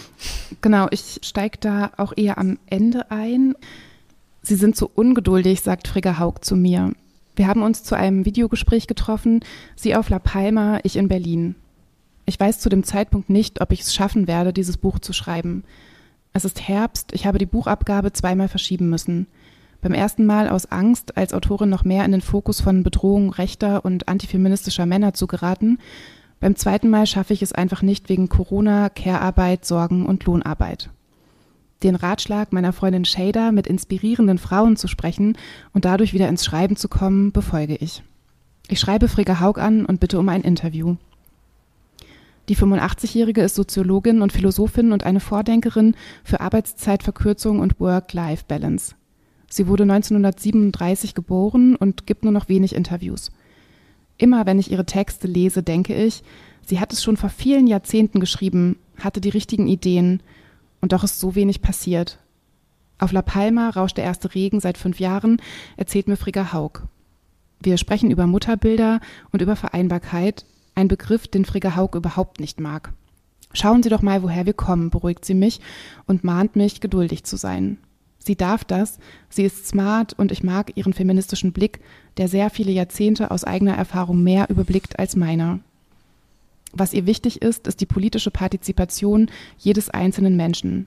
Genau, 0.61 0.87
ich 0.91 1.21
steige 1.23 1.59
da 1.61 1.93
auch 1.97 2.13
eher 2.17 2.37
am 2.39 2.59
Ende 2.67 3.11
ein. 3.11 3.55
Sie 4.43 4.57
sind 4.57 4.77
so 4.77 4.91
ungeduldig, 4.95 5.61
sagt 5.63 5.89
Frigga 5.89 6.19
Haug 6.19 6.41
zu 6.43 6.57
mir. 6.57 6.93
Wir 7.37 7.47
haben 7.47 7.63
uns 7.63 7.85
zu 7.85 7.95
einem 7.95 8.25
Videogespräch 8.25 8.87
getroffen, 8.87 9.41
sie 9.77 9.95
auf 9.95 10.09
La 10.11 10.19
Palma, 10.19 10.81
ich 10.83 10.97
in 10.97 11.09
Berlin. 11.09 11.55
Ich 12.27 12.39
weiß 12.39 12.59
zu 12.59 12.69
dem 12.69 12.83
Zeitpunkt 12.85 13.31
nicht, 13.31 13.61
ob 13.61 13.73
ich 13.73 13.81
es 13.83 13.95
schaffen 13.95 14.27
werde, 14.27 14.53
dieses 14.53 14.77
Buch 14.77 14.99
zu 14.99 15.13
schreiben. 15.13 15.65
Es 16.33 16.45
ist 16.45 16.69
Herbst, 16.69 17.13
ich 17.13 17.27
habe 17.27 17.39
die 17.39 17.47
Buchabgabe 17.47 18.13
zweimal 18.13 18.49
verschieben 18.49 18.89
müssen. 18.89 19.27
Beim 19.81 19.95
ersten 19.95 20.27
Mal 20.27 20.49
aus 20.49 20.67
Angst, 20.67 21.17
als 21.17 21.33
Autorin 21.33 21.69
noch 21.69 21.85
mehr 21.85 22.05
in 22.05 22.13
den 22.13 22.21
Fokus 22.21 22.61
von 22.61 22.83
Bedrohung 22.83 23.31
rechter 23.31 23.85
und 23.85 24.09
antifeministischer 24.09 24.87
Männer 24.87 25.15
zu 25.15 25.27
geraten. 25.27 25.79
Beim 26.41 26.57
zweiten 26.57 26.91
Mal 26.91 27.07
schaffe 27.07 27.33
ich 27.33 27.43
es 27.43 27.53
einfach 27.53 27.83
nicht 27.83 28.09
wegen 28.09 28.29
Corona, 28.29 28.89
Care-Arbeit, 28.89 29.65
Sorgen 29.65 30.07
und 30.07 30.25
Lohnarbeit. 30.25 30.91
Den 31.85 31.95
Ratschlag 31.95 32.53
meiner 32.53 32.73
Freundin 32.73 33.05
Shader, 33.05 33.53
mit 33.53 33.69
inspirierenden 33.69 34.39
Frauen 34.39 34.77
zu 34.77 34.89
sprechen 34.89 35.37
und 35.73 35.85
dadurch 35.85 36.13
wieder 36.13 36.29
ins 36.29 36.45
Schreiben 36.45 36.75
zu 36.75 36.89
kommen, 36.89 37.31
befolge 37.31 37.77
ich. 37.77 38.03
Ich 38.69 38.81
schreibe 38.81 39.09
Frigga 39.09 39.41
Haug 39.41 39.59
an 39.61 39.87
und 39.87 40.01
bitte 40.01 40.19
um 40.19 40.29
ein 40.29 40.43
Interview. 40.43 40.97
Die 42.49 42.57
85-Jährige 42.57 43.43
ist 43.43 43.57
Soziologin 43.57 44.23
und 44.23 44.33
Philosophin 44.33 44.93
und 44.93 45.05
eine 45.05 45.21
Vordenkerin 45.21 45.95
für 46.25 46.41
Arbeitszeitverkürzung 46.41 47.61
und 47.61 47.79
Work-Life-Balance. 47.79 48.95
Sie 49.51 49.67
wurde 49.67 49.83
1937 49.83 51.15
geboren 51.15 51.77
und 51.77 52.07
gibt 52.07 52.25
nur 52.25 52.33
noch 52.33 52.49
wenig 52.49 52.75
Interviews. 52.75 53.31
Immer 54.17 54.47
wenn 54.47 54.59
ich 54.59 54.71
ihre 54.71 54.87
Texte 54.87 55.27
lese, 55.27 55.63
denke 55.63 55.95
ich, 55.95 56.23
sie 56.65 56.81
hat 56.81 56.93
es 56.93 57.03
schon 57.03 57.19
vor 57.19 57.31
vielen 57.31 57.67
Jahrzehnten 57.67 58.19
geschrieben, 58.19 58.77
hatte 58.99 59.21
die 59.21 59.29
richtigen 59.29 59.69
Ideen, 59.69 60.23
und 60.81 60.93
doch 60.93 61.05
ist 61.05 61.21
so 61.21 61.35
wenig 61.35 61.61
passiert. 61.61 62.19
Auf 62.99 63.13
La 63.13 63.23
Palma 63.23 63.71
rauscht 63.71 63.97
der 63.97 64.05
erste 64.05 64.35
Regen 64.35 64.61
seit 64.61 64.79
fünf 64.79 65.01
Jahren, 65.01 65.41
erzählt 65.77 66.09
mir 66.09 66.17
Frigga 66.17 66.53
Haug. 66.53 66.83
Wir 67.61 67.77
sprechen 67.77 68.11
über 68.11 68.27
Mutterbilder 68.27 69.01
und 69.33 69.43
über 69.43 69.57
Vereinbarkeit, 69.57 70.45
ein 70.79 70.89
Begriff, 70.89 71.27
den 71.27 71.45
Frigga 71.45 71.75
Haug 71.75 71.97
überhaupt 71.97 72.41
nicht 72.41 72.61
mag. 72.61 72.93
Schauen 73.53 73.83
Sie 73.83 73.89
doch 73.89 74.01
mal, 74.01 74.23
woher 74.23 74.47
wir 74.47 74.53
kommen, 74.53 74.91
beruhigt 74.91 75.25
sie 75.25 75.35
mich 75.35 75.61
und 76.07 76.23
mahnt 76.23 76.55
mich, 76.55 76.81
geduldig 76.81 77.25
zu 77.25 77.37
sein. 77.37 77.79
Sie 78.19 78.37
darf 78.37 78.65
das, 78.65 78.99
sie 79.29 79.45
ist 79.45 79.67
smart 79.67 80.13
und 80.13 80.31
ich 80.31 80.43
mag 80.43 80.77
ihren 80.77 80.93
feministischen 80.93 81.53
Blick, 81.53 81.81
der 82.17 82.29
sehr 82.29 82.51
viele 82.51 82.71
Jahrzehnte 82.71 83.31
aus 83.31 83.45
eigener 83.45 83.75
Erfahrung 83.75 84.23
mehr 84.23 84.51
überblickt 84.51 84.99
als 84.99 85.17
meiner. 85.17 85.61
Was 86.73 86.93
ihr 86.93 87.07
wichtig 87.07 87.43
ist, 87.43 87.67
ist 87.67 87.81
die 87.81 87.87
politische 87.87 88.31
Partizipation 88.31 89.31
jedes 89.57 89.89
einzelnen 89.89 90.37
Menschen. 90.37 90.87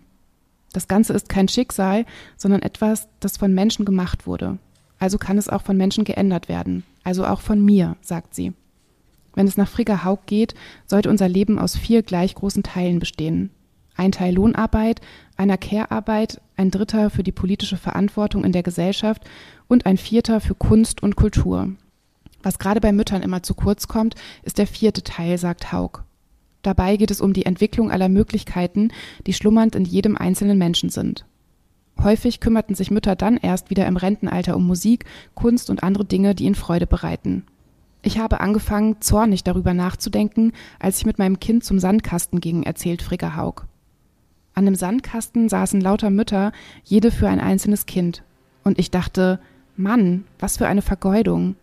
Das 0.71 0.87
Ganze 0.87 1.13
ist 1.13 1.27
kein 1.27 1.47
Schicksal, 1.47 2.05
sondern 2.37 2.61
etwas, 2.61 3.09
das 3.19 3.37
von 3.37 3.53
Menschen 3.53 3.83
gemacht 3.83 4.27
wurde. 4.27 4.57
Also 4.99 5.17
kann 5.17 5.37
es 5.37 5.49
auch 5.49 5.63
von 5.63 5.75
Menschen 5.75 6.03
geändert 6.05 6.47
werden. 6.47 6.83
Also 7.03 7.25
auch 7.25 7.41
von 7.41 7.65
mir, 7.65 7.97
sagt 8.01 8.35
sie. 8.35 8.53
Wenn 9.33 9.47
es 9.47 9.57
nach 9.57 9.67
Frigga 9.67 10.03
Haug 10.03 10.19
geht, 10.25 10.53
sollte 10.85 11.09
unser 11.09 11.29
Leben 11.29 11.59
aus 11.59 11.77
vier 11.77 12.03
gleich 12.03 12.35
großen 12.35 12.63
Teilen 12.63 12.99
bestehen. 12.99 13.51
Ein 13.95 14.11
Teil 14.11 14.33
Lohnarbeit, 14.33 15.01
einer 15.37 15.57
Care-Arbeit, 15.57 16.41
ein 16.55 16.71
dritter 16.71 17.09
für 17.09 17.23
die 17.23 17.31
politische 17.31 17.77
Verantwortung 17.77 18.43
in 18.43 18.51
der 18.51 18.63
Gesellschaft 18.63 19.23
und 19.67 19.85
ein 19.85 19.97
vierter 19.97 20.41
für 20.41 20.55
Kunst 20.55 21.03
und 21.03 21.15
Kultur. 21.15 21.69
Was 22.43 22.59
gerade 22.59 22.81
bei 22.81 22.91
Müttern 22.91 23.21
immer 23.21 23.43
zu 23.43 23.53
kurz 23.53 23.87
kommt, 23.87 24.15
ist 24.43 24.57
der 24.57 24.67
vierte 24.67 25.03
Teil, 25.03 25.37
sagt 25.37 25.71
Haug. 25.71 26.03
Dabei 26.61 26.97
geht 26.97 27.11
es 27.11 27.21
um 27.21 27.33
die 27.33 27.45
Entwicklung 27.45 27.91
aller 27.91 28.09
Möglichkeiten, 28.09 28.89
die 29.27 29.33
schlummernd 29.33 29.75
in 29.75 29.85
jedem 29.85 30.15
einzelnen 30.17 30.57
Menschen 30.57 30.89
sind. 30.89 31.25
Häufig 32.01 32.39
kümmerten 32.39 32.75
sich 32.75 32.89
Mütter 32.89 33.15
dann 33.15 33.37
erst 33.37 33.69
wieder 33.69 33.85
im 33.85 33.97
Rentenalter 33.97 34.55
um 34.55 34.65
Musik, 34.65 35.05
Kunst 35.35 35.69
und 35.69 35.83
andere 35.83 36.05
Dinge, 36.05 36.33
die 36.33 36.45
ihnen 36.45 36.55
Freude 36.55 36.87
bereiten. 36.87 37.43
Ich 38.03 38.17
habe 38.17 38.39
angefangen, 38.39 38.99
zornig 38.99 39.43
darüber 39.43 39.73
nachzudenken, 39.73 40.53
als 40.79 40.97
ich 40.97 41.05
mit 41.05 41.19
meinem 41.19 41.39
Kind 41.39 41.63
zum 41.63 41.79
Sandkasten 41.79 42.39
ging, 42.39 42.63
erzählt 42.63 43.01
Frigga 43.01 43.35
Haug. 43.35 43.67
An 44.53 44.65
dem 44.65 44.75
Sandkasten 44.75 45.49
saßen 45.49 45.79
lauter 45.79 46.09
Mütter, 46.09 46.51
jede 46.83 47.11
für 47.11 47.29
ein 47.29 47.39
einzelnes 47.39 47.85
Kind. 47.85 48.23
Und 48.63 48.79
ich 48.79 48.91
dachte, 48.91 49.39
Mann, 49.77 50.25
was 50.39 50.57
für 50.57 50.67
eine 50.67 50.81
Vergeudung. 50.81 51.55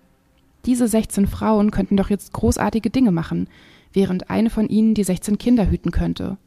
Diese 0.64 0.89
16 0.89 1.26
Frauen 1.26 1.70
könnten 1.70 1.97
doch 1.97 2.11
jetzt 2.11 2.32
großartige 2.32 2.91
Dinge 2.91 3.12
machen, 3.12 3.49
während 3.93 4.30
eine 4.30 4.51
von 4.51 4.68
ihnen 4.68 4.95
die 4.95 5.05
16 5.05 5.39
Kinder 5.39 5.70
hüten 5.70 5.91
könnte. 5.91 6.39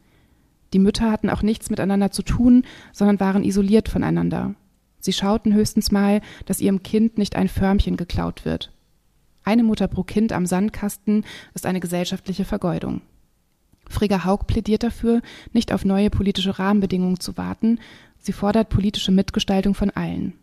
Die 0.74 0.80
Mütter 0.80 1.12
hatten 1.12 1.30
auch 1.30 1.42
nichts 1.42 1.70
miteinander 1.70 2.12
zu 2.12 2.24
tun, 2.24 2.64
sondern 2.94 3.20
waren 3.20 3.44
isoliert 3.44 3.90
voneinander. 3.90 4.56
Sie 5.00 5.14
schauten 5.14 5.54
höchstens 5.54 5.92
mal, 5.92 6.22
dass 6.46 6.62
ihrem 6.62 6.84
Kind 6.84 7.18
nicht 7.18 7.36
ein 7.36 7.50
Förmchen 7.50 7.98
geklaut 7.98 8.46
wird. 8.46 8.72
Eine 9.44 9.64
Mutter 9.64 9.88
pro 9.88 10.04
Kind 10.04 10.34
am 10.34 10.46
Sandkasten 10.46 11.26
ist 11.54 11.66
eine 11.66 11.80
gesellschaftliche 11.80 12.46
Vergeudung. 12.46 13.02
Frigga 13.90 14.24
Haug 14.24 14.46
plädiert 14.48 14.84
dafür, 14.84 15.22
nicht 15.52 15.74
auf 15.74 15.84
neue 15.84 16.10
politische 16.10 16.58
Rahmenbedingungen 16.60 17.20
zu 17.20 17.38
warten. 17.38 17.80
Sie 18.20 18.32
fordert 18.32 18.70
politische 18.70 19.12
Mitgestaltung 19.12 19.74
von 19.74 19.90
allen. 19.90 20.34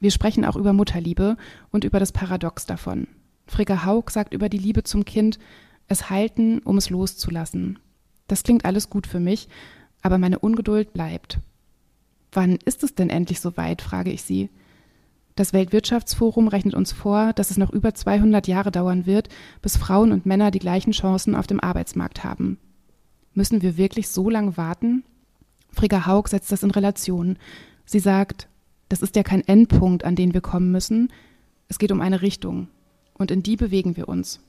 Wir 0.00 0.10
sprechen 0.10 0.44
auch 0.44 0.56
über 0.56 0.72
Mutterliebe 0.72 1.36
und 1.70 1.84
über 1.84 2.00
das 2.00 2.12
Paradox 2.12 2.66
davon. 2.66 3.06
Frigga 3.46 3.84
Haug 3.84 4.10
sagt 4.10 4.32
über 4.32 4.48
die 4.48 4.58
Liebe 4.58 4.82
zum 4.82 5.04
Kind, 5.04 5.38
es 5.88 6.08
halten, 6.08 6.60
um 6.60 6.78
es 6.78 6.88
loszulassen. 6.88 7.78
Das 8.26 8.42
klingt 8.42 8.64
alles 8.64 8.90
gut 8.90 9.06
für 9.06 9.20
mich, 9.20 9.48
aber 10.02 10.18
meine 10.18 10.38
Ungeduld 10.38 10.92
bleibt. 10.92 11.38
Wann 12.32 12.58
ist 12.64 12.82
es 12.82 12.94
denn 12.94 13.10
endlich 13.10 13.40
soweit, 13.40 13.82
frage 13.82 14.10
ich 14.10 14.22
sie. 14.22 14.48
Das 15.40 15.54
Weltwirtschaftsforum 15.54 16.48
rechnet 16.48 16.74
uns 16.74 16.92
vor, 16.92 17.32
dass 17.32 17.50
es 17.50 17.56
noch 17.56 17.70
über 17.70 17.94
200 17.94 18.46
Jahre 18.46 18.70
dauern 18.70 19.06
wird, 19.06 19.30
bis 19.62 19.78
Frauen 19.78 20.12
und 20.12 20.26
Männer 20.26 20.50
die 20.50 20.58
gleichen 20.58 20.92
Chancen 20.92 21.34
auf 21.34 21.46
dem 21.46 21.60
Arbeitsmarkt 21.60 22.24
haben. 22.24 22.58
Müssen 23.32 23.62
wir 23.62 23.78
wirklich 23.78 24.10
so 24.10 24.28
lange 24.28 24.58
warten? 24.58 25.02
Frigga 25.70 26.04
Haug 26.04 26.28
setzt 26.28 26.52
das 26.52 26.62
in 26.62 26.70
Relation. 26.70 27.38
Sie 27.86 28.00
sagt, 28.00 28.48
das 28.90 29.00
ist 29.00 29.16
ja 29.16 29.22
kein 29.22 29.40
Endpunkt, 29.48 30.04
an 30.04 30.14
den 30.14 30.34
wir 30.34 30.42
kommen 30.42 30.70
müssen. 30.72 31.10
Es 31.68 31.78
geht 31.78 31.90
um 31.90 32.02
eine 32.02 32.20
Richtung. 32.20 32.68
Und 33.14 33.30
in 33.30 33.42
die 33.42 33.56
bewegen 33.56 33.96
wir 33.96 34.10
uns. 34.10 34.40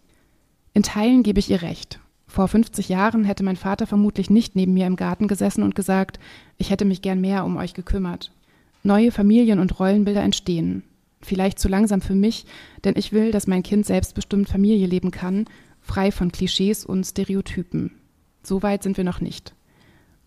In 0.73 0.83
Teilen 0.83 1.23
gebe 1.23 1.39
ich 1.39 1.49
ihr 1.49 1.61
recht. 1.61 2.01
Vor 2.27 2.49
50 2.49 2.89
Jahren 2.89 3.23
hätte 3.23 3.45
mein 3.45 3.55
Vater 3.55 3.87
vermutlich 3.87 4.29
nicht 4.29 4.57
neben 4.57 4.73
mir 4.73 4.87
im 4.87 4.97
Garten 4.97 5.29
gesessen 5.29 5.63
und 5.63 5.73
gesagt, 5.73 6.19
ich 6.57 6.69
hätte 6.69 6.83
mich 6.83 7.01
gern 7.01 7.21
mehr 7.21 7.45
um 7.45 7.55
euch 7.55 7.73
gekümmert. 7.73 8.33
Neue 8.83 9.11
Familien 9.11 9.59
und 9.59 9.79
Rollenbilder 9.79 10.21
entstehen. 10.21 10.83
Vielleicht 11.21 11.59
zu 11.59 11.67
langsam 11.67 12.01
für 12.01 12.15
mich, 12.15 12.45
denn 12.83 12.95
ich 12.97 13.11
will, 13.11 13.31
dass 13.31 13.47
mein 13.47 13.63
Kind 13.63 13.85
selbstbestimmt 13.85 14.49
Familie 14.49 14.87
leben 14.87 15.11
kann, 15.11 15.45
frei 15.81 16.11
von 16.11 16.31
Klischees 16.31 16.85
und 16.85 17.03
Stereotypen. 17.03 17.91
So 18.43 18.63
weit 18.63 18.83
sind 18.83 18.97
wir 18.97 19.03
noch 19.03 19.21
nicht. 19.21 19.53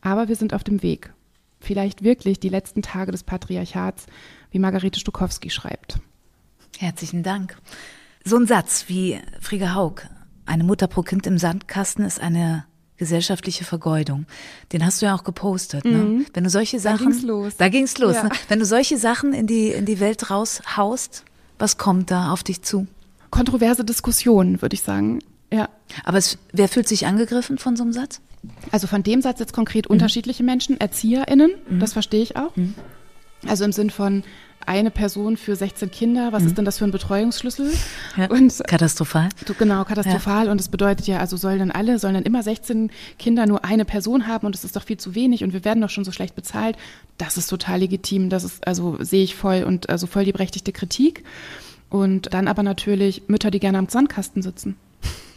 Aber 0.00 0.28
wir 0.28 0.36
sind 0.36 0.54
auf 0.54 0.62
dem 0.62 0.82
Weg. 0.82 1.12
Vielleicht 1.58 2.04
wirklich 2.04 2.38
die 2.38 2.48
letzten 2.48 2.82
Tage 2.82 3.10
des 3.10 3.24
Patriarchats, 3.24 4.06
wie 4.50 4.58
Margarete 4.58 5.00
Stokowski 5.00 5.50
schreibt. 5.50 5.98
Herzlichen 6.78 7.22
Dank. 7.22 7.56
So 8.24 8.36
ein 8.36 8.46
Satz 8.46 8.84
wie 8.88 9.18
Frigga 9.40 9.74
Haug, 9.74 10.02
eine 10.46 10.64
Mutter 10.64 10.86
pro 10.86 11.02
Kind 11.02 11.26
im 11.26 11.38
Sandkasten 11.38 12.04
ist 12.04 12.20
eine 12.20 12.66
gesellschaftliche 13.04 13.64
Vergeudung. 13.64 14.24
Den 14.72 14.84
hast 14.84 15.02
du 15.02 15.06
ja 15.06 15.14
auch 15.14 15.24
gepostet. 15.24 15.84
Ne? 15.84 16.24
Wenn 16.32 16.44
du 16.44 16.50
solche 16.50 16.80
Sachen, 16.80 17.10
ging's 17.10 17.22
los. 17.22 17.56
da 17.58 17.68
ging's 17.68 17.98
los. 17.98 18.14
Ja. 18.14 18.24
Ne? 18.24 18.30
Wenn 18.48 18.58
du 18.58 18.64
solche 18.64 18.96
Sachen 18.96 19.34
in 19.34 19.46
die 19.46 19.68
in 19.68 19.84
die 19.84 20.00
Welt 20.00 20.30
raushaust, 20.30 21.24
was 21.58 21.76
kommt 21.76 22.10
da 22.10 22.32
auf 22.32 22.42
dich 22.42 22.62
zu? 22.62 22.86
Kontroverse 23.30 23.84
Diskussion, 23.84 24.62
würde 24.62 24.74
ich 24.74 24.82
sagen. 24.82 25.18
Ja. 25.52 25.68
Aber 26.04 26.18
es, 26.18 26.38
wer 26.52 26.68
fühlt 26.68 26.88
sich 26.88 27.06
angegriffen 27.06 27.58
von 27.58 27.76
so 27.76 27.82
einem 27.82 27.92
Satz? 27.92 28.20
Also 28.70 28.86
von 28.86 29.02
dem 29.02 29.20
Satz 29.20 29.38
jetzt 29.40 29.52
konkret 29.52 29.86
unterschiedliche 29.86 30.42
Menschen, 30.42 30.78
ErzieherInnen, 30.78 31.50
das 31.80 31.92
verstehe 31.92 32.22
ich 32.22 32.36
auch. 32.36 32.52
Also 33.46 33.64
im 33.64 33.72
Sinn 33.72 33.90
von, 33.90 34.22
eine 34.66 34.90
Person 34.90 35.36
für 35.36 35.56
16 35.56 35.90
Kinder. 35.90 36.32
Was 36.32 36.42
mhm. 36.42 36.48
ist 36.48 36.58
denn 36.58 36.64
das 36.64 36.78
für 36.78 36.84
ein 36.84 36.90
Betreuungsschlüssel? 36.90 37.72
Ja, 38.16 38.30
und 38.30 38.62
katastrophal. 38.66 39.28
Genau, 39.58 39.84
katastrophal. 39.84 40.46
Ja. 40.46 40.52
Und 40.52 40.60
es 40.60 40.68
bedeutet 40.68 41.06
ja, 41.06 41.18
also 41.18 41.36
sollen 41.36 41.58
dann 41.58 41.70
alle, 41.70 41.98
sollen 41.98 42.14
dann 42.14 42.22
immer 42.24 42.42
16 42.42 42.90
Kinder 43.18 43.46
nur 43.46 43.64
eine 43.64 43.84
Person 43.84 44.26
haben 44.26 44.46
und 44.46 44.54
das 44.54 44.64
ist 44.64 44.76
doch 44.76 44.84
viel 44.84 44.96
zu 44.96 45.14
wenig 45.14 45.44
und 45.44 45.52
wir 45.52 45.64
werden 45.64 45.80
doch 45.80 45.90
schon 45.90 46.04
so 46.04 46.12
schlecht 46.12 46.34
bezahlt. 46.34 46.76
Das 47.18 47.36
ist 47.36 47.48
total 47.48 47.80
legitim. 47.80 48.30
Das 48.30 48.44
ist, 48.44 48.66
also 48.66 48.96
sehe 49.00 49.24
ich 49.24 49.34
voll 49.34 49.64
und 49.64 49.90
also 49.90 50.06
voll 50.06 50.24
die 50.24 50.32
berechtigte 50.32 50.72
Kritik. 50.72 51.24
Und 51.90 52.34
dann 52.34 52.48
aber 52.48 52.62
natürlich 52.62 53.28
Mütter, 53.28 53.50
die 53.50 53.60
gerne 53.60 53.78
am 53.78 53.88
Sandkasten 53.88 54.42
sitzen. 54.42 54.76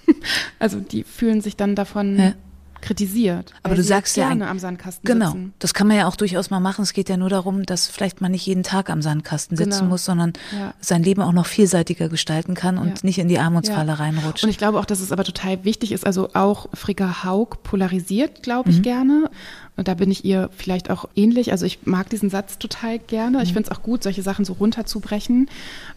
also 0.60 0.80
die 0.80 1.04
fühlen 1.04 1.42
sich 1.42 1.56
dann 1.56 1.76
davon 1.76 2.18
ja 2.18 2.34
kritisiert. 2.82 3.54
Aber 3.64 3.76
du 3.76 3.84
sagst 3.84 4.18
ja 4.18 4.28
gerne 4.28 4.48
am 4.48 4.60
Sandkasten 4.60 5.06
genau. 5.06 5.28
Sitzen. 5.28 5.54
Das 5.60 5.74
kann 5.74 5.88
man 5.88 5.98
ja 5.98 6.08
auch 6.08 6.16
durchaus 6.16 6.50
mal 6.50 6.60
machen. 6.60 6.84
Es 6.84 6.94
geht 6.94 7.10
ja 7.10 7.18
nur 7.18 7.30
darum, 7.30 7.66
dass 7.66 7.88
vielleicht 7.88 8.22
man 8.22 8.32
nicht 8.32 8.46
jeden 8.46 8.64
Tag 8.64 8.90
am 8.90 9.02
Sandkasten 9.02 9.58
sitzen 9.58 9.80
genau. 9.80 9.90
muss, 9.90 10.06
sondern 10.06 10.34
ja. 10.58 10.74
sein 10.80 11.04
Leben 11.04 11.22
auch 11.22 11.32
noch 11.32 11.46
vielseitiger 11.46 12.10
gestalten 12.10 12.54
kann 12.54 12.78
und 12.78 12.88
ja. 12.88 12.96
nicht 13.04 13.20
in 13.20 13.28
die 13.28 13.40
Armutsfalle 13.40 13.90
ja. 13.90 13.96
reinrutscht. 13.96 14.44
Und 14.44 14.50
ich 14.50 14.58
glaube 14.58 14.80
auch, 14.80 14.86
dass 14.86 15.00
es 15.00 15.12
aber 15.12 15.24
total 15.24 15.64
wichtig 15.64 15.92
ist. 15.92 16.06
Also 16.06 16.30
auch 16.34 16.68
Frigga 16.74 17.24
Haug 17.24 17.64
polarisiert, 17.64 18.44
glaube 18.44 18.70
ich, 18.70 18.78
mhm. 18.78 18.84
gerne. 18.84 19.30
Und 19.78 19.88
da 19.88 19.94
bin 19.94 20.10
ich 20.10 20.26
ihr 20.26 20.50
vielleicht 20.58 20.90
auch 20.90 21.08
ähnlich. 21.16 21.52
Also 21.52 21.66
ich 21.66 21.86
mag 21.86 22.10
diesen 22.10 22.32
Satz 22.32 22.58
total 22.58 22.98
gerne. 22.98 23.44
Ich 23.44 23.50
mhm. 23.50 23.54
finde 23.54 23.70
es 23.70 23.78
auch 23.78 23.84
gut, 23.84 24.02
solche 24.02 24.24
Sachen 24.24 24.44
so 24.44 24.54
runterzubrechen. 24.54 25.50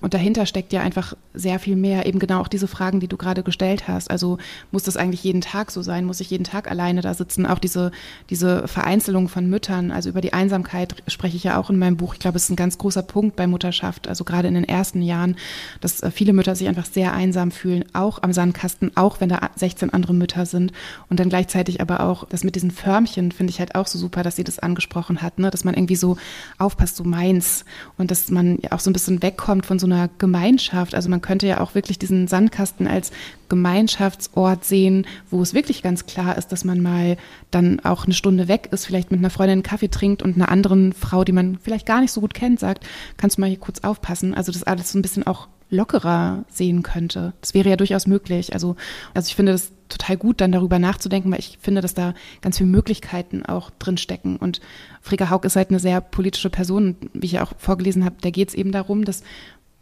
Und 0.03 0.13
dahinter 0.13 0.45
steckt 0.45 0.73
ja 0.75 0.83
einfach 0.83 1.17
sehr 1.33 1.59
viel 1.59 1.77
mehr. 1.77 2.05
Eben 2.07 2.19
genau 2.19 2.41
auch 2.41 2.49
diese 2.49 2.69
Fragen, 2.69 3.01
die 3.01 3.09
du 3.09 3.17
gerade 3.17 3.43
gestellt 3.43 3.89
hast. 3.89 4.11
Also 4.11 4.37
muss 4.71 4.83
das 4.83 4.99
eigentlich 4.99 5.25
jeden 5.25 5.41
Tag 5.41 5.71
so 5.71 5.81
sein? 5.81 6.05
Muss 6.05 6.21
ich 6.21 6.31
jeden 6.31 6.45
Tag 6.45 6.71
alleine 6.71 7.01
da 7.01 7.15
sitzen? 7.15 7.47
Auch 7.47 7.59
diese, 7.59 7.91
diese 8.29 8.69
Vereinzelung 8.69 9.29
von 9.29 9.49
Müttern. 9.49 9.91
Also 9.91 10.11
über 10.11 10.21
die 10.21 10.35
Einsamkeit 10.35 10.95
spreche 11.09 11.39
ich 11.39 11.45
ja 11.45 11.59
auch 11.59 11.71
in 11.71 11.79
meinem 11.79 11.97
Buch. 11.97 12.13
Ich 12.13 12.21
glaube, 12.21 12.37
es 12.37 12.45
ist 12.45 12.51
ein 12.51 12.57
ganz 12.57 12.77
großer 12.77 13.03
Punkt 13.03 13.35
bei 13.35 13.47
Mutterschaft. 13.47 14.09
Also 14.09 14.25
gerade 14.25 14.49
in 14.49 14.55
den 14.55 14.65
ersten 14.65 15.01
Jahren, 15.01 15.37
dass 15.81 16.03
äh, 16.03 16.11
viele 16.11 16.35
Mütter 16.35 16.55
sich 16.55 16.69
einfach 16.69 16.87
sehr 16.87 17.15
einsam 17.15 17.51
fühlen. 17.51 17.87
Auch 17.95 18.23
am 18.23 18.35
Sandkasten, 18.35 18.95
auch 18.95 19.23
wenn 19.23 19.31
da 19.31 19.51
16 19.57 19.91
andere 19.91 20.13
Mütter 20.13 20.45
sind. 20.45 20.73
Und 21.09 21.19
dann 21.19 21.31
gleichzeitig 21.31 21.81
aber 21.81 22.01
auch 22.01 22.27
das 22.29 22.45
mit 22.45 22.57
diesen 22.57 22.71
Förmchen 22.71 23.33
finde 23.33 23.51
ich 23.51 23.59
halt 23.59 23.70
halt 23.71 23.75
auch 23.75 23.87
so 23.87 23.99
super, 23.99 24.23
dass 24.23 24.37
sie 24.37 24.45
das 24.45 24.59
angesprochen 24.59 25.23
hat, 25.23 25.39
ne? 25.39 25.51
dass 25.51 25.65
man 25.65 25.75
irgendwie 25.75 25.97
so 25.97 26.17
aufpasst, 26.59 26.97
so 26.97 27.05
meins 27.05 27.65
und 27.99 28.11
dass 28.11 28.31
man 28.31 28.59
ja 28.63 28.73
auch 28.73 28.81
so 28.81 28.91
ein 28.91 28.93
bisschen 28.93 29.23
wegkommt 29.23 29.67
von 29.67 29.79
so 29.79 29.87
einer 29.87 30.09
Gemeinschaft. 30.19 30.95
Also 30.95 31.09
man 31.09 31.23
könnte 31.23 31.47
ja 31.47 31.61
auch 31.61 31.75
wirklich 31.75 31.99
diesen 31.99 32.29
Sandkasten 32.29 32.87
als 32.87 33.11
Gemeinschaftsort 33.49 34.65
sehen, 34.65 35.07
wo 35.31 35.43
es 35.43 35.55
wirklich 35.55 35.83
ganz 35.83 36.07
klar 36.07 36.37
ist, 36.39 36.49
dass 36.49 36.65
man 36.65 36.81
mal 36.81 37.17
dann 37.51 37.81
auch 37.81 38.05
eine 38.05 38.15
Stunde 38.15 38.49
weg 38.49 38.69
ist, 38.71 38.87
vielleicht 38.87 39.11
mit 39.11 39.19
einer 39.19 39.31
Freundin 39.31 39.55
einen 39.55 39.63
Kaffee 39.63 39.89
trinkt 39.89 40.23
und 40.23 40.37
einer 40.37 40.51
anderen 40.51 40.93
Frau, 40.93 41.25
die 41.25 41.33
man 41.33 41.59
vielleicht 41.59 41.87
gar 41.87 42.01
nicht 42.01 42.13
so 42.13 42.21
gut 42.21 42.35
kennt, 42.35 42.61
sagt, 42.61 42.87
kannst 43.17 43.37
du 43.37 43.41
mal 43.41 43.49
hier 43.49 43.59
kurz 43.59 43.81
aufpassen. 43.81 44.35
Also 44.35 44.53
das 44.53 44.63
alles 44.63 44.93
so 44.93 44.99
ein 44.99 45.03
bisschen 45.03 45.27
auch 45.27 45.49
lockerer 45.71 46.45
sehen 46.49 46.83
könnte. 46.83 47.33
Das 47.41 47.55
wäre 47.55 47.71
ja 47.71 47.77
durchaus 47.77 48.07
möglich. 48.07 48.53
Also, 48.53 48.77
also 49.15 49.29
ich 49.29 49.37
finde 49.37 49.53
das 49.53 49.73
total 49.89 50.17
gut, 50.17 50.41
dann 50.41 50.53
darüber 50.53 50.79
nachzudenken, 50.79 51.31
weil 51.31 51.41
ich 51.41 51.59
finde, 51.61 51.81
dass 51.81 51.95
da 51.95 52.15
ganz 52.41 52.59
viele 52.59 52.71
Möglichkeiten 52.71 53.45
auch 53.45 53.71
drin 53.71 53.97
stecken. 53.97 54.37
Und 54.37 54.61
Frika 55.01 55.31
Haug 55.31 55.45
ist 55.45 55.57
halt 55.57 55.71
eine 55.71 55.81
sehr 55.81 56.01
politische 56.01 56.51
Person. 56.51 56.97
Wie 57.13 57.27
ich 57.27 57.33
ja 57.33 57.45
auch 57.45 57.53
vorgelesen 57.59 58.05
habe, 58.05 58.17
da 58.21 58.31
geht 58.31 58.49
es 58.49 58.55
eben 58.55 58.73
darum, 58.73 59.05
dass 59.05 59.23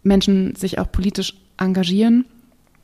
Menschen 0.03 0.55
sich 0.55 0.79
auch 0.79 0.91
politisch 0.91 1.35
engagieren. 1.59 2.25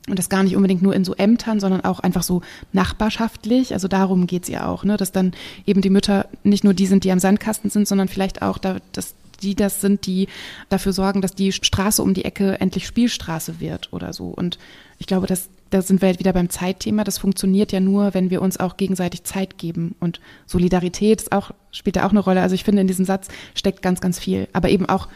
Und 0.07 0.19
das 0.19 0.29
gar 0.29 0.43
nicht 0.43 0.55
unbedingt 0.55 0.83
nur 0.83 0.93
in 0.93 1.03
so 1.03 1.15
Ämtern, 1.15 1.59
sondern 1.59 1.81
auch 1.81 1.99
einfach 1.99 2.21
so 2.21 2.41
nachbarschaftlich. 2.73 3.73
Also 3.73 3.87
darum 3.87 4.27
geht's 4.27 4.47
ja 4.47 4.67
auch, 4.67 4.83
ne? 4.83 4.97
dass 4.97 5.11
dann 5.11 5.31
eben 5.65 5.81
die 5.81 5.89
Mütter 5.89 6.27
nicht 6.43 6.63
nur 6.63 6.75
die 6.75 6.85
sind, 6.85 7.03
die 7.03 7.11
am 7.11 7.17
Sandkasten 7.17 7.71
sind, 7.71 7.87
sondern 7.87 8.07
vielleicht 8.07 8.43
auch, 8.43 8.59
da, 8.59 8.77
dass 8.91 9.15
die 9.41 9.55
das 9.55 9.81
sind, 9.81 10.05
die 10.05 10.27
dafür 10.69 10.93
sorgen, 10.93 11.21
dass 11.21 11.33
die 11.33 11.51
Straße 11.51 12.01
um 12.01 12.13
die 12.13 12.25
Ecke 12.25 12.59
endlich 12.59 12.87
Spielstraße 12.87 13.59
wird 13.59 13.91
oder 13.93 14.13
so. 14.13 14.27
Und 14.27 14.57
ich 14.99 15.07
glaube, 15.07 15.27
dass 15.27 15.49
da 15.71 15.81
sind 15.81 16.01
wir 16.01 16.07
halt 16.07 16.19
wieder 16.19 16.33
beim 16.33 16.49
Zeitthema. 16.49 17.03
Das 17.03 17.17
funktioniert 17.17 17.71
ja 17.71 17.79
nur, 17.79 18.13
wenn 18.13 18.29
wir 18.29 18.41
uns 18.41 18.59
auch 18.59 18.77
gegenseitig 18.77 19.23
Zeit 19.23 19.57
geben. 19.57 19.95
Und 19.99 20.21
Solidarität 20.45 21.21
ist 21.21 21.31
auch, 21.31 21.51
spielt 21.71 21.95
da 21.95 22.05
auch 22.05 22.11
eine 22.11 22.19
Rolle. 22.19 22.41
Also 22.41 22.55
ich 22.55 22.63
finde, 22.63 22.81
in 22.81 22.87
diesem 22.87 23.05
Satz 23.05 23.27
steckt 23.55 23.81
ganz, 23.81 23.99
ganz 23.99 24.19
viel. 24.19 24.47
Aber 24.53 24.69
eben 24.69 24.87
auch 24.87 25.07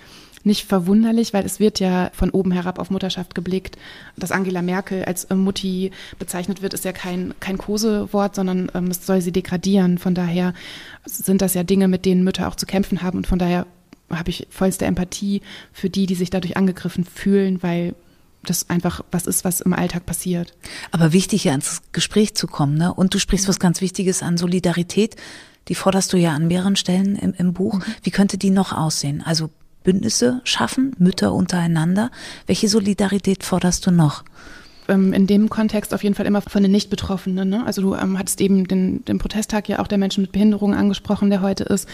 nicht 0.44 0.66
verwunderlich, 0.66 1.34
weil 1.34 1.46
es 1.46 1.60
wird 1.60 1.80
ja 1.80 2.12
von 2.14 2.30
oben 2.30 2.52
herab 2.52 2.80
auf 2.80 2.90
Mutterschaft 2.90 3.36
geblickt. 3.36 3.78
Dass 4.18 4.32
Angela 4.32 4.62
Merkel 4.62 5.06
als 5.06 5.26
äh, 5.26 5.36
Mutti 5.36 5.92
bezeichnet 6.18 6.62
wird, 6.62 6.74
ist 6.74 6.86
ja 6.86 6.94
kein, 6.94 7.34
kein 7.40 7.58
Kosewort, 7.58 8.36
sondern 8.36 8.72
ähm, 8.74 8.88
es 8.88 9.06
soll 9.06 9.22
sie 9.22 9.32
degradieren. 9.32 9.98
Von 9.98 10.16
daher 10.16 10.54
sind 11.06 11.42
das 11.42 11.54
ja 11.54 11.64
Dinge, 11.64 11.88
mit 11.88 12.06
denen 12.06 12.24
Mütter 12.24 12.48
auch 12.48 12.56
zu 12.56 12.66
kämpfen 12.66 13.02
haben. 13.02 13.18
Und 13.18 13.28
von 13.28 13.40
daher 13.40 13.66
habe 14.10 14.30
ich 14.30 14.48
vollste 14.50 14.86
Empathie 14.86 15.42
für 15.74 15.90
die, 15.90 16.06
die 16.06 16.16
sich 16.16 16.30
dadurch 16.30 16.58
angegriffen 16.58 17.06
fühlen, 17.06 17.62
weil 17.62 17.96
das 18.44 18.70
einfach 18.70 19.02
was 19.12 19.28
ist, 19.28 19.44
was 19.44 19.62
im 19.62 19.74
Alltag 19.74 20.06
passiert. 20.06 20.54
Aber 20.92 21.12
wichtig, 21.14 21.44
ja 21.44 21.52
ans 21.52 21.82
Gespräch 21.92 22.36
zu 22.36 22.48
kommen, 22.48 22.76
ne? 22.76 22.94
Und 22.94 23.14
du 23.14 23.20
sprichst 23.20 23.48
was 23.48 23.60
ganz 23.60 23.82
Wichtiges 23.82 24.24
an 24.24 24.38
Solidarität. 24.38 25.16
Die 25.68 25.76
forderst 25.76 26.14
du 26.14 26.18
ja 26.18 26.34
an 26.34 26.48
mehreren 26.48 26.76
Stellen 26.76 27.16
im, 27.16 27.34
im 27.34 27.54
Buch. 27.54 27.76
Mhm. 27.76 27.84
Wie 28.04 28.12
könnte 28.12 28.38
die 28.38 28.50
noch 28.50 28.72
aussehen? 28.72 29.22
Also 29.24 29.50
Bündnisse 29.84 30.42
schaffen, 30.44 30.96
Mütter 30.98 31.34
untereinander. 31.34 32.12
Welche 32.48 32.70
Solidarität 32.70 33.44
forderst 33.44 33.86
du 33.86 33.92
noch? 33.92 34.24
Ähm, 34.90 35.14
in 35.14 35.28
dem 35.28 35.50
Kontext 35.50 35.94
auf 35.94 36.04
jeden 36.04 36.16
Fall 36.16 36.26
immer 36.26 36.42
von 36.42 36.62
den 36.62 36.72
Nicht-Betroffenen. 36.72 37.50
Ne? 37.50 37.66
Also 37.66 37.82
du 37.82 37.96
ähm, 37.96 38.18
hattest 38.18 38.42
eben 38.42 38.68
den, 38.68 39.06
den 39.06 39.20
Protesttag 39.20 39.70
ja 39.70 39.80
auch 39.80 39.88
der 39.88 39.98
Menschen 39.98 40.22
mit 40.22 40.32
Behinderungen 40.32 40.78
angesprochen, 40.78 41.30
der 41.30 41.42
heute 41.42 41.64
ist. 41.64 41.88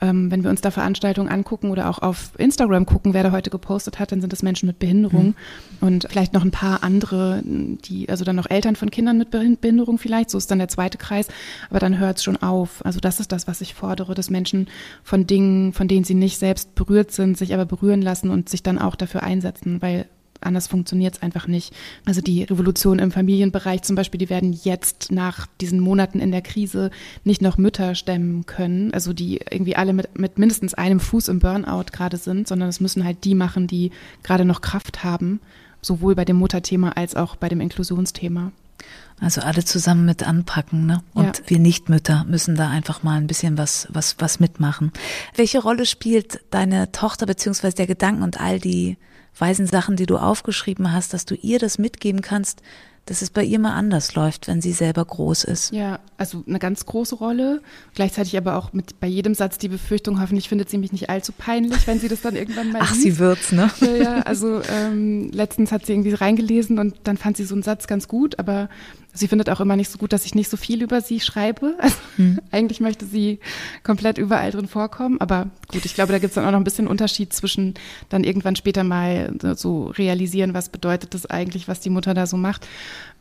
Ähm, 0.00 0.30
wenn 0.30 0.44
wir 0.44 0.50
uns 0.50 0.60
da 0.60 0.70
Veranstaltungen 0.70 1.28
angucken 1.28 1.70
oder 1.70 1.88
auch 1.88 1.98
auf 2.00 2.32
Instagram 2.38 2.86
gucken, 2.86 3.14
wer 3.14 3.22
da 3.22 3.32
heute 3.32 3.50
gepostet 3.50 3.98
hat, 3.98 4.12
dann 4.12 4.20
sind 4.20 4.32
es 4.32 4.42
Menschen 4.42 4.66
mit 4.66 4.78
Behinderung 4.78 5.34
mhm. 5.80 5.86
und 5.86 6.06
vielleicht 6.08 6.32
noch 6.32 6.44
ein 6.44 6.50
paar 6.50 6.82
andere, 6.82 7.42
die, 7.44 8.08
also 8.08 8.24
dann 8.24 8.36
noch 8.36 8.48
Eltern 8.48 8.76
von 8.76 8.90
Kindern 8.90 9.18
mit 9.18 9.30
Behinderung 9.30 9.98
vielleicht, 9.98 10.30
so 10.30 10.38
ist 10.38 10.50
dann 10.50 10.58
der 10.58 10.68
zweite 10.68 10.98
Kreis, 10.98 11.28
aber 11.70 11.78
dann 11.78 11.98
hört 11.98 12.18
es 12.18 12.24
schon 12.24 12.36
auf. 12.36 12.84
Also 12.84 13.00
das 13.00 13.20
ist 13.20 13.32
das, 13.32 13.46
was 13.46 13.60
ich 13.60 13.74
fordere, 13.74 14.14
dass 14.14 14.30
Menschen 14.30 14.68
von 15.02 15.26
Dingen, 15.26 15.72
von 15.72 15.88
denen 15.88 16.04
sie 16.04 16.14
nicht 16.14 16.38
selbst 16.38 16.74
berührt 16.74 17.12
sind, 17.12 17.36
sich 17.38 17.54
aber 17.54 17.64
berühren 17.64 18.02
lassen 18.02 18.30
und 18.30 18.48
sich 18.48 18.62
dann 18.62 18.78
auch 18.78 18.96
dafür 18.96 19.22
einsetzen, 19.22 19.80
weil 19.80 20.06
anders 20.42 20.66
funktioniert 20.66 21.14
es 21.14 21.22
einfach 21.22 21.46
nicht. 21.46 21.74
Also 22.04 22.20
die 22.20 22.44
Revolution 22.44 22.98
im 22.98 23.10
Familienbereich 23.10 23.82
zum 23.82 23.96
Beispiel, 23.96 24.18
die 24.18 24.30
werden 24.30 24.52
jetzt 24.52 25.10
nach 25.12 25.46
diesen 25.60 25.80
Monaten 25.80 26.20
in 26.20 26.30
der 26.30 26.42
Krise 26.42 26.90
nicht 27.24 27.42
noch 27.42 27.58
Mütter 27.58 27.94
stemmen 27.94 28.46
können, 28.46 28.92
also 28.92 29.12
die 29.12 29.40
irgendwie 29.50 29.76
alle 29.76 29.92
mit, 29.92 30.18
mit 30.18 30.38
mindestens 30.38 30.74
einem 30.74 31.00
Fuß 31.00 31.28
im 31.28 31.38
Burnout 31.38 31.86
gerade 31.92 32.16
sind, 32.16 32.48
sondern 32.48 32.68
es 32.68 32.80
müssen 32.80 33.04
halt 33.04 33.24
die 33.24 33.34
machen, 33.34 33.66
die 33.66 33.90
gerade 34.22 34.44
noch 34.44 34.60
Kraft 34.60 35.04
haben, 35.04 35.40
sowohl 35.80 36.14
bei 36.14 36.24
dem 36.24 36.36
Mutterthema 36.36 36.90
als 36.90 37.16
auch 37.16 37.36
bei 37.36 37.48
dem 37.48 37.60
Inklusionsthema. 37.60 38.52
Also 39.20 39.40
alle 39.40 39.64
zusammen 39.64 40.04
mit 40.04 40.26
anpacken, 40.26 40.86
ne? 40.86 41.02
Und 41.14 41.38
ja. 41.38 41.44
wir 41.46 41.58
Nichtmütter 41.60 42.24
müssen 42.24 42.56
da 42.56 42.68
einfach 42.70 43.04
mal 43.04 43.18
ein 43.18 43.28
bisschen 43.28 43.56
was, 43.56 43.86
was, 43.90 44.16
was 44.18 44.40
mitmachen. 44.40 44.92
Welche 45.36 45.62
Rolle 45.62 45.86
spielt 45.86 46.40
deine 46.50 46.90
Tochter 46.90 47.26
beziehungsweise 47.26 47.76
der 47.76 47.86
Gedanken 47.86 48.24
und 48.24 48.40
all 48.40 48.58
die 48.58 48.96
weisen 49.38 49.66
Sachen, 49.66 49.96
die 49.96 50.06
du 50.06 50.18
aufgeschrieben 50.18 50.92
hast, 50.92 51.14
dass 51.14 51.24
du 51.24 51.34
ihr 51.34 51.58
das 51.58 51.78
mitgeben 51.78 52.20
kannst, 52.20 52.62
dass 53.06 53.20
es 53.20 53.30
bei 53.30 53.42
ihr 53.42 53.58
mal 53.58 53.74
anders 53.74 54.14
läuft, 54.14 54.46
wenn 54.46 54.60
sie 54.60 54.72
selber 54.72 55.04
groß 55.04 55.44
ist. 55.44 55.72
Ja, 55.72 55.98
also 56.18 56.44
eine 56.46 56.60
ganz 56.60 56.86
große 56.86 57.16
Rolle. 57.16 57.60
Gleichzeitig 57.94 58.36
aber 58.36 58.56
auch 58.56 58.72
mit 58.72 59.00
bei 59.00 59.08
jedem 59.08 59.34
Satz 59.34 59.58
die 59.58 59.68
Befürchtung, 59.68 60.20
hoffentlich 60.20 60.48
findet 60.48 60.70
sie 60.70 60.78
mich 60.78 60.92
nicht 60.92 61.10
allzu 61.10 61.32
peinlich, 61.32 61.86
wenn 61.86 61.98
sie 61.98 62.08
das 62.08 62.20
dann 62.20 62.36
irgendwann 62.36 62.70
mal 62.70 62.78
Ach, 62.82 62.90
liest. 62.92 63.02
sie 63.02 63.18
wird's, 63.18 63.50
ne? 63.50 63.70
Ja, 63.80 63.96
ja 63.96 64.18
also 64.20 64.60
ähm, 64.70 65.30
letztens 65.32 65.72
hat 65.72 65.86
sie 65.86 65.92
irgendwie 65.92 66.14
reingelesen 66.14 66.78
und 66.78 66.94
dann 67.02 67.16
fand 67.16 67.36
sie 67.36 67.44
so 67.44 67.54
einen 67.54 67.64
Satz 67.64 67.88
ganz 67.88 68.06
gut, 68.06 68.38
aber 68.38 68.68
Sie 69.14 69.28
findet 69.28 69.50
auch 69.50 69.60
immer 69.60 69.76
nicht 69.76 69.90
so 69.90 69.98
gut, 69.98 70.14
dass 70.14 70.24
ich 70.24 70.34
nicht 70.34 70.48
so 70.48 70.56
viel 70.56 70.82
über 70.82 71.00
sie 71.00 71.20
schreibe. 71.20 71.76
Also, 71.82 71.96
hm. 72.16 72.40
Eigentlich 72.50 72.80
möchte 72.80 73.04
sie 73.04 73.40
komplett 73.82 74.16
überall 74.16 74.50
drin 74.52 74.68
vorkommen. 74.68 75.20
Aber 75.20 75.50
gut, 75.70 75.84
ich 75.84 75.94
glaube, 75.94 76.12
da 76.12 76.18
gibt 76.18 76.30
es 76.30 76.34
dann 76.34 76.44
auch 76.44 76.50
noch 76.50 76.60
ein 76.60 76.64
bisschen 76.64 76.86
Unterschied 76.86 77.32
zwischen 77.32 77.74
dann 78.08 78.24
irgendwann 78.24 78.54
später 78.54 78.84
mal 78.84 79.34
so 79.56 79.86
realisieren, 79.86 80.54
was 80.54 80.68
bedeutet 80.68 81.14
das 81.14 81.26
eigentlich, 81.26 81.68
was 81.68 81.80
die 81.80 81.90
Mutter 81.90 82.14
da 82.14 82.26
so 82.26 82.36
macht 82.36 82.66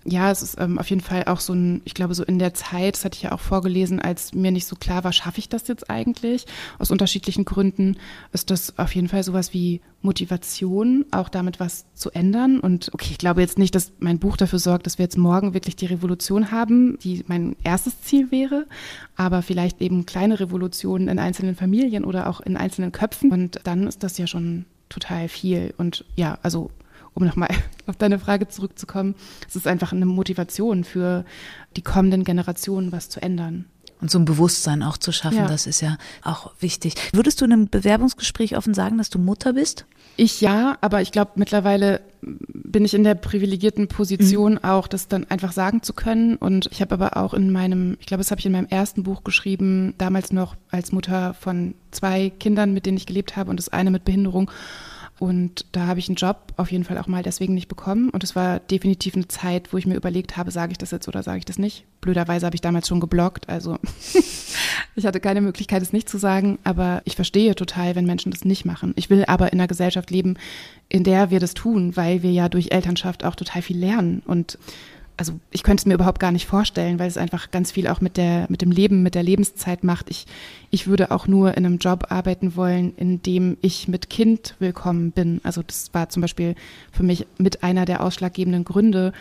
ja, 0.04 0.32
es 0.32 0.42
ist 0.42 0.60
ähm, 0.60 0.80
auf 0.80 0.90
jeden 0.90 1.02
Fall 1.02 1.26
auch 1.26 1.40
so 1.40 1.54
ein, 1.54 1.82
ich 1.86 1.94
glaube, 1.94 2.16
so 2.16 2.24
in 2.24 2.40
der 2.40 2.54
Zeit, 2.54 2.96
das 2.96 3.06
hatte 3.06 3.18
ich 3.18 3.24
ja 3.24 3.32
auch 3.34 3.40
vorgelesen, 3.40 4.00
als 4.00 4.34
mir 4.34 4.52
nicht 4.52 4.66
so 4.66 4.76
klar 4.76 5.04
war, 5.04 5.14
schaffe 5.14 5.40
ich 5.40 5.48
das 5.48 5.68
jetzt 5.68 5.90
eigentlich? 5.90 6.46
Aus 6.80 6.90
unterschiedlichen 6.90 7.46
Gründen 7.46 7.98
ist 8.34 8.50
das 8.50 8.80
auf 8.80 8.96
jeden 8.96 9.10
Fall 9.10 9.24
sowas 9.24 9.54
wie 9.54 9.82
Motivation, 10.02 11.06
auch 11.12 11.30
damit 11.30 11.60
was 11.60 11.86
zu 11.94 12.10
ändern. 12.12 12.60
Und 12.60 12.92
okay, 12.94 13.10
ich 13.12 13.20
glaube 13.20 13.42
jetzt 13.42 13.60
nicht, 13.60 13.76
dass 13.76 13.92
mein 14.00 14.18
Buch 14.18 14.38
dafür 14.38 14.58
sorgt, 14.58 14.88
dass 14.88 14.98
wir 14.98 15.04
jetzt 15.04 15.18
morgen 15.18 15.54
wirklich 15.54 15.76
die 15.76 15.86
Revolution 15.86 16.52
haben, 16.52 16.98
die 17.04 17.24
mein 17.28 17.56
erstes 17.64 18.02
Ziel 18.02 18.32
wäre, 18.32 18.66
aber 19.16 19.44
vielleicht 19.44 19.82
eben 19.82 20.08
kleine 20.08 20.40
Revolutionen 20.40 21.10
in 21.10 21.20
einzelnen 21.20 21.56
Familien 21.56 22.06
oder 22.06 22.28
auch 22.28 22.42
in 22.42 22.58
einzelnen 22.58 22.92
Köpfen. 22.92 23.32
Und 23.32 23.60
dann 23.66 23.86
ist 23.86 24.04
das 24.04 24.18
ja 24.18 24.26
schon 24.26 24.66
total 24.90 25.28
viel. 25.28 25.76
Und 25.78 26.06
ja, 26.16 26.40
also 26.42 26.72
um 27.14 27.26
nochmal 27.26 27.50
auf 27.88 27.98
deine 27.98 28.20
Frage 28.20 28.48
zurückzukommen, 28.48 29.16
es 29.48 29.56
ist 29.56 29.68
einfach 29.68 29.92
eine 29.92 30.06
Motivation 30.06 30.84
für 30.84 31.26
die 31.76 31.82
kommenden 31.82 32.24
Generationen, 32.24 32.92
was 32.92 33.10
zu 33.10 33.22
ändern. 33.22 33.66
Und 34.02 34.10
so 34.10 34.18
ein 34.18 34.26
Bewusstsein 34.26 34.82
auch 34.82 34.98
zu 34.98 35.12
schaffen, 35.12 35.38
ja. 35.38 35.48
das 35.48 35.68
ist 35.68 35.80
ja 35.82 35.98
auch 36.24 36.52
wichtig. 36.60 36.96
Würdest 37.14 37.40
du 37.40 37.46
in 37.46 37.54
einem 37.54 37.70
Bewerbungsgespräch 37.70 38.58
offen 38.58 38.74
sagen, 38.74 38.98
dass 38.98 39.12
du 39.12 39.20
Mutter 39.20 39.54
bist? 39.54 39.86
Ich 40.18 40.42
ja, 40.42 40.78
aber 40.82 41.02
ich 41.02 41.12
glaube, 41.12 41.32
mittlerweile 41.36 42.02
bin 42.22 42.84
ich 42.84 42.96
in 42.96 43.04
der 43.04 43.14
privilegierten 43.14 43.88
Position, 43.88 44.54
mhm. 44.54 44.64
auch 44.64 44.88
das 44.88 45.08
dann 45.08 45.30
einfach 45.30 45.52
sagen 45.52 45.84
zu 45.84 45.94
können. 45.94 46.36
Und 46.36 46.68
ich 46.72 46.82
habe 46.82 46.96
aber 46.96 47.16
auch 47.16 47.36
in 47.36 47.52
meinem, 47.52 47.96
ich 48.00 48.08
glaube, 48.08 48.22
das 48.22 48.32
habe 48.32 48.40
ich 48.40 48.46
in 48.48 48.52
meinem 48.52 48.68
ersten 48.68 49.04
Buch 49.04 49.24
geschrieben, 49.24 49.94
damals 50.00 50.34
noch 50.34 50.56
als 50.72 50.92
Mutter 50.92 51.36
von 51.36 51.76
zwei 51.92 52.32
Kindern, 52.32 52.74
mit 52.74 52.88
denen 52.88 52.98
ich 52.98 53.06
gelebt 53.06 53.38
habe 53.38 53.52
und 53.52 53.58
das 53.58 53.70
eine 53.70 53.92
mit 53.92 54.04
Behinderung. 54.04 54.50
Und 55.22 55.68
da 55.72 55.86
habe 55.86 56.00
ich 56.00 56.10
einen 56.10 56.16
Job 56.16 56.52
auf 56.58 56.72
jeden 56.72 56.84
Fall 56.84 56.98
auch 56.98 57.06
mal 57.06 57.22
deswegen 57.22 57.54
nicht 57.54 57.68
bekommen. 57.68 58.10
Und 58.10 58.24
es 58.24 58.36
war 58.36 58.60
definitiv 58.60 59.14
eine 59.14 59.28
Zeit, 59.28 59.72
wo 59.72 59.78
ich 59.78 59.86
mir 59.86 59.94
überlegt 59.94 60.36
habe, 60.36 60.50
sage 60.50 60.72
ich 60.72 60.80
das 60.80 60.90
jetzt 60.90 61.08
oder 61.08 61.22
sage 61.22 61.38
ich 61.38 61.46
das 61.46 61.60
nicht. 61.60 61.86
Blöderweise 62.02 62.48
habe 62.48 62.56
ich 62.56 62.62
damals 62.62 62.88
schon 62.88 63.00
geblockt. 63.00 63.48
Also 63.48 63.78
ich 64.96 65.06
hatte 65.06 65.20
keine 65.20 65.42
Möglichkeit, 65.42 65.84
es 65.84 65.94
nicht 65.94 66.10
zu 66.10 66.18
sagen. 66.18 66.58
Aber 66.64 67.04
ich 67.06 67.16
verstehe 67.16 67.54
total, 67.54 67.96
wenn 67.96 68.08
Menschen 68.08 68.32
das 68.32 68.46
nicht 68.46 68.66
machen. 68.66 68.94
Ich 68.96 69.12
will 69.12 69.24
aber 69.28 69.54
in 69.54 69.60
einer 69.60 69.68
Gesellschaft 69.68 70.10
leben, 70.10 70.38
in 70.90 71.04
der 71.04 71.30
wir 71.30 71.40
das 71.40 71.54
tun, 71.54 71.96
weil 71.96 72.24
wir 72.24 72.32
ja 72.32 72.50
durch 72.50 72.72
Elternschaft 72.72 73.24
auch 73.24 73.36
total 73.36 73.62
viel 73.62 73.78
lernen. 73.78 74.24
Und 74.26 74.58
also 75.22 75.40
ich 75.52 75.62
könnte 75.62 75.82
es 75.82 75.86
mir 75.86 75.94
überhaupt 75.94 76.20
gar 76.20 76.32
nicht 76.32 76.48
vorstellen, 76.48 76.98
weil 76.98 77.08
es 77.08 77.16
einfach 77.16 77.52
ganz 77.52 77.72
viel 77.72 77.88
auch 77.88 78.02
mit 78.02 78.18
der, 78.18 78.48
mit 78.50 78.64
dem 78.64 78.72
Leben, 78.72 79.04
mit 79.04 79.14
der 79.14 79.22
Lebenszeit 79.22 79.84
macht. 79.84 80.10
Ich, 80.10 80.26
ich 80.72 80.88
würde 80.88 81.12
auch 81.12 81.28
nur 81.28 81.56
in 81.56 81.64
einem 81.64 81.78
Job 81.78 82.08
arbeiten 82.10 82.56
wollen, 82.56 82.96
in 82.98 83.22
dem 83.22 83.56
ich 83.62 83.88
mit 83.88 84.10
Kind 84.10 84.56
willkommen 84.58 85.12
bin. 85.12 85.40
Also 85.44 85.62
das 85.62 85.94
war 85.94 86.10
zum 86.10 86.22
Beispiel 86.22 86.56
für 86.92 87.04
mich 87.04 87.28
mit 87.38 87.62
einer 87.62 87.86
der 87.86 88.04
ausschlaggebenden 88.04 88.64
Gründe, 88.64 89.14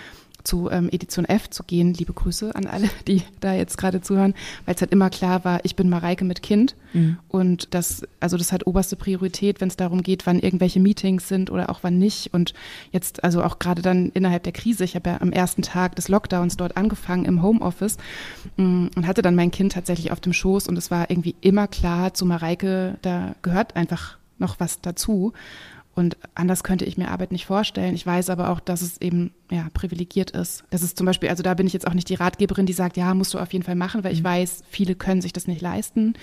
zu 0.44 0.70
ähm, 0.70 0.88
Edition 0.90 1.24
F 1.24 1.50
zu 1.50 1.62
gehen. 1.62 1.94
Liebe 1.94 2.12
Grüße 2.12 2.54
an 2.54 2.66
alle, 2.66 2.88
die 3.08 3.22
da 3.40 3.54
jetzt 3.54 3.78
gerade 3.78 4.00
zuhören, 4.00 4.34
weil 4.66 4.74
es 4.74 4.80
halt 4.80 4.92
immer 4.92 5.10
klar 5.10 5.44
war, 5.44 5.64
ich 5.64 5.76
bin 5.76 5.88
Mareike 5.88 6.24
mit 6.24 6.42
Kind 6.42 6.74
mhm. 6.92 7.18
und 7.28 7.74
das, 7.74 8.02
also 8.20 8.36
das 8.36 8.52
hat 8.52 8.66
oberste 8.66 8.96
Priorität, 8.96 9.60
wenn 9.60 9.68
es 9.68 9.76
darum 9.76 10.02
geht, 10.02 10.26
wann 10.26 10.38
irgendwelche 10.38 10.80
Meetings 10.80 11.28
sind 11.28 11.50
oder 11.50 11.70
auch 11.70 11.80
wann 11.82 11.98
nicht. 11.98 12.32
Und 12.32 12.54
jetzt, 12.92 13.24
also 13.24 13.42
auch 13.42 13.58
gerade 13.58 13.82
dann 13.82 14.10
innerhalb 14.10 14.42
der 14.42 14.52
Krise, 14.52 14.84
ich 14.84 14.94
habe 14.94 15.10
ja 15.10 15.20
am 15.20 15.32
ersten 15.32 15.62
Tag 15.62 15.96
des 15.96 16.08
Lockdowns 16.08 16.56
dort 16.56 16.76
angefangen 16.76 17.24
im 17.24 17.42
Homeoffice 17.42 17.96
mm, 18.56 18.88
und 18.96 19.06
hatte 19.06 19.22
dann 19.22 19.34
mein 19.34 19.50
Kind 19.50 19.72
tatsächlich 19.72 20.12
auf 20.12 20.20
dem 20.20 20.32
Schoß 20.32 20.68
und 20.68 20.76
es 20.76 20.90
war 20.90 21.10
irgendwie 21.10 21.34
immer 21.40 21.68
klar, 21.68 22.14
zu 22.14 22.26
Mareike, 22.26 22.98
da 23.02 23.34
gehört 23.42 23.76
einfach 23.76 24.18
noch 24.38 24.58
was 24.58 24.80
dazu. 24.80 25.32
Und 26.00 26.16
anders 26.34 26.64
könnte 26.64 26.86
ich 26.86 26.96
mir 26.96 27.10
Arbeit 27.10 27.30
nicht 27.30 27.44
vorstellen. 27.44 27.94
Ich 27.94 28.06
weiß 28.06 28.30
aber 28.30 28.48
auch, 28.48 28.58
dass 28.58 28.80
es 28.80 28.98
eben 29.02 29.32
ja, 29.50 29.68
privilegiert 29.74 30.30
ist. 30.30 30.64
Das 30.70 30.82
ist 30.82 30.96
zum 30.96 31.04
Beispiel, 31.04 31.28
also 31.28 31.42
da 31.42 31.52
bin 31.52 31.66
ich 31.66 31.74
jetzt 31.74 31.86
auch 31.86 31.92
nicht 31.92 32.08
die 32.08 32.14
Ratgeberin, 32.14 32.64
die 32.64 32.72
sagt, 32.72 32.96
ja, 32.96 33.12
musst 33.12 33.34
du 33.34 33.38
auf 33.38 33.52
jeden 33.52 33.66
Fall 33.66 33.74
machen, 33.74 34.02
weil 34.02 34.14
ich 34.14 34.20
mhm. 34.20 34.28
weiß, 34.28 34.62
viele 34.70 34.94
können 34.94 35.20
sich 35.20 35.34
das 35.34 35.46
nicht 35.46 35.60
leisten. 35.60 36.14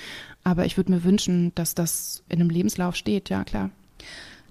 Aber 0.44 0.66
ich 0.66 0.78
würde 0.78 0.92
mir 0.92 1.04
wünschen, 1.04 1.54
dass 1.54 1.76
das 1.76 2.24
in 2.28 2.42
einem 2.42 2.50
Lebenslauf 2.50 2.96
steht, 2.96 3.30
ja 3.30 3.44
klar. 3.44 3.70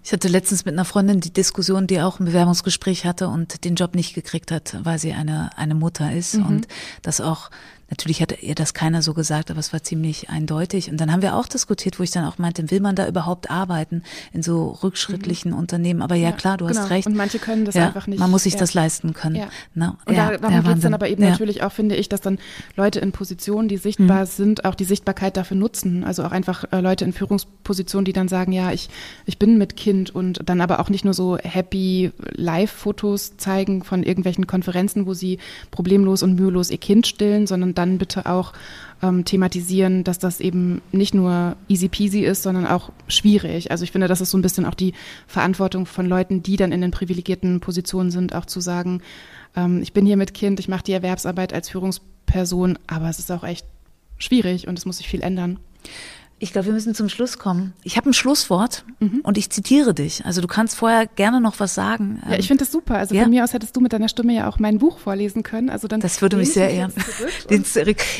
Ich 0.04 0.12
hatte 0.12 0.28
letztens 0.28 0.64
mit 0.64 0.74
einer 0.74 0.84
Freundin 0.84 1.18
die 1.18 1.32
Diskussion, 1.32 1.88
die 1.88 2.00
auch 2.00 2.20
ein 2.20 2.26
Bewerbungsgespräch 2.26 3.04
hatte 3.04 3.26
und 3.26 3.64
den 3.64 3.74
Job 3.74 3.96
nicht 3.96 4.14
gekriegt 4.14 4.52
hat, 4.52 4.78
weil 4.84 5.00
sie 5.00 5.12
eine, 5.12 5.50
eine 5.58 5.74
Mutter 5.74 6.12
ist 6.12 6.36
mhm. 6.36 6.46
und 6.46 6.68
das 7.02 7.20
auch 7.20 7.50
Natürlich 7.88 8.20
hat 8.20 8.42
ihr 8.42 8.56
das 8.56 8.74
keiner 8.74 9.00
so 9.00 9.14
gesagt, 9.14 9.50
aber 9.50 9.60
es 9.60 9.72
war 9.72 9.82
ziemlich 9.82 10.28
eindeutig. 10.28 10.90
Und 10.90 11.00
dann 11.00 11.12
haben 11.12 11.22
wir 11.22 11.36
auch 11.36 11.46
diskutiert, 11.46 12.00
wo 12.00 12.02
ich 12.02 12.10
dann 12.10 12.24
auch 12.24 12.36
meinte, 12.36 12.68
will 12.70 12.80
man 12.80 12.96
da 12.96 13.06
überhaupt 13.06 13.48
arbeiten 13.48 14.02
in 14.32 14.42
so 14.42 14.70
rückschrittlichen 14.82 15.52
mhm. 15.52 15.58
Unternehmen? 15.58 16.02
Aber 16.02 16.16
ja, 16.16 16.30
ja, 16.30 16.32
klar, 16.32 16.56
du 16.56 16.66
genau. 16.66 16.80
hast 16.80 16.90
recht. 16.90 17.06
Und 17.06 17.14
manche 17.14 17.38
können 17.38 17.64
das 17.64 17.76
ja, 17.76 17.86
einfach 17.86 18.08
nicht. 18.08 18.18
Man 18.18 18.30
muss 18.30 18.42
sich 18.42 18.54
ja. 18.54 18.58
das 18.58 18.74
leisten 18.74 19.14
können. 19.14 19.36
Ja. 19.36 19.48
No, 19.74 19.96
und 20.04 20.16
da, 20.16 20.36
darum 20.36 20.64
geht 20.64 20.76
es 20.76 20.82
dann 20.82 20.94
aber 20.94 21.08
eben 21.08 21.22
natürlich 21.22 21.62
auch, 21.62 21.70
finde 21.70 21.94
ich, 21.94 22.08
dass 22.08 22.20
dann 22.20 22.38
Leute 22.74 22.98
in 22.98 23.12
Positionen, 23.12 23.68
die 23.68 23.76
sichtbar 23.76 24.22
mhm. 24.22 24.30
sind, 24.30 24.64
auch 24.64 24.74
die 24.74 24.84
Sichtbarkeit 24.84 25.36
dafür 25.36 25.56
nutzen. 25.56 26.02
Also 26.02 26.24
auch 26.24 26.32
einfach 26.32 26.64
äh, 26.72 26.80
Leute 26.80 27.04
in 27.04 27.12
Führungspositionen, 27.12 28.04
die 28.04 28.12
dann 28.12 28.26
sagen, 28.26 28.50
ja, 28.50 28.72
ich, 28.72 28.88
ich 29.26 29.38
bin 29.38 29.58
mit 29.58 29.76
Kind 29.76 30.12
und 30.12 30.40
dann 30.44 30.60
aber 30.60 30.80
auch 30.80 30.88
nicht 30.88 31.04
nur 31.04 31.14
so 31.14 31.38
happy 31.38 32.10
Live-Fotos 32.32 33.36
zeigen 33.36 33.84
von 33.84 34.02
irgendwelchen 34.02 34.48
Konferenzen, 34.48 35.06
wo 35.06 35.14
sie 35.14 35.38
problemlos 35.70 36.24
und 36.24 36.34
mühelos 36.34 36.70
ihr 36.70 36.78
Kind 36.78 37.06
stillen, 37.06 37.46
sondern 37.46 37.75
dann 37.76 37.98
bitte 37.98 38.26
auch 38.26 38.52
ähm, 39.02 39.24
thematisieren, 39.24 40.04
dass 40.04 40.18
das 40.18 40.40
eben 40.40 40.80
nicht 40.92 41.14
nur 41.14 41.56
easy 41.68 41.88
peasy 41.88 42.20
ist, 42.20 42.42
sondern 42.42 42.66
auch 42.66 42.90
schwierig. 43.08 43.70
Also 43.70 43.84
ich 43.84 43.92
finde, 43.92 44.08
das 44.08 44.20
ist 44.20 44.30
so 44.30 44.38
ein 44.38 44.42
bisschen 44.42 44.66
auch 44.66 44.74
die 44.74 44.94
Verantwortung 45.26 45.86
von 45.86 46.06
Leuten, 46.06 46.42
die 46.42 46.56
dann 46.56 46.72
in 46.72 46.80
den 46.80 46.90
privilegierten 46.90 47.60
Positionen 47.60 48.10
sind, 48.10 48.34
auch 48.34 48.46
zu 48.46 48.60
sagen, 48.60 49.02
ähm, 49.54 49.82
ich 49.82 49.92
bin 49.92 50.06
hier 50.06 50.16
mit 50.16 50.34
Kind, 50.34 50.60
ich 50.60 50.68
mache 50.68 50.84
die 50.84 50.92
Erwerbsarbeit 50.92 51.52
als 51.52 51.68
Führungsperson, 51.68 52.78
aber 52.86 53.08
es 53.08 53.18
ist 53.18 53.30
auch 53.30 53.44
echt 53.44 53.66
schwierig 54.18 54.66
und 54.66 54.78
es 54.78 54.86
muss 54.86 54.98
sich 54.98 55.08
viel 55.08 55.22
ändern. 55.22 55.58
Ich 56.38 56.52
glaube, 56.52 56.66
wir 56.66 56.74
müssen 56.74 56.94
zum 56.94 57.08
Schluss 57.08 57.38
kommen. 57.38 57.72
Ich 57.82 57.96
habe 57.96 58.10
ein 58.10 58.12
Schlusswort 58.12 58.84
mhm. 59.00 59.20
und 59.22 59.38
ich 59.38 59.48
zitiere 59.48 59.94
dich. 59.94 60.26
Also 60.26 60.42
du 60.42 60.46
kannst 60.46 60.76
vorher 60.76 61.06
gerne 61.06 61.40
noch 61.40 61.60
was 61.60 61.74
sagen. 61.74 62.20
Ja, 62.28 62.36
ich 62.36 62.48
finde 62.48 62.64
das 62.64 62.72
super. 62.72 62.98
Also 62.98 63.14
ja? 63.14 63.22
von 63.22 63.30
mir 63.30 63.42
aus 63.42 63.54
hättest 63.54 63.74
du 63.74 63.80
mit 63.80 63.94
deiner 63.94 64.10
Stimme 64.10 64.34
ja 64.34 64.46
auch 64.46 64.58
mein 64.58 64.78
Buch 64.78 64.98
vorlesen 64.98 65.42
können. 65.42 65.70
Also 65.70 65.88
dann 65.88 66.00
das 66.00 66.20
würde 66.20 66.36
mich 66.36 66.52
sehr 66.52 66.70
ehren. 66.70 66.92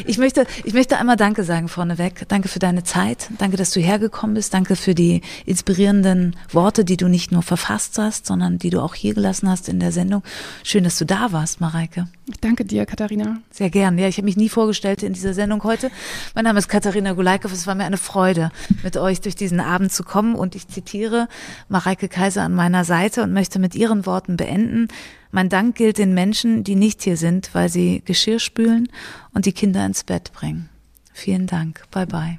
Ich 0.06 0.18
möchte, 0.18 0.46
ich 0.64 0.72
möchte 0.72 0.96
einmal 0.96 1.16
Danke 1.16 1.44
sagen 1.44 1.68
vorneweg. 1.68 2.26
Danke 2.28 2.48
für 2.48 2.58
deine 2.58 2.84
Zeit. 2.84 3.28
Danke, 3.38 3.58
dass 3.58 3.72
du 3.72 3.80
hergekommen 3.80 4.34
bist. 4.34 4.54
Danke 4.54 4.76
für 4.76 4.94
die 4.94 5.20
inspirierenden 5.44 6.36
Worte, 6.52 6.84
die 6.84 6.96
du 6.96 7.08
nicht 7.08 7.32
nur 7.32 7.42
verfasst 7.42 7.98
hast, 7.98 8.26
sondern 8.26 8.58
die 8.58 8.70
du 8.70 8.80
auch 8.80 8.94
hier 8.94 9.14
gelassen 9.14 9.50
hast 9.50 9.68
in 9.68 9.78
der 9.78 9.92
Sendung. 9.92 10.22
Schön, 10.62 10.84
dass 10.84 10.96
du 10.98 11.04
da 11.04 11.32
warst, 11.32 11.60
Mareike. 11.60 12.08
Ich 12.28 12.40
danke 12.40 12.64
dir, 12.64 12.86
Katharina. 12.86 13.40
Sehr 13.52 13.70
gern. 13.70 13.98
Ja, 13.98 14.08
ich 14.08 14.16
habe 14.16 14.24
mich 14.24 14.36
nie 14.36 14.48
vorgestellt 14.48 15.04
in 15.04 15.12
dieser 15.12 15.32
Sendung 15.32 15.62
heute. 15.62 15.92
Mein 16.34 16.44
Name 16.44 16.58
ist 16.58 16.68
Katharina 16.68 17.12
Gulaikow. 17.12 17.52
Es 17.52 17.68
war 17.68 17.76
mir 17.76 17.84
eine 17.84 17.98
Freude, 17.98 18.50
mit 18.82 18.96
euch 18.96 19.20
durch 19.20 19.36
diesen 19.36 19.60
Abend 19.60 19.92
zu 19.92 20.02
kommen. 20.02 20.34
Und 20.34 20.56
ich 20.56 20.66
zitiere 20.66 21.28
Mareike 21.68 22.08
Kaiser 22.08 22.42
an 22.42 22.52
meiner 22.52 22.84
Seite 22.84 23.22
und 23.22 23.32
möchte 23.32 23.60
mit 23.60 23.76
ihren 23.76 24.06
Worten 24.06 24.36
beenden. 24.36 24.88
Mein 25.30 25.48
Dank 25.48 25.76
gilt 25.76 25.98
den 25.98 26.14
Menschen, 26.14 26.64
die 26.64 26.74
nicht 26.74 27.02
hier 27.02 27.16
sind, 27.16 27.50
weil 27.52 27.68
sie 27.68 28.02
Geschirr 28.04 28.40
spülen 28.40 28.88
und 29.32 29.46
die 29.46 29.52
Kinder 29.52 29.86
ins 29.86 30.02
Bett 30.02 30.32
bringen. 30.32 30.68
Vielen 31.12 31.46
Dank. 31.46 31.84
Bye 31.92 32.06
bye. 32.06 32.38